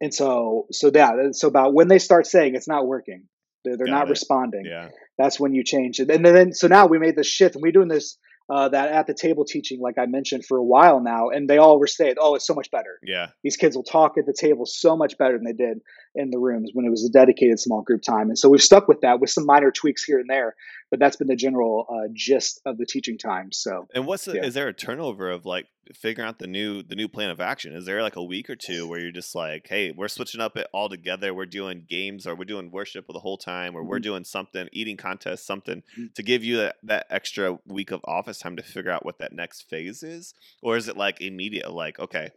and 0.00 0.12
so 0.14 0.66
so 0.72 0.90
yeah 0.94 1.12
so 1.32 1.48
about 1.48 1.74
when 1.74 1.88
they 1.88 1.98
start 1.98 2.26
saying 2.26 2.54
it's 2.54 2.68
not 2.68 2.86
working 2.86 3.24
they're, 3.64 3.76
they're 3.76 3.86
not 3.86 4.06
it. 4.06 4.10
responding 4.10 4.64
Yeah. 4.64 4.88
that's 5.18 5.38
when 5.38 5.54
you 5.54 5.64
change 5.64 6.00
it 6.00 6.10
and 6.10 6.24
then 6.24 6.52
so 6.52 6.66
now 6.68 6.86
we 6.86 6.98
made 6.98 7.16
this 7.16 7.26
shift 7.26 7.54
and 7.54 7.62
we're 7.62 7.72
doing 7.72 7.88
this 7.88 8.18
uh, 8.50 8.68
that 8.68 8.92
at 8.92 9.06
the 9.06 9.14
table 9.14 9.44
teaching 9.44 9.80
like 9.80 9.96
i 9.98 10.06
mentioned 10.06 10.44
for 10.44 10.58
a 10.58 10.64
while 10.64 11.00
now 11.00 11.30
and 11.30 11.48
they 11.48 11.56
all 11.58 11.78
were 11.78 11.86
saying 11.86 12.14
oh 12.20 12.34
it's 12.34 12.46
so 12.46 12.54
much 12.54 12.70
better 12.70 12.98
Yeah. 13.02 13.28
these 13.42 13.56
kids 13.56 13.74
will 13.76 13.84
talk 13.84 14.18
at 14.18 14.26
the 14.26 14.34
table 14.38 14.66
so 14.66 14.96
much 14.96 15.16
better 15.16 15.34
than 15.38 15.44
they 15.44 15.52
did 15.52 15.78
in 16.14 16.30
the 16.30 16.38
rooms 16.38 16.70
when 16.74 16.84
it 16.86 16.90
was 16.90 17.04
a 17.04 17.10
dedicated 17.10 17.58
small 17.58 17.82
group 17.82 18.02
time 18.02 18.28
and 18.28 18.38
so 18.38 18.48
we've 18.48 18.62
stuck 18.62 18.88
with 18.88 19.00
that 19.00 19.20
with 19.20 19.30
some 19.30 19.44
minor 19.46 19.70
tweaks 19.70 20.04
here 20.04 20.18
and 20.18 20.28
there 20.30 20.54
but 20.90 21.00
that's 21.00 21.16
been 21.16 21.28
the 21.28 21.36
general 21.36 21.86
uh, 21.90 22.08
gist 22.12 22.60
of 22.66 22.78
the 22.78 22.86
teaching 22.86 23.18
time 23.18 23.50
so 23.52 23.86
And 23.94 24.06
what's 24.06 24.24
the, 24.24 24.34
Yeah. 24.36 24.44
is 24.44 24.54
there 24.54 24.68
a 24.68 24.72
turnover 24.72 25.30
of 25.30 25.44
like 25.44 25.66
figuring 25.94 26.26
out 26.28 26.38
the 26.38 26.46
new 26.46 26.82
the 26.82 26.94
new 26.94 27.08
plan 27.08 27.28
of 27.30 27.40
action? 27.42 27.74
Is 27.74 27.84
there 27.84 28.00
like 28.02 28.16
a 28.16 28.22
week 28.22 28.48
or 28.48 28.56
two 28.56 28.86
where 28.88 28.98
you're 29.00 29.10
just 29.12 29.34
like, 29.34 29.66
hey, 29.68 29.92
we're 29.94 30.08
switching 30.08 30.40
up 30.40 30.56
it 30.56 30.66
all 30.72 30.88
together. 30.88 31.34
We're 31.34 31.44
doing 31.44 31.84
games 31.86 32.26
or 32.26 32.34
we're 32.34 32.44
doing 32.46 32.70
worship 32.70 33.04
the 33.06 33.18
whole 33.18 33.36
time, 33.36 33.74
or 33.76 33.84
we're 33.84 33.98
Mhm. 33.98 34.02
doing 34.02 34.24
something, 34.24 34.66
eating 34.72 34.96
contest, 34.96 35.44
something 35.46 35.82
Mhm. 35.98 36.14
to 36.14 36.22
give 36.22 36.42
you 36.42 36.56
that, 36.56 36.76
that 36.84 37.06
extra 37.10 37.58
week 37.66 37.90
of 37.90 38.00
office 38.04 38.38
time 38.38 38.56
to 38.56 38.62
figure 38.62 38.90
out 38.90 39.04
what 39.04 39.18
that 39.18 39.32
next 39.34 39.68
phase 39.68 40.02
is, 40.02 40.32
or 40.62 40.76
is 40.78 40.88
it 40.88 40.96
like 40.96 41.20
immediate? 41.20 41.70
Like, 41.70 41.98
okay, 41.98 42.30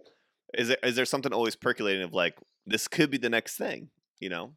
is 0.54 0.70
there 0.70 0.78
is 0.84 0.96
there 0.96 1.06
something 1.06 1.34
always 1.34 1.56
percolating 1.56 2.04
of 2.04 2.14
like 2.14 2.38
this 2.66 2.88
could 2.88 3.10
be 3.12 3.18
the 3.18 3.30
next 3.30 3.58
thing? 3.58 3.90
You 4.20 4.30
know? 4.30 4.54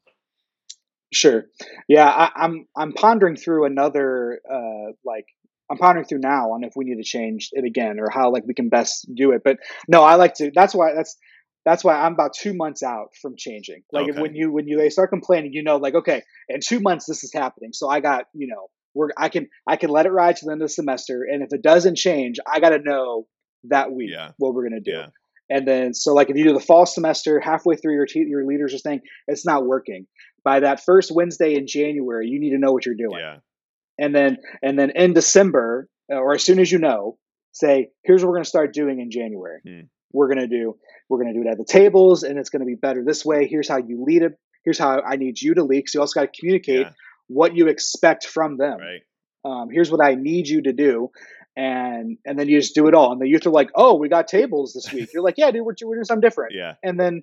Sure. 1.12 1.44
Yeah, 1.88 2.06
I, 2.08 2.30
I'm 2.36 2.66
I'm 2.76 2.92
pondering 2.92 3.36
through 3.36 3.64
another 3.66 4.40
uh 4.50 4.92
like 5.04 5.26
I'm 5.70 5.78
pondering 5.78 6.06
through 6.06 6.20
now 6.20 6.52
on 6.52 6.64
if 6.64 6.72
we 6.76 6.84
need 6.84 6.96
to 6.96 7.08
change 7.08 7.50
it 7.52 7.64
again 7.64 7.98
or 7.98 8.08
how 8.10 8.32
like 8.32 8.44
we 8.46 8.54
can 8.54 8.68
best 8.68 9.08
do 9.14 9.32
it. 9.32 9.42
But 9.44 9.58
no, 9.88 10.02
I 10.02 10.14
like 10.16 10.34
to. 10.34 10.50
That's 10.54 10.74
why 10.74 10.94
that's 10.94 11.16
that's 11.64 11.82
why 11.84 11.94
I'm 11.96 12.12
about 12.12 12.32
two 12.34 12.54
months 12.54 12.82
out 12.82 13.08
from 13.20 13.34
changing. 13.36 13.82
Like 13.92 14.04
if 14.08 14.12
Okay. 14.12 14.22
when 14.22 14.34
you 14.34 14.52
when 14.52 14.68
you 14.68 14.78
they 14.78 14.88
start 14.90 15.10
complaining, 15.10 15.52
you 15.52 15.62
know, 15.64 15.76
like 15.78 15.94
okay, 15.94 16.22
in 16.48 16.60
two 16.60 16.80
months 16.80 17.06
this 17.06 17.24
is 17.24 17.32
happening. 17.34 17.70
So 17.72 17.88
I 17.88 18.00
got 18.00 18.26
you 18.32 18.46
know 18.46 18.68
we're 18.94 19.08
I 19.18 19.28
can 19.30 19.48
I 19.66 19.76
can 19.76 19.90
let 19.90 20.06
it 20.06 20.10
ride 20.10 20.36
to 20.36 20.44
the 20.46 20.52
end 20.52 20.62
of 20.62 20.68
the 20.68 20.72
semester, 20.72 21.24
and 21.28 21.42
if 21.42 21.52
it 21.52 21.62
doesn't 21.62 21.96
change, 21.96 22.38
I 22.50 22.60
got 22.60 22.70
to 22.70 22.78
know 22.78 23.26
that 23.64 23.92
week 23.92 24.10
Yeah. 24.12 24.30
what 24.38 24.54
we're 24.54 24.64
gonna 24.68 24.80
do. 24.80 24.92
Yeah. 24.92 25.06
And 25.50 25.66
then, 25.66 25.92
so 25.94 26.14
like 26.14 26.30
if 26.30 26.36
you 26.36 26.44
do 26.44 26.54
the 26.54 26.60
fall 26.60 26.86
semester, 26.86 27.40
halfway 27.40 27.74
through 27.76 27.94
your 27.94 28.06
te- 28.06 28.26
your 28.28 28.46
leaders 28.46 28.72
are 28.72 28.78
saying 28.78 29.00
it's 29.26 29.44
not 29.44 29.66
working. 29.66 30.06
By 30.44 30.60
that 30.60 30.82
first 30.84 31.10
Wednesday 31.12 31.54
in 31.56 31.66
January, 31.66 32.28
you 32.28 32.40
need 32.40 32.50
to 32.50 32.58
know 32.58 32.72
what 32.72 32.86
you're 32.86 32.94
doing. 32.94 33.18
Yeah. 33.20 33.38
And 33.98 34.14
then, 34.14 34.38
and 34.62 34.78
then 34.78 34.90
in 34.94 35.12
December, 35.12 35.88
uh, 36.10 36.14
or 36.16 36.34
as 36.34 36.42
soon 36.44 36.58
as 36.60 36.70
you 36.72 36.78
know, 36.78 37.18
say, 37.52 37.88
here's 38.04 38.22
what 38.22 38.28
we're 38.28 38.36
going 38.36 38.44
to 38.44 38.48
start 38.48 38.72
doing 38.72 39.00
in 39.00 39.10
January. 39.10 39.60
Hmm. 39.66 39.80
We're 40.12 40.28
going 40.28 40.38
to 40.38 40.46
do, 40.48 40.76
we're 41.08 41.18
going 41.22 41.34
to 41.34 41.38
do 41.40 41.46
it 41.46 41.50
at 41.50 41.58
the 41.58 41.64
tables, 41.64 42.22
and 42.22 42.38
it's 42.38 42.48
going 42.48 42.60
to 42.60 42.66
be 42.66 42.74
better 42.76 43.04
this 43.04 43.24
way. 43.24 43.46
Here's 43.46 43.68
how 43.68 43.76
you 43.78 44.02
lead 44.06 44.22
it. 44.22 44.32
Here's 44.64 44.78
how 44.78 45.02
I 45.02 45.16
need 45.16 45.40
you 45.40 45.54
to 45.54 45.64
lead. 45.64 45.88
So 45.88 45.98
you 45.98 46.00
also 46.00 46.20
got 46.20 46.32
to 46.32 46.40
communicate 46.40 46.80
Yeah. 46.86 46.92
what 47.28 47.54
you 47.56 47.68
expect 47.68 48.26
from 48.26 48.56
them 48.56 48.78
Right. 48.78 49.02
um, 49.44 49.68
here's 49.70 49.90
what 49.90 50.02
I 50.04 50.14
need 50.14 50.48
you 50.48 50.62
to 50.62 50.72
do. 50.72 51.10
And 51.56 52.18
and 52.24 52.38
then 52.38 52.48
you 52.48 52.60
just 52.60 52.74
do 52.74 52.86
it 52.86 52.94
all. 52.94 53.12
And 53.12 53.20
the 53.20 53.26
youth 53.28 53.46
are 53.46 53.50
like, 53.50 53.70
oh, 53.74 53.96
we 53.96 54.08
got 54.08 54.28
tables 54.28 54.72
this 54.72 54.92
week. 54.92 55.10
You're 55.12 55.22
like, 55.22 55.34
yeah, 55.36 55.50
dude, 55.50 55.62
we're, 55.64 55.74
we're 55.84 55.96
doing 55.96 56.04
something 56.04 56.20
different. 56.20 56.54
Yeah. 56.54 56.74
And 56.82 56.98
then 56.98 57.22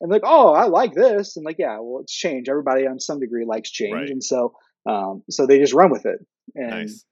and 0.00 0.10
like, 0.10 0.22
oh, 0.24 0.52
I 0.52 0.66
like 0.66 0.92
this. 0.92 1.36
And 1.36 1.44
like, 1.46 1.56
yeah, 1.58 1.78
well, 1.80 2.00
it's 2.02 2.12
change. 2.14 2.48
Everybody 2.48 2.86
on 2.86 3.00
some 3.00 3.20
degree 3.20 3.44
likes 3.46 3.70
change. 3.70 3.94
Right. 3.94 4.10
And 4.10 4.22
so 4.22 4.54
um, 4.86 5.22
so 5.30 5.46
they 5.46 5.58
just 5.58 5.72
run 5.72 5.90
with 5.90 6.04
it. 6.04 6.18
And 6.54 6.70
Nice. 6.70 7.04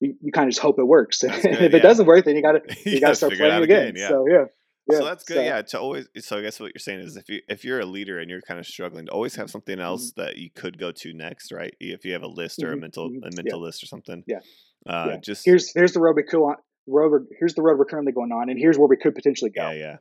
you, 0.00 0.14
you 0.20 0.32
kind 0.32 0.48
of 0.48 0.52
just 0.52 0.60
hope 0.62 0.78
it 0.78 0.86
works. 0.86 1.18
Good, 1.22 1.32
if 1.34 1.60
it 1.62 1.72
yeah. 1.72 1.78
doesn't 1.78 2.06
work, 2.06 2.24
then 2.24 2.36
you 2.36 2.42
gotta 2.42 2.60
You 2.84 2.92
you 2.92 3.00
gotta 3.00 3.00
gotta 3.00 3.14
start 3.14 3.32
playing 3.34 3.62
again. 3.62 3.88
again, 3.88 3.94
yeah. 3.96 4.08
So 4.08 4.26
yeah. 4.28 4.44
Yeah. 4.90 4.98
so 4.98 5.04
that's 5.04 5.24
good. 5.24 5.36
so- 5.36 5.42
yeah. 5.42 5.62
To 5.62 5.80
always. 5.80 6.08
So 6.18 6.38
I 6.38 6.42
guess 6.42 6.58
what 6.60 6.72
you're 6.74 6.80
saying 6.80 7.00
is 7.00 7.16
if 7.16 7.28
you 7.28 7.40
if 7.48 7.64
you're 7.64 7.80
a 7.80 7.86
leader 7.86 8.18
and 8.18 8.28
you're 8.30 8.40
kind 8.42 8.60
of 8.60 8.66
struggling, 8.66 9.06
to 9.06 9.12
always 9.12 9.36
have 9.36 9.50
something 9.50 9.78
else 9.80 10.12
that 10.16 10.36
you 10.36 10.50
could 10.54 10.78
go 10.78 10.90
to 10.92 11.12
next, 11.14 11.52
right? 11.52 11.74
If 11.80 12.04
you 12.04 12.12
have 12.12 12.22
a 12.22 12.26
list 12.28 12.62
or 12.62 12.72
a 12.72 12.76
Mhm, 12.76 12.80
mental 12.80 13.08
mhm, 13.08 13.18
a 13.22 13.28
yeah. 13.30 13.30
mental 13.36 13.60
list 13.62 13.82
or 13.82 13.86
something. 13.86 14.24
Yeah, 14.26 14.40
Uh, 14.88 15.06
yeah. 15.10 15.16
Just 15.18 15.44
Here's 15.44 15.72
here's 15.74 15.92
the 15.92 16.00
road 16.00 16.16
we 16.16 16.22
could 16.22 16.42
on 16.42 16.56
road 16.86 17.12
we're- 17.12 17.26
here's 17.38 17.54
the 17.54 17.62
road 17.62 17.78
we're 17.78 17.84
currently 17.84 18.12
going 18.12 18.32
on, 18.32 18.48
and 18.48 18.58
here's 18.58 18.78
where 18.78 18.88
we 18.88 18.96
could 18.96 19.14
potentially 19.14 19.50
go. 19.50 19.70
yeah, 19.70 19.76
yeah, 19.78 19.96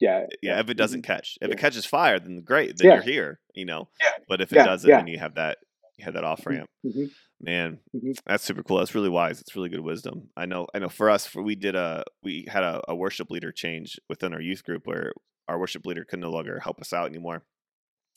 Yeah. 0.00 0.26
yeah. 0.42 0.60
If 0.60 0.68
it 0.70 0.74
doesn't 0.74 1.02
catch, 1.02 1.38
if 1.40 1.48
Yeah. 1.48 1.54
it 1.54 1.58
catches 1.58 1.86
fire, 1.86 2.18
then 2.20 2.42
great. 2.42 2.76
Then 2.76 2.92
you're 2.92 3.02
here. 3.02 3.40
You 3.54 3.64
know. 3.64 3.88
Yeah. 4.00 4.10
But 4.28 4.40
if 4.40 4.52
it 4.52 4.56
doesn't, 4.56 4.88
then 4.88 5.06
you 5.06 5.18
have 5.18 5.34
that 5.36 5.58
you 5.96 6.04
have 6.04 6.14
that 6.14 6.24
off 6.24 6.46
ramp. 6.46 6.68
Mhm. 6.84 7.10
Man, 7.42 7.78
Mhm. 7.94 8.16
that's 8.26 8.44
super 8.44 8.62
cool. 8.62 8.78
That's 8.78 8.94
really 8.94 9.08
wise. 9.08 9.40
It's 9.40 9.56
really 9.56 9.70
good 9.70 9.80
wisdom. 9.80 10.28
I 10.36 10.44
know. 10.46 10.66
I 10.74 10.78
know. 10.78 10.88
For 10.90 11.08
us, 11.10 11.26
for 11.26 11.42
we 11.42 11.54
did 11.54 11.74
a 11.74 12.04
we 12.22 12.46
had 12.48 12.62
a, 12.62 12.82
a 12.88 12.94
worship 12.94 13.30
leader 13.30 13.50
change 13.52 13.98
within 14.10 14.32
our 14.34 14.40
youth 14.42 14.62
group 14.64 14.86
where 14.86 15.12
our 15.48 15.58
worship 15.58 15.84
leader 15.86 16.04
could 16.04 16.18
no 16.20 16.30
longer 16.30 16.60
help 16.60 16.80
us 16.80 16.92
out 16.92 17.08
anymore, 17.08 17.42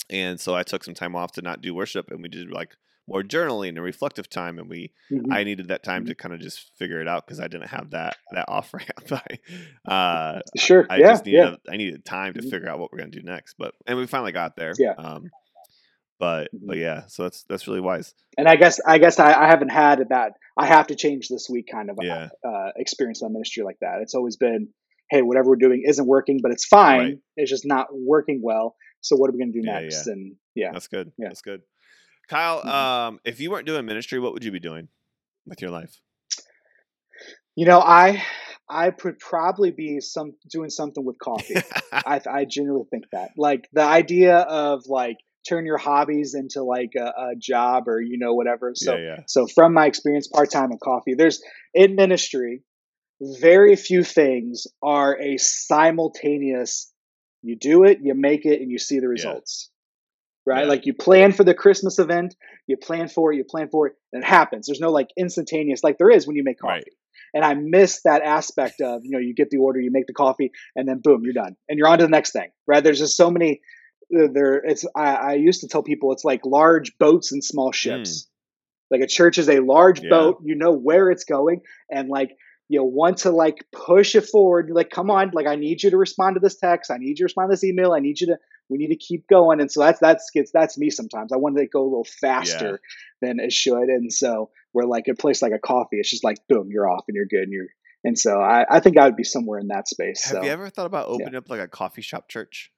and 0.10 0.39
so 0.39 0.54
I 0.56 0.64
took 0.64 0.84
some 0.84 0.93
time 0.93 1.16
off 1.16 1.32
to 1.34 1.41
not 1.41 1.62
do 1.62 1.74
worship, 1.74 2.12
and 2.12 2.22
we 2.22 2.28
did 2.30 2.51
like 2.51 2.76
more 3.08 3.22
journaling 3.22 3.70
and 3.70 3.84
reflective 3.84 4.30
time, 4.30 4.58
and 4.60 4.70
we 4.70 4.93
Mhm. 5.12 5.26
I 5.32 5.43
needed 5.43 5.68
that 5.68 5.84
time 5.84 6.04
Mhm. 6.04 6.08
to 6.08 6.16
kind 6.16 6.34
of 6.34 6.39
just 6.39 6.72
figure 6.78 7.01
it 7.01 7.08
out 7.08 7.26
because 7.26 7.39
I 7.39 7.47
didn't 7.47 7.68
have 7.70 7.89
that 7.91 8.16
that 8.32 8.45
off 8.47 8.74
ramp. 8.74 8.88
I, 9.88 9.91
uh, 9.91 10.41
Sure. 10.58 10.86
I 10.89 10.97
yeah. 10.97 11.08
just 11.12 11.26
needed 11.26 11.38
yeah. 11.66 11.74
I 11.74 11.78
needed 11.78 12.06
time 12.06 12.34
to 12.36 12.41
Mhm. 12.41 12.49
figure 12.49 12.70
out 12.70 12.80
what 12.80 12.91
we're 12.91 12.99
gonna 12.99 13.12
do 13.12 13.22
next, 13.24 13.56
but 13.58 13.74
and 13.88 13.97
we 13.97 14.08
finally 14.08 14.32
got 14.32 14.56
there. 14.56 14.74
Yeah. 14.78 14.93
Um, 14.97 15.30
but 16.20 16.49
but 16.54 16.78
Mhm. 16.78 16.82
yeah, 16.82 17.06
so 17.08 17.24
that's 17.24 17.43
that's 17.43 17.68
really 17.68 17.82
wise. 17.82 18.14
and 18.38 18.47
I 18.47 18.56
guess 18.56 18.80
I 18.86 18.97
guess 18.97 19.20
I, 19.20 19.34
I 19.34 19.47
haven't 19.47 19.70
had 19.70 20.08
that. 20.10 20.34
I 20.58 20.66
have 20.68 20.88
to 20.88 20.95
change 20.95 21.28
this 21.28 21.47
week 21.49 21.68
kind 21.72 21.89
of 21.89 21.97
Yeah. 22.01 22.30
uh, 22.43 22.72
experience 22.78 23.22
in 23.22 23.34
ministry 23.34 23.64
like 23.64 23.80
that. 23.82 23.99
It's 24.01 24.14
always 24.16 24.38
been, 24.38 24.70
hey, 25.10 25.22
whatever 25.24 25.49
we're 25.49 25.56
doing 25.58 25.84
isn't 25.86 26.06
working, 26.08 26.39
but 26.41 26.51
it's 26.51 26.66
fine. 26.66 26.99
Right. 26.99 27.18
It's 27.36 27.49
just 27.51 27.66
not 27.66 27.88
working 27.91 28.41
well. 28.43 28.76
So 29.01 29.16
what 29.18 29.30
are 29.30 29.34
we 29.34 29.39
going 29.39 29.51
to 29.51 29.60
do 29.62 29.66
next? 29.66 30.08
And 30.08 30.36
yeah, 30.56 30.72
That's 30.72 30.88
good. 30.88 31.12
Yeah. 31.18 31.28
That's 31.30 31.41
good. 31.41 31.62
Kyle, 32.28 32.61
Mhm. 32.63 32.67
um, 32.67 33.19
if 33.26 33.39
you 33.39 33.51
weren't 33.51 33.67
doing 33.67 33.86
ministry, 33.86 34.19
what 34.19 34.34
would 34.34 34.43
you 34.43 34.51
be 34.51 34.59
doing 34.59 34.88
with 35.45 35.61
your 35.61 35.71
life? 35.71 35.99
you 37.55 37.65
know, 37.65 37.80
I 37.80 38.24
I 38.69 38.91
would 39.03 39.19
probably 39.19 39.71
be 39.71 39.99
some 39.99 40.34
doing 40.49 40.69
something 40.69 41.03
with 41.05 41.19
coffee. 41.19 41.55
I 41.91 42.21
I 42.28 42.45
genuinely 42.45 42.88
think 42.89 43.05
that 43.11 43.32
like 43.38 43.67
the 43.74 43.84
idea 43.84 44.38
of 44.38 44.84
like 44.88 45.17
turn 45.47 45.65
your 45.65 45.78
hobbies 45.78 46.36
into 46.36 46.63
like 46.63 46.93
a, 46.97 47.05
a 47.05 47.36
job 47.38 47.88
or 47.88 48.01
you 48.01 48.17
know 48.17 48.34
whatever. 48.34 48.74
So 48.76 48.95
yeah, 48.95 49.01
yeah. 49.01 49.24
So 49.28 49.47
from 49.47 49.74
my 49.74 49.86
experience 49.86 50.28
part 50.28 50.51
time 50.51 50.71
in 50.71 50.80
coffee, 50.84 51.13
there's 51.15 51.41
in 51.74 51.95
ministry, 51.95 52.63
very 53.21 53.76
few 53.76 54.03
things 54.03 54.65
are 54.82 55.19
a 55.19 55.38
simultaneous. 55.38 56.91
You 57.41 57.57
do 57.57 57.84
it, 57.84 57.99
you 58.01 58.15
make 58.15 58.45
it, 58.45 58.61
and 58.61 58.71
you 58.71 58.80
see 58.80 58.99
the 58.99 59.09
results. 59.09 59.69
Right? 60.46 60.64
Yeah. 60.64 60.70
Like 60.70 60.86
you 60.86 60.94
plan 60.94 61.32
for 61.32 61.44
the 61.44 61.54
Christmas 61.54 62.00
event, 62.00 62.36
you 62.68 62.78
plan 62.78 63.08
for 63.08 63.32
it, 63.32 63.38
you 63.38 63.46
plan 63.46 63.70
for 63.70 63.88
it, 63.88 63.94
and 64.12 64.24
it 64.24 64.28
happens. 64.28 64.68
There's 64.68 64.80
no 64.80 64.91
like 64.91 65.08
instantaneous 65.18 65.84
like 65.84 65.98
there 65.98 66.10
is 66.10 66.28
when 66.28 66.36
you 66.36 66.44
make 66.44 66.60
coffee. 66.60 66.74
Right. 66.74 66.84
And 67.36 67.44
I 67.44 67.56
miss 67.56 68.02
that 68.04 68.22
aspect 68.22 68.82
of, 68.82 69.02
you 69.04 69.12
know, 69.12 69.20
you 69.20 69.34
get 69.34 69.50
the 69.50 69.58
order, 69.58 69.80
you 69.80 69.89
make 69.91 70.06
the 70.06 70.14
coffee, 70.14 70.52
and 70.76 70.88
then 70.88 71.00
boom, 71.02 71.22
you're 71.24 71.34
done. 71.34 71.56
And 71.68 71.80
you're 71.80 71.88
on 71.88 71.98
to 72.00 72.06
the 72.06 72.10
next 72.10 72.32
thing. 72.32 72.50
Right? 72.68 72.84
There's 72.84 73.00
just 73.00 73.18
so 73.18 73.32
many 73.32 73.62
uh, 74.16 74.28
there 74.32 74.56
it's 74.56 74.86
I, 74.96 75.16
I 75.16 75.34
used 75.34 75.62
to 75.62 75.68
tell 75.68 75.84
people 75.84 76.12
it's 76.12 76.26
like 76.26 76.41
large 76.46 76.98
boats 76.98 77.32
and 77.32 77.44
small 77.44 77.72
ships. 77.72 78.28
Like 78.91 79.02
a 79.02 79.08
church 79.08 79.38
is 79.38 79.50
a 79.50 79.60
large. 79.60 80.02
Yeah. 80.02 80.10
boat, 80.10 80.41
you 80.44 80.56
know 80.56 80.72
where 80.72 81.10
it's 81.10 81.24
going, 81.24 81.62
and 81.89 82.10
like 82.10 82.32
you 82.70 82.80
know 82.80 82.86
want 82.86 83.18
to 83.20 83.32
like 83.32 83.66
push 83.72 84.16
it 84.16 84.26
forward 84.26 84.70
like 84.72 84.89
come 84.89 85.12
on 85.12 85.32
like 85.34 85.48
i 85.48 85.56
need 85.56 85.84
you 85.84 85.91
to 85.91 85.98
respond 85.98 86.36
to 86.36 86.39
this 86.39 86.58
text 86.58 86.89
i 86.89 86.98
need 86.98 87.10
you 87.10 87.16
to 87.18 87.24
respond 87.26 87.50
to 87.50 87.54
this 87.54 87.64
email 87.64 87.91
i 87.91 88.00
need 88.00 88.20
you 88.20 88.28
to 88.28 88.38
we 88.70 88.78
need 88.78 88.88
to 88.88 88.95
keep 88.95 89.28
going. 89.28 89.59
And 89.59 89.72
so 89.72 89.82
that's 89.82 89.99
that's 89.99 90.30
gets 90.32 90.51
that's 90.51 90.78
me 90.78 90.89
sometimes. 90.89 91.32
I 91.32 91.38
want 91.38 91.57
to 91.57 91.68
go 91.68 91.82
a 91.82 91.84
little 91.84 92.07
faster 92.22 92.80
than 93.22 93.39
it 93.39 93.53
should. 93.53 93.89
And 93.89 94.11
so 94.11 94.49
we're 94.74 94.86
like 94.86 95.07
a 95.07 95.16
place 95.16 95.41
like 95.41 95.53
a 95.53 95.59
coffee 95.59 95.97
it's 95.97 96.09
just 96.09 96.24
like 96.24 96.38
boom 96.49 96.70
you're 96.72 96.89
off 96.89 97.05
and 97.07 97.16
you're 97.16 97.26
good. 97.26 97.43
And 97.43 97.51
you're 97.51 97.68
and 98.03 98.18
so 98.18 98.39
i, 98.39 98.66
I 98.70 98.80
think 98.80 98.97
i 98.97 99.05
would 99.05 99.16
be 99.16 99.24
somewhere 99.24 99.59
in 99.59 99.70
that 99.70 99.88
space 99.88 100.26
Have 100.26 100.32
so 100.32 100.43
you 100.43 100.49
ever 100.49 100.70
thought 100.70 100.86
about 100.86 101.07
opening 101.07 101.36
up 101.36 101.49
like 101.49 101.61
a 101.61 101.68
coffee 101.68 102.01
shop 102.01 102.28
church? 102.28 102.72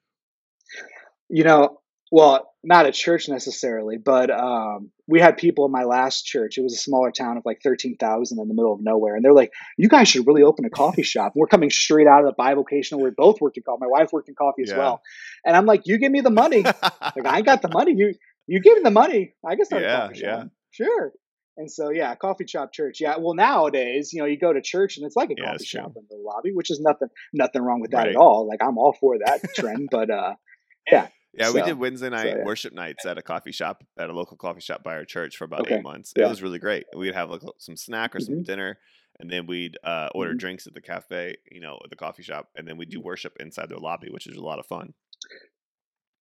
you 1.28 1.44
know 1.44 1.80
well 2.12 2.52
not 2.62 2.86
a 2.86 2.92
church 2.92 3.28
necessarily 3.28 3.96
but 3.96 4.30
um, 4.30 4.90
we 5.08 5.20
had 5.20 5.36
people 5.36 5.66
in 5.66 5.72
my 5.72 5.84
last 5.84 6.22
church. 6.24 6.58
It 6.58 6.62
was 6.62 6.72
a 6.74 6.76
smaller 6.76 7.10
town 7.12 7.36
of 7.36 7.44
like 7.44 7.60
13000 7.62 8.38
in 8.40 8.48
the 8.48 8.54
middle 8.54 8.72
of 8.72 8.80
nowhere 8.82 9.14
and 9.16 9.24
they're 9.24 9.32
like 9.32 9.52
you 9.76 9.88
guys 9.88 10.08
should 10.08 10.26
really 10.26 10.42
open 10.42 10.64
a 10.64 10.70
coffee 10.70 11.02
shop. 11.14 11.32
We're 11.36 11.46
coming 11.46 11.70
straight 11.70 12.06
out 12.06 12.24
of 12.24 12.34
the 12.34 12.42
bivocational. 12.42 13.00
We 13.02 13.10
both 13.10 13.40
worked 13.40 13.56
in 13.56 13.62
coffee 13.62 13.78
my 13.80 13.86
wife 13.88 14.12
worked 14.12 14.28
in 14.28 14.34
coffee 14.34 14.62
as 14.62 14.70
Yeah. 14.70 14.78
well. 14.78 15.02
And 15.44 15.56
i'm 15.56 15.66
like 15.66 15.82
you 15.86 15.98
give 15.98 16.10
me 16.12 16.20
the 16.22 16.30
money. 16.30 16.62
Like 16.62 17.26
i 17.26 17.42
got 17.42 17.62
the 17.62 17.68
money. 17.68 17.92
You 17.96 18.14
you 18.46 18.60
give 18.60 18.74
me 18.76 18.82
the 18.82 18.90
money. 18.90 19.34
I 19.44 19.56
can 19.56 19.64
start 19.64 19.82
Yeah, 19.82 19.96
a 19.96 20.00
coffee 20.08 20.20
shop. 20.20 20.28
yeah. 20.28 20.44
sure. 20.70 21.12
And 21.56 21.70
so 21.70 21.90
yeah 21.90 22.14
coffee 22.16 22.46
shop 22.46 22.72
church. 22.72 22.98
Yeah 23.00 23.16
well 23.18 23.34
nowadays 23.34 24.12
you 24.12 24.20
know 24.20 24.26
you 24.26 24.38
go 24.38 24.52
to 24.52 24.60
church 24.62 24.96
and 24.98 25.06
it's 25.06 25.16
like 25.16 25.30
a 25.30 25.34
Yeah, 25.36 25.44
coffee 25.44 25.52
that's 25.58 25.70
true. 25.70 25.80
shop 25.82 25.92
in 25.96 26.02
the 26.10 26.16
lobby 26.22 26.50
which 26.52 26.70
is 26.70 26.80
nothing 26.80 27.08
nothing 27.32 27.62
wrong 27.62 27.80
with 27.80 27.92
that 27.92 27.98
Right. 28.06 28.08
at 28.10 28.16
all. 28.16 28.46
Like 28.48 28.60
i'm 28.62 28.76
all 28.78 28.94
for 29.00 29.18
that 29.18 29.40
trend 29.54 29.88
but 29.90 30.10
uh 30.10 30.34
yeah 30.90 31.08
Yeah, 31.38 31.52
we 31.52 31.62
did 31.62 31.78
Wednesday 31.78 32.08
night 32.08 32.26
yeah. 32.38 32.44
worship 32.44 32.72
nights 32.72 33.04
at 33.06 33.18
a 33.18 33.22
coffee 33.22 33.52
shop 33.52 33.84
at 33.98 34.08
a 34.10 34.12
local 34.12 34.36
coffee 34.36 34.60
shop 34.60 34.82
by 34.82 34.94
our 34.94 35.04
church 35.04 35.36
for 35.36 35.44
about 35.44 35.60
Okay, 35.62 35.76
eight 35.76 35.82
months. 35.82 36.12
It 36.16 36.22
was 36.26 36.42
really 36.42 36.58
great. 36.58 36.84
We'd 36.96 37.14
have 37.14 37.30
like 37.30 37.42
some 37.58 37.76
snack 37.76 38.14
or 38.16 38.20
some 38.20 38.36
Mhm. 38.36 38.44
dinner, 38.44 38.78
and 39.20 39.30
then 39.30 39.46
we'd 39.46 39.76
uh, 39.84 40.08
order 40.14 40.34
Mhm. 40.34 40.38
drinks 40.38 40.66
at 40.66 40.74
the 40.74 40.80
cafe, 40.80 41.36
you 41.50 41.60
know, 41.60 41.78
at 41.84 41.90
the 41.90 41.96
coffee 41.96 42.22
shop, 42.22 42.48
and 42.56 42.66
then 42.66 42.76
we'd 42.76 42.90
do 42.90 43.00
worship 43.00 43.36
inside 43.40 43.68
their 43.68 43.78
lobby, 43.78 44.08
which 44.10 44.26
is 44.26 44.36
a 44.36 44.42
lot 44.44 44.58
of 44.58 44.66
fun. 44.66 44.94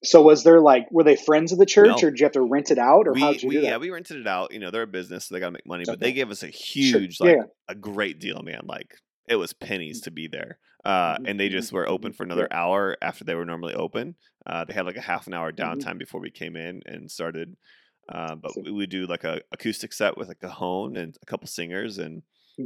So 0.04 0.22
was 0.22 0.44
there 0.44 0.60
like 0.62 0.92
were 0.92 1.04
they 1.04 1.16
friends 1.16 1.52
of 1.52 1.58
the 1.58 1.66
church, 1.66 1.88
No. 2.02 2.08
or 2.08 2.12
did 2.12 2.20
you 2.20 2.26
have 2.26 2.34
to 2.34 2.42
rent 2.42 2.70
it 2.70 2.78
out, 2.78 3.08
or 3.08 3.14
we, 3.14 3.22
how 3.22 3.32
did 3.34 3.42
you 3.44 3.50
we 3.50 3.56
do 3.56 3.62
that? 3.62 3.68
yeah, 3.68 3.78
we 3.78 3.90
rented 3.90 4.18
it 4.18 4.28
out. 4.28 4.52
You 4.52 4.60
know, 4.60 4.70
they're 4.70 4.84
a 4.84 4.88
business, 4.88 5.26
so 5.26 5.34
they 5.34 5.40
got 5.40 5.48
to 5.48 5.52
make 5.54 5.66
money. 5.66 5.84
But 5.88 6.00
they 6.00 6.12
gave 6.14 6.30
us 6.30 6.44
a 6.44 6.48
huge, 6.48 7.18
Yeah, 7.20 7.26
like 7.26 7.36
yeah. 7.38 7.44
a 7.70 7.76
great 7.76 8.20
deal, 8.20 8.42
man. 8.44 8.62
Like 8.66 8.94
it 9.28 9.36
was 9.38 9.54
pennies 9.54 10.02
to 10.02 10.12
be 10.12 10.28
there. 10.28 10.60
Uh, 10.84 11.18
and 11.26 11.40
they 11.40 11.50
just 11.50 11.72
mhm, 11.72 11.74
were 11.74 11.88
open 11.90 12.12
mhm, 12.12 12.14
for 12.14 12.24
another 12.24 12.48
hour 12.52 12.96
after 13.02 13.24
they 13.24 13.34
were 13.36 13.46
normally 13.46 13.74
open. 13.74 14.16
Uh, 14.46 14.64
they 14.66 14.74
had 14.74 14.86
like 14.86 14.98
a 14.98 15.02
half 15.02 15.26
an 15.28 15.34
hour 15.34 15.52
Mhm. 15.58 15.90
downtime 15.92 15.98
before 15.98 16.22
we 16.22 16.30
came 16.30 16.56
in 16.56 16.82
and 16.86 17.10
started. 17.10 17.56
Uh, 18.08 18.36
but 18.36 18.54
we 18.64 18.72
would 18.72 18.90
do 18.90 19.08
like 19.08 19.24
a 19.24 19.42
acoustic 19.52 19.92
set 19.92 20.16
with 20.18 20.30
a 20.30 20.36
cajon 20.36 20.96
and 20.96 21.18
a 21.22 21.26
couple 21.26 21.48
singers, 21.48 21.98
and 21.98 22.22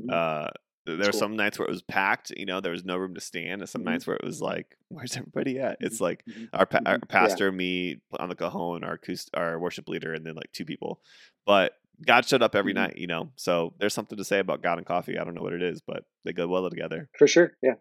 uh, 0.09 0.49
there 0.85 0.97
were 1.07 1.11
some 1.13 1.35
nights 1.35 1.57
where 1.57 1.67
it 1.67 1.71
was 1.71 1.81
packed. 1.81 2.31
You 2.35 2.45
know, 2.45 2.59
there 2.59 2.73
was 2.73 2.83
no 2.83 2.97
room 2.97 3.13
to 3.15 3.21
stand, 3.21 3.61
and 3.61 3.69
some 3.69 3.83
nights 3.83 4.05
where 4.05 4.17
it 4.17 4.25
was 4.25 4.41
like, 4.41 4.75
"Where's 4.89 5.15
everybody 5.15 5.59
at?" 5.59 5.77
It's 5.81 6.01
like 6.01 6.25
our, 6.51 6.65
pa- 6.65 6.81
our 6.85 6.99
Mhm. 6.99 7.07
Yeah. 7.17 7.37
pastor, 7.37 7.51
me 7.53 8.01
on 8.19 8.27
the 8.27 8.35
cajon, 8.35 8.83
our 8.83 8.99
our 9.33 9.59
worship 9.59 9.87
leader, 9.87 10.13
and 10.13 10.25
then 10.25 10.35
like 10.35 10.51
two 10.51 10.65
people. 10.65 11.01
But 11.45 11.73
God 12.05 12.25
showed 12.25 12.41
up 12.41 12.55
every 12.55 12.71
Mhm. 12.73 12.77
night, 12.77 12.97
you 12.97 13.07
know. 13.07 13.31
So 13.35 13.73
there's 13.79 13.93
something 13.93 14.17
to 14.17 14.23
say 14.23 14.39
about 14.39 14.61
God 14.61 14.77
and 14.77 14.87
coffee. 14.87 15.17
I 15.17 15.23
don't 15.23 15.33
know 15.35 15.41
what 15.41 15.53
it 15.53 15.61
is, 15.63 15.81
but 15.81 16.05
they 16.23 16.33
go 16.33 16.47
well 16.47 16.69
together. 16.69 17.09
for 17.17 17.27
sure. 17.27 17.53
Yeah, 17.61 17.75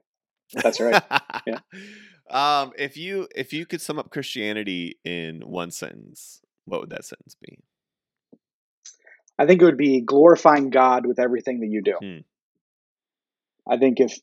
that's 0.54 0.80
right. 0.80 1.02
Yeah. 1.46 1.58
Um, 2.30 2.72
if 2.76 2.98
you 2.98 3.26
if 3.34 3.54
you 3.54 3.64
could 3.64 3.80
sum 3.80 3.98
up 3.98 4.10
Christianity 4.10 4.98
in 5.02 5.40
one 5.40 5.70
sentence, 5.70 6.42
what 6.66 6.80
would 6.80 6.90
that 6.90 7.06
sentence 7.06 7.34
be? 7.40 7.58
I 9.38 9.46
think 9.46 9.62
it 9.62 9.64
would 9.64 9.78
be 9.78 10.02
glorifying 10.02 10.68
God 10.68 11.06
with 11.06 11.18
everything 11.18 11.60
that 11.60 11.68
you 11.68 11.80
do. 11.82 11.94
Hmm. 12.02 12.18
I 13.66 13.78
think 13.78 13.98
if 14.00 14.18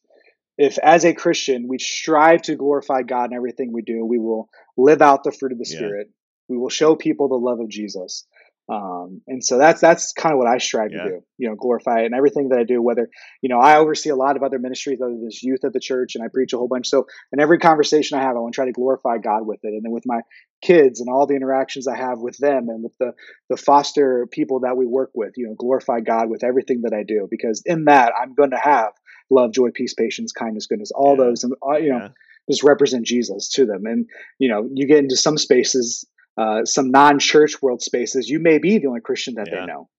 if 0.58 0.78
as 0.78 1.04
a 1.04 1.16
Christian 1.16 1.68
we 1.68 1.80
strive 1.80 2.44
to 2.44 2.56
glorify 2.56 3.02
God 3.02 3.32
in 3.32 3.36
everything 3.36 3.74
we 3.74 3.82
do, 3.82 4.06
we 4.06 4.20
will 4.20 4.50
live 4.78 5.02
out 5.02 5.24
the 5.24 5.32
fruit 5.32 5.52
of 5.52 5.58
the 5.58 5.66
Yeah. 5.68 5.78
Spirit. 5.78 6.12
We 6.48 6.58
will 6.58 6.70
show 6.70 6.96
people 6.96 7.28
the 7.28 7.36
love 7.36 7.60
of 7.60 7.70
Jesus. 7.70 8.28
Um, 8.68 9.22
and 9.28 9.44
so 9.46 9.60
that's 9.60 9.80
that's 9.80 10.12
kind 10.14 10.34
of 10.34 10.40
what 10.40 10.48
I 10.48 10.58
strive 10.58 10.92
Yeah. 10.92 11.04
to 11.04 11.10
do. 11.10 11.24
You 11.38 11.50
know, 11.50 11.56
glorify 11.56 12.00
it 12.02 12.06
and 12.08 12.16
everything 12.16 12.50
that 12.50 12.60
I 12.60 12.64
do. 12.64 12.82
Whether 12.82 13.10
you 13.42 13.50
know, 13.50 13.60
I 13.60 13.78
oversee 13.78 14.10
a 14.10 14.16
lot 14.16 14.38
of 14.38 14.44
other 14.44 14.58
ministries, 14.58 15.02
other 15.02 15.12
than 15.12 15.30
youth 15.42 15.64
at 15.64 15.74
the 15.74 15.80
church, 15.80 16.16
and 16.16 16.24
I 16.24 16.28
preach 16.34 16.54
a 16.54 16.58
whole 16.58 16.68
bunch. 16.68 16.88
So 16.88 17.06
in 17.32 17.40
every 17.40 17.60
conversation 17.60 18.18
I 18.18 18.24
have, 18.24 18.36
I 18.36 18.40
want 18.40 18.54
to 18.54 18.58
try 18.58 18.66
to 18.66 18.72
glorify 18.72 19.20
God 19.20 19.46
with 19.46 19.60
it. 19.64 19.68
And 19.68 19.84
then 19.84 19.92
with 19.92 20.06
my 20.08 20.22
kids 20.64 21.00
and 21.00 21.10
all 21.10 21.28
the 21.28 21.36
interactions 21.36 21.88
I 21.88 21.96
have 21.96 22.20
with 22.20 22.38
them, 22.38 22.70
and 22.70 22.84
with 22.84 22.98
the 23.00 23.14
the 23.50 23.58
foster 23.58 24.28
people 24.32 24.62
that 24.62 24.78
we 24.78 24.88
work 24.88 25.12
with, 25.14 25.34
you 25.38 25.48
know, 25.48 25.54
glorify 25.56 26.00
God 26.00 26.30
with 26.30 26.44
everything 26.44 26.82
that 26.84 26.94
I 26.94 27.04
do. 27.04 27.28
Because 27.30 27.62
in 27.66 27.86
that, 27.86 28.14
I'm 28.20 28.34
going 28.34 28.52
to 28.52 28.58
have 28.58 28.94
love, 29.30 29.52
joy, 29.54 29.70
peace, 29.74 29.94
patience, 29.94 30.32
kindness, 30.32 30.66
goodness, 30.66 30.92
all 30.96 31.16
Yeah. 31.18 31.26
those, 31.26 31.44
and 31.44 31.54
uh, 31.68 31.78
you 31.78 31.92
know, 31.92 32.00
Yeah. 32.00 32.10
just 32.50 32.64
represent 32.64 33.06
Jesus 33.06 33.50
to 33.50 33.66
them. 33.68 33.86
And 33.86 34.08
you 34.40 34.50
know, 34.50 34.68
you 34.74 34.88
get 34.88 35.00
into 35.00 35.18
some 35.18 35.38
spaces, 35.38 36.06
uh, 36.38 36.66
some 36.66 36.92
non-church 36.92 37.62
world 37.62 37.82
spaces, 37.82 38.30
you 38.30 38.40
may 38.40 38.58
be 38.58 38.78
the 38.78 38.88
only 38.88 39.02
Christian 39.02 39.36
that 39.36 39.48
Yeah. 39.52 39.62
they 39.62 39.66
know. 39.66 39.90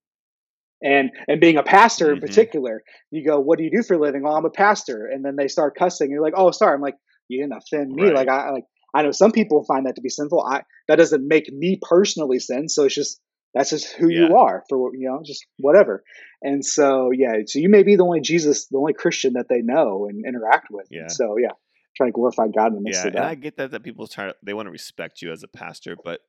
And 0.82 1.10
and 1.26 1.40
being 1.40 1.56
a 1.56 1.62
pastor 1.62 2.12
in 2.12 2.18
Mhm. 2.18 2.20
particular, 2.20 2.82
you 3.10 3.24
go, 3.24 3.40
"What 3.40 3.56
do 3.58 3.64
you 3.64 3.70
do 3.70 3.82
for 3.82 3.94
a 3.94 3.98
living?" 3.98 4.24
"Oh, 4.26 4.32
I'm 4.36 4.44
a 4.44 4.50
pastor." 4.50 5.06
And 5.06 5.24
then 5.24 5.34
they 5.36 5.48
start 5.48 5.74
cussing. 5.74 6.10
You're 6.10 6.20
like, 6.20 6.34
"Oh, 6.36 6.50
sorry." 6.50 6.74
I'm 6.74 6.82
like, 6.82 6.96
"You 7.28 7.40
didn't 7.42 7.56
offend 7.56 7.92
me." 7.92 8.04
Right. 8.04 8.14
Like 8.14 8.28
I 8.28 8.50
like 8.50 8.64
I 8.94 9.02
know 9.02 9.10
some 9.10 9.32
people 9.32 9.64
find 9.64 9.86
that 9.86 9.94
to 9.96 10.02
be 10.02 10.10
sinful. 10.10 10.42
I 10.42 10.62
that 10.88 10.96
doesn't 10.96 11.26
make 11.26 11.50
me 11.50 11.78
personally 11.80 12.38
sin. 12.38 12.68
So 12.68 12.84
it's 12.84 12.94
just 12.94 13.20
that's 13.54 13.70
just 13.70 13.90
who 13.94 14.10
Yeah. 14.10 14.28
you 14.28 14.36
are 14.36 14.64
for 14.68 14.94
you 14.94 15.08
know 15.08 15.22
just 15.24 15.46
whatever. 15.58 16.04
And 16.42 16.62
so 16.62 17.10
yeah, 17.10 17.32
so 17.46 17.58
you 17.58 17.70
may 17.70 17.82
be 17.82 17.96
the 17.96 18.04
only 18.04 18.20
Jesus, 18.20 18.66
the 18.66 18.76
only 18.76 18.92
Christian 18.92 19.32
that 19.32 19.46
they 19.48 19.62
know 19.62 20.06
and 20.08 20.24
interact 20.26 20.66
with. 20.70 20.86
Yeah. 20.90 21.08
So 21.08 21.36
yeah, 21.38 21.52
try 21.96 22.06
to 22.06 22.12
glorify 22.12 22.48
God 22.48 22.68
in 22.68 22.74
the 22.74 22.80
midst 22.80 23.00
Yeah, 23.04 23.08
of 23.08 23.14
and 23.14 23.24
that. 23.24 23.30
I 23.30 23.34
get 23.34 23.56
that 23.56 23.70
that 23.72 23.82
people 23.82 24.06
try 24.06 24.32
they 24.42 24.54
want 24.54 24.66
to 24.66 24.70
respect 24.70 25.22
you 25.22 25.32
as 25.32 25.42
a 25.42 25.48
pastor, 25.48 25.96
but 26.04 26.20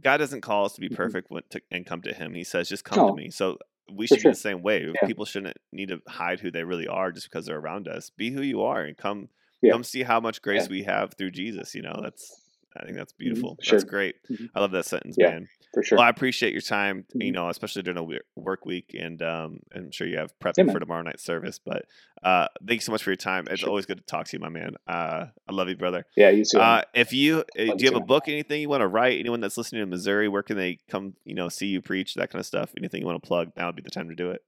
God 0.00 0.16
doesn't 0.18 0.40
call 0.40 0.64
us 0.64 0.72
to 0.74 0.80
be 0.80 0.88
Mhm. 0.88 0.96
perfect 0.96 1.30
when 1.30 1.42
to, 1.50 1.60
and 1.70 1.84
come 1.86 2.02
to 2.02 2.12
Him. 2.14 2.34
He 2.34 2.44
says, 2.44 2.68
"Just 2.68 2.84
come 2.84 2.98
No. 2.98 3.08
to 3.10 3.14
me." 3.16 3.30
So 3.30 3.58
we 3.92 4.06
should 4.06 4.22
be 4.22 4.28
the 4.30 4.34
same 4.34 4.62
way. 4.62 4.86
Yeah. 4.86 5.06
People 5.06 5.24
shouldn't 5.24 5.56
need 5.72 5.88
to 5.88 6.00
hide 6.08 6.40
who 6.40 6.50
they 6.50 6.64
really 6.64 6.86
are 6.86 7.12
just 7.12 7.28
because 7.28 7.46
they're 7.46 7.58
around 7.58 7.88
us. 7.88 8.10
Be 8.10 8.30
who 8.30 8.40
you 8.42 8.62
are 8.62 8.82
and 8.82 8.96
come 8.96 9.28
Yeah. 9.62 9.72
come 9.72 9.84
see 9.84 10.02
how 10.04 10.20
much 10.20 10.40
grace 10.42 10.62
Yeah. 10.64 10.70
we 10.70 10.82
have 10.84 11.14
through 11.14 11.32
Jesus. 11.32 11.74
You 11.74 11.82
know, 11.82 11.98
that's 12.02 12.40
I 12.76 12.84
think 12.84 12.96
that's 12.96 13.12
beautiful. 13.12 13.58
Sure. 13.60 13.78
That's 13.78 13.88
great. 13.88 14.16
Mhm. 14.30 14.48
I 14.54 14.60
love 14.60 14.70
that 14.72 14.84
sentence, 14.86 15.16
Yeah. 15.18 15.30
man. 15.30 15.48
for 15.72 15.84
sure. 15.84 15.98
Well, 15.98 16.04
I 16.06 16.10
appreciate 16.10 16.52
your 16.52 16.62
time. 16.62 17.04
You 17.14 17.30
Mhm. 17.30 17.34
know, 17.34 17.48
especially 17.48 17.82
during 17.82 17.96
a 17.98 18.18
work 18.34 18.66
week, 18.66 18.92
and 18.98 19.22
um, 19.22 19.60
I'm 19.72 19.92
sure 19.92 20.04
you 20.08 20.18
have 20.18 20.36
prep 20.40 20.56
Yeah, 20.58 20.64
for 20.64 20.72
man. 20.72 20.80
tomorrow 20.80 21.02
night's 21.02 21.22
service. 21.22 21.60
But 21.60 21.86
uh, 22.24 22.48
thank 22.66 22.78
you 22.78 22.84
so 22.84 22.90
much 22.90 23.04
for 23.04 23.10
your 23.10 23.16
time. 23.16 23.46
It's 23.48 23.60
Sure. 23.60 23.68
always 23.68 23.86
good 23.86 23.98
to 23.98 24.04
talk 24.04 24.26
to 24.26 24.36
you, 24.36 24.40
my 24.40 24.48
man. 24.48 24.74
Uh, 24.88 25.26
I 25.48 25.52
love 25.52 25.68
you, 25.68 25.76
brother. 25.76 26.06
yeah, 26.16 26.30
you 26.30 26.44
too. 26.44 26.58
Uh, 26.58 26.82
if 26.92 27.12
you 27.12 27.40
uh, 27.40 27.44
do 27.54 27.62
you 27.62 27.86
have 27.86 27.94
a 27.94 28.00
too. 28.00 28.04
book, 28.04 28.26
anything 28.28 28.60
you 28.60 28.68
want 28.68 28.80
to 28.80 28.88
write? 28.88 29.20
Anyone 29.20 29.38
that's 29.40 29.56
listening 29.56 29.82
in 29.82 29.88
Missouri, 29.90 30.28
where 30.28 30.42
can 30.42 30.56
they 30.56 30.78
come? 30.88 31.14
You 31.24 31.34
know, 31.36 31.48
see 31.48 31.68
you 31.68 31.80
preach, 31.80 32.14
that 32.14 32.30
kind 32.30 32.40
of 32.40 32.46
stuff. 32.46 32.72
Anything 32.76 33.00
you 33.02 33.06
want 33.06 33.22
to 33.22 33.26
plug? 33.28 33.52
Now 33.56 33.66
would 33.66 33.76
be 33.76 33.82
the 33.82 33.90
time 33.90 34.08
to 34.08 34.16
do 34.16 34.30
it. 34.32 34.42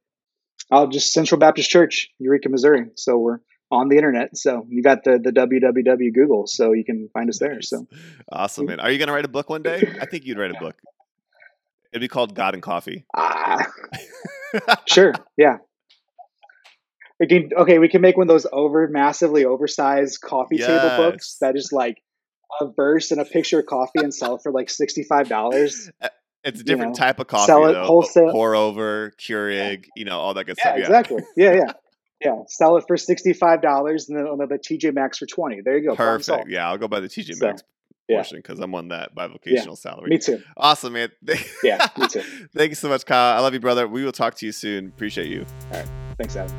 I'll 0.72 0.88
just 0.88 1.12
Central 1.12 1.38
Baptist 1.38 1.70
Church, 1.70 2.08
Eureka, 2.18 2.48
Missouri. 2.48 2.86
So 2.96 3.18
we're 3.18 3.38
on 3.72 3.88
the 3.88 3.96
internet. 3.96 4.36
So 4.36 4.66
you 4.68 4.82
got 4.82 5.02
the 5.02 5.18
the 5.18 5.30
www 5.32 6.14
Google, 6.14 6.46
so 6.46 6.72
you 6.72 6.84
can 6.84 7.08
find 7.12 7.28
us 7.28 7.38
there. 7.38 7.60
So 7.62 7.86
awesome, 8.30 8.66
man. 8.66 8.78
Are 8.78 8.90
you 8.90 8.98
gonna 8.98 9.12
write 9.12 9.24
a 9.24 9.28
book 9.28 9.48
one 9.48 9.62
day? 9.62 9.82
I 10.00 10.06
think 10.06 10.24
you'd 10.26 10.38
write 10.38 10.52
a 10.52 10.60
book. 10.60 10.76
It'd 11.92 12.00
be 12.02 12.08
called 12.08 12.34
God 12.34 12.54
and 12.54 12.62
Coffee. 12.62 13.04
ah, 13.16 13.66
sure, 14.86 15.14
yeah. 15.36 15.56
We 17.18 17.26
can 17.26 17.50
okay. 17.56 17.78
We 17.78 17.88
can 17.88 18.02
make 18.02 18.16
one 18.16 18.24
of 18.24 18.28
those 18.28 18.46
over 18.52 18.86
massively 18.88 19.44
oversized 19.44 20.20
coffee 20.20 20.58
table 20.58 20.90
books 20.96 21.38
that 21.40 21.56
is 21.56 21.70
like 21.72 22.02
a 22.60 22.66
verse 22.66 23.10
and 23.10 23.20
a 23.20 23.24
picture 23.24 23.60
of 23.60 23.66
coffee 23.66 24.00
and 24.00 24.12
sell 24.12 24.38
for 24.38 24.52
like 24.52 24.68
sixty 24.68 25.04
five 25.04 25.28
dollars. 25.28 25.90
It's 26.44 26.60
a 26.60 26.64
different 26.64 26.98
know, 26.98 27.04
type 27.04 27.20
of 27.20 27.28
coffee, 27.28 27.46
sell 27.46 27.66
it 27.68 27.72
though. 27.74 27.86
wholesale. 27.86 28.32
Pour 28.32 28.56
over, 28.56 29.12
Keurig, 29.20 29.86
you 29.94 30.04
know, 30.04 30.18
all 30.18 30.34
that 30.34 30.44
good 30.44 30.56
Yeah, 30.58 30.62
stuff. 30.64 30.78
Yeah, 30.78 30.84
exactly. 30.84 31.22
Yeah, 31.36 31.52
yeah, 31.54 31.72
yeah. 32.24 32.42
Sell 32.48 32.76
it 32.76 32.84
for 32.86 32.96
sixty 32.96 33.32
five 33.32 33.62
dollars 33.62 34.08
and 34.08 34.18
then 34.18 34.26
on 34.26 34.38
the 34.38 34.46
TJ 34.58 34.94
Maxx 34.94 35.18
for 35.18 35.26
twenty. 35.26 35.60
There 35.60 35.76
you 35.78 35.88
go. 35.88 35.96
Perfect. 35.96 36.48
Yeah, 36.48 36.68
I'll 36.68 36.78
go 36.78 36.88
by 36.88 37.00
the 37.00 37.08
TJ 37.08 37.34
So, 37.34 37.46
Maxx 37.46 37.62
yeah. 38.08 38.16
portion 38.16 38.38
because 38.38 38.58
I'm 38.60 38.74
on 38.74 38.88
that 38.88 39.14
bivocational 39.14 39.76
salary. 39.76 40.10
Me 40.10 40.18
too. 40.18 40.42
Awesome, 40.56 40.94
man. 40.94 41.10
Yeah, 41.62 41.86
me 41.96 42.08
too. 42.08 42.22
Thank 42.54 42.70
you 42.70 42.74
so 42.74 42.88
much, 42.88 43.06
Kyle. 43.06 43.36
I 43.36 43.40
love 43.40 43.54
you, 43.54 43.60
brother. 43.60 43.86
We 43.86 44.04
will 44.04 44.12
talk 44.12 44.34
to 44.36 44.46
you 44.46 44.52
soon. 44.52 44.88
Appreciate 44.88 45.28
you. 45.28 45.46
All 45.70 45.78
right. 45.78 45.88
Thanks, 46.18 46.36
Adam. 46.36 46.56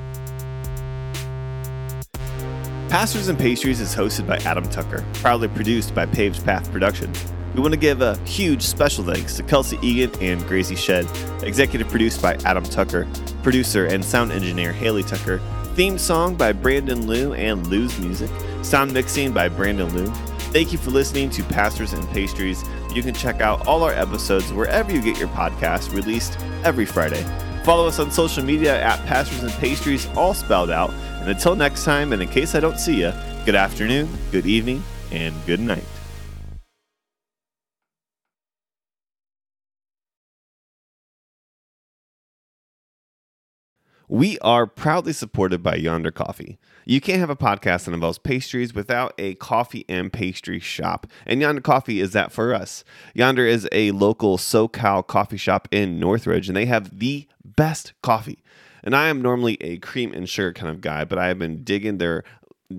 Pastors 2.90 3.28
and 3.28 3.40
Pastries 3.40 3.82
is 3.82 3.96
hosted 3.96 4.28
by 4.28 4.38
Adam 4.38 4.64
Tucker, 4.70 5.04
proudly 5.16 5.48
produced 5.48 5.96
by 5.96 6.06
Paved 6.06 6.46
Path 6.46 6.72
Productions. 6.72 7.26
We 7.54 7.62
want 7.62 7.74
to 7.74 7.80
give 7.80 8.02
a 8.02 8.18
huge 8.20 8.64
special 8.64 9.04
thanks 9.04 9.38
to 9.38 9.44
Kelsey 9.44 9.78
Egan 9.84 10.12
and 10.22 10.46
Gracie 10.48 10.76
Shed, 10.76 11.08
executive 11.44 11.88
produced 11.88 12.20
by 12.20 12.34
Adam 12.46 12.64
Tucker, 12.64 13.08
producer 13.44 13.86
and 13.86 14.04
sound 14.04 14.32
engineer 14.32 14.72
Haley 14.72 15.04
Tucker, 15.04 15.40
theme 15.76 16.00
song 16.00 16.34
by 16.34 16.52
Brandon 16.52 17.06
Liu 17.06 17.34
and 17.34 17.66
Lou's 17.68 17.98
Music, 18.00 18.32
sound 18.64 18.92
mixing 18.92 19.34
by 19.34 19.50
Brandon 19.50 19.94
Liu. 19.96 20.08
Thank 20.52 20.72
you 20.72 20.80
for 20.80 20.90
listening 20.90 21.30
to 21.32 21.44
Pastors 21.44 21.94
and 21.94 22.08
Pastries. 22.10 22.64
You 22.94 23.04
can 23.04 23.14
check 23.14 23.40
out 23.40 23.68
all 23.68 23.84
our 23.84 23.94
episodes 23.94 24.52
wherever 24.52 24.92
you 24.92 25.02
get 25.02 25.20
your 25.20 25.30
podcast, 25.30 25.94
released 25.94 26.40
every 26.64 26.86
Friday. 26.86 27.24
Follow 27.64 27.88
us 27.88 28.00
on 28.00 28.10
social 28.10 28.44
media 28.44 28.82
at 28.82 29.00
Pastors 29.06 29.44
and 29.44 29.52
Pastries, 29.54 30.08
all 30.16 30.34
spelled 30.34 30.72
out. 30.72 30.90
And 30.92 31.30
until 31.30 31.56
next 31.56 31.86
time, 31.86 32.14
and 32.14 32.22
in 32.22 32.28
case 32.28 32.56
I 32.56 32.60
don't 32.60 32.80
see 32.80 33.00
you, 33.00 33.14
good 33.46 33.56
afternoon, 33.56 34.10
good 34.32 34.46
evening, 34.48 34.84
and 35.12 35.34
good 35.46 35.60
night. 35.60 35.86
We 44.10 44.38
are 44.40 44.68
proudly 44.68 45.14
supported 45.14 45.64
by 45.64 45.76
Yonder 45.76 46.12
Coffee. 46.12 46.60
You 46.86 47.00
can't 47.00 47.22
have 47.22 47.30
a 47.30 47.38
podcast 47.38 47.86
that 47.86 47.94
involves 47.94 48.18
pastries 48.18 48.76
without 48.76 49.14
a 49.18 49.36
coffee 49.36 49.86
and 49.88 50.12
pastry 50.12 50.60
shop, 50.60 51.08
and 51.26 51.40
Yonder 51.40 51.62
Coffee 51.62 52.02
is 52.02 52.12
that 52.12 52.34
for 52.34 52.54
us. 52.54 52.84
Yonder 53.14 53.46
is 53.46 53.68
a 53.72 53.92
local 53.92 54.38
SoCal 54.38 55.08
coffee 55.08 55.38
shop 55.38 55.70
in 55.72 56.02
Northridge, 56.02 56.50
and 56.50 56.58
they 56.58 56.66
have 56.66 57.00
the 57.00 57.28
best 57.46 57.94
coffee. 58.02 58.44
And 58.84 58.94
I 58.94 59.08
am 59.08 59.22
normally 59.22 59.58
a 59.62 59.78
cream 59.78 60.14
and 60.14 60.28
sugar 60.28 60.52
kind 60.52 60.70
of 60.70 60.82
guy, 60.82 61.06
but 61.06 61.18
I 61.18 61.28
have 61.28 61.40
been 61.40 61.64
digging 61.64 61.98
their 61.98 62.26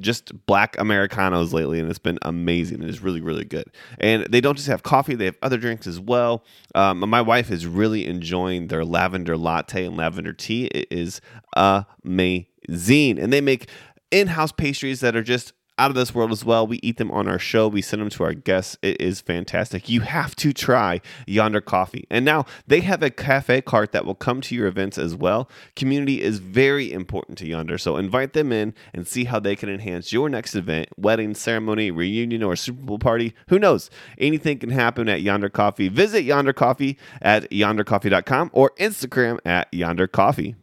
just 0.00 0.46
black 0.46 0.78
Americanos 0.78 1.52
lately, 1.52 1.80
and 1.80 1.88
it's 1.88 1.98
been 1.98 2.18
amazing. 2.22 2.82
It 2.82 2.88
is 2.88 3.02
really, 3.02 3.20
really 3.20 3.44
good. 3.44 3.64
And 3.98 4.24
they 4.26 4.40
don't 4.40 4.56
just 4.56 4.68
have 4.68 4.82
coffee, 4.82 5.14
they 5.14 5.26
have 5.26 5.38
other 5.42 5.58
drinks 5.58 5.86
as 5.86 6.00
well. 6.00 6.44
Um, 6.74 7.00
my 7.00 7.22
wife 7.22 7.50
is 7.50 7.66
really 7.66 8.06
enjoying 8.06 8.68
their 8.68 8.84
lavender 8.84 9.36
latte 9.36 9.84
and 9.84 9.96
lavender 9.96 10.32
tea. 10.32 10.66
It 10.66 10.88
is 10.90 11.20
amazing. 11.56 13.18
And 13.18 13.32
they 13.32 13.40
make 13.40 13.68
in 14.10 14.28
house 14.28 14.52
pastries 14.52 15.00
that 15.00 15.16
are 15.16 15.22
just 15.22 15.52
out 15.78 15.90
of 15.90 15.94
this 15.94 16.14
world 16.14 16.32
as 16.32 16.44
well. 16.44 16.66
We 16.66 16.80
eat 16.82 16.98
them 16.98 17.10
on 17.10 17.28
our 17.28 17.38
show. 17.38 17.68
We 17.68 17.82
send 17.82 18.02
them 18.02 18.10
to 18.10 18.24
our 18.24 18.34
guests. 18.34 18.76
It 18.82 19.00
is 19.00 19.20
fantastic. 19.20 19.88
You 19.88 20.02
have 20.02 20.36
to 20.36 20.52
try 20.52 21.00
Yonder 21.26 21.60
Coffee. 21.60 22.06
And 22.10 22.24
now 22.24 22.46
they 22.66 22.80
have 22.80 23.02
a 23.02 23.10
cafe 23.10 23.60
cart 23.60 23.92
that 23.92 24.04
will 24.04 24.14
come 24.14 24.40
to 24.42 24.54
your 24.54 24.66
events 24.66 24.98
as 24.98 25.14
well. 25.14 25.48
Community 25.76 26.22
is 26.22 26.38
very 26.38 26.92
important 26.92 27.38
to 27.38 27.46
Yonder, 27.46 27.78
so 27.78 27.96
invite 27.96 28.32
them 28.32 28.52
in 28.52 28.74
and 28.92 29.06
see 29.06 29.24
how 29.24 29.40
they 29.40 29.56
can 29.56 29.68
enhance 29.68 30.12
your 30.12 30.28
next 30.28 30.54
event, 30.54 30.88
wedding, 30.96 31.34
ceremony, 31.34 31.90
reunion, 31.90 32.42
or 32.42 32.56
Super 32.56 32.82
Bowl 32.82 32.98
party. 32.98 33.34
Who 33.48 33.58
knows? 33.58 33.90
Anything 34.18 34.58
can 34.58 34.70
happen 34.70 35.08
at 35.08 35.22
Yonder 35.22 35.48
Coffee. 35.48 35.88
Visit 35.88 36.24
Yonder 36.24 36.52
Coffee 36.52 36.98
at 37.20 37.50
yondercoffee.com 37.50 38.50
or 38.52 38.70
Instagram 38.78 39.38
at 39.44 39.72
Yonder 39.72 40.06
Coffee. 40.06 40.54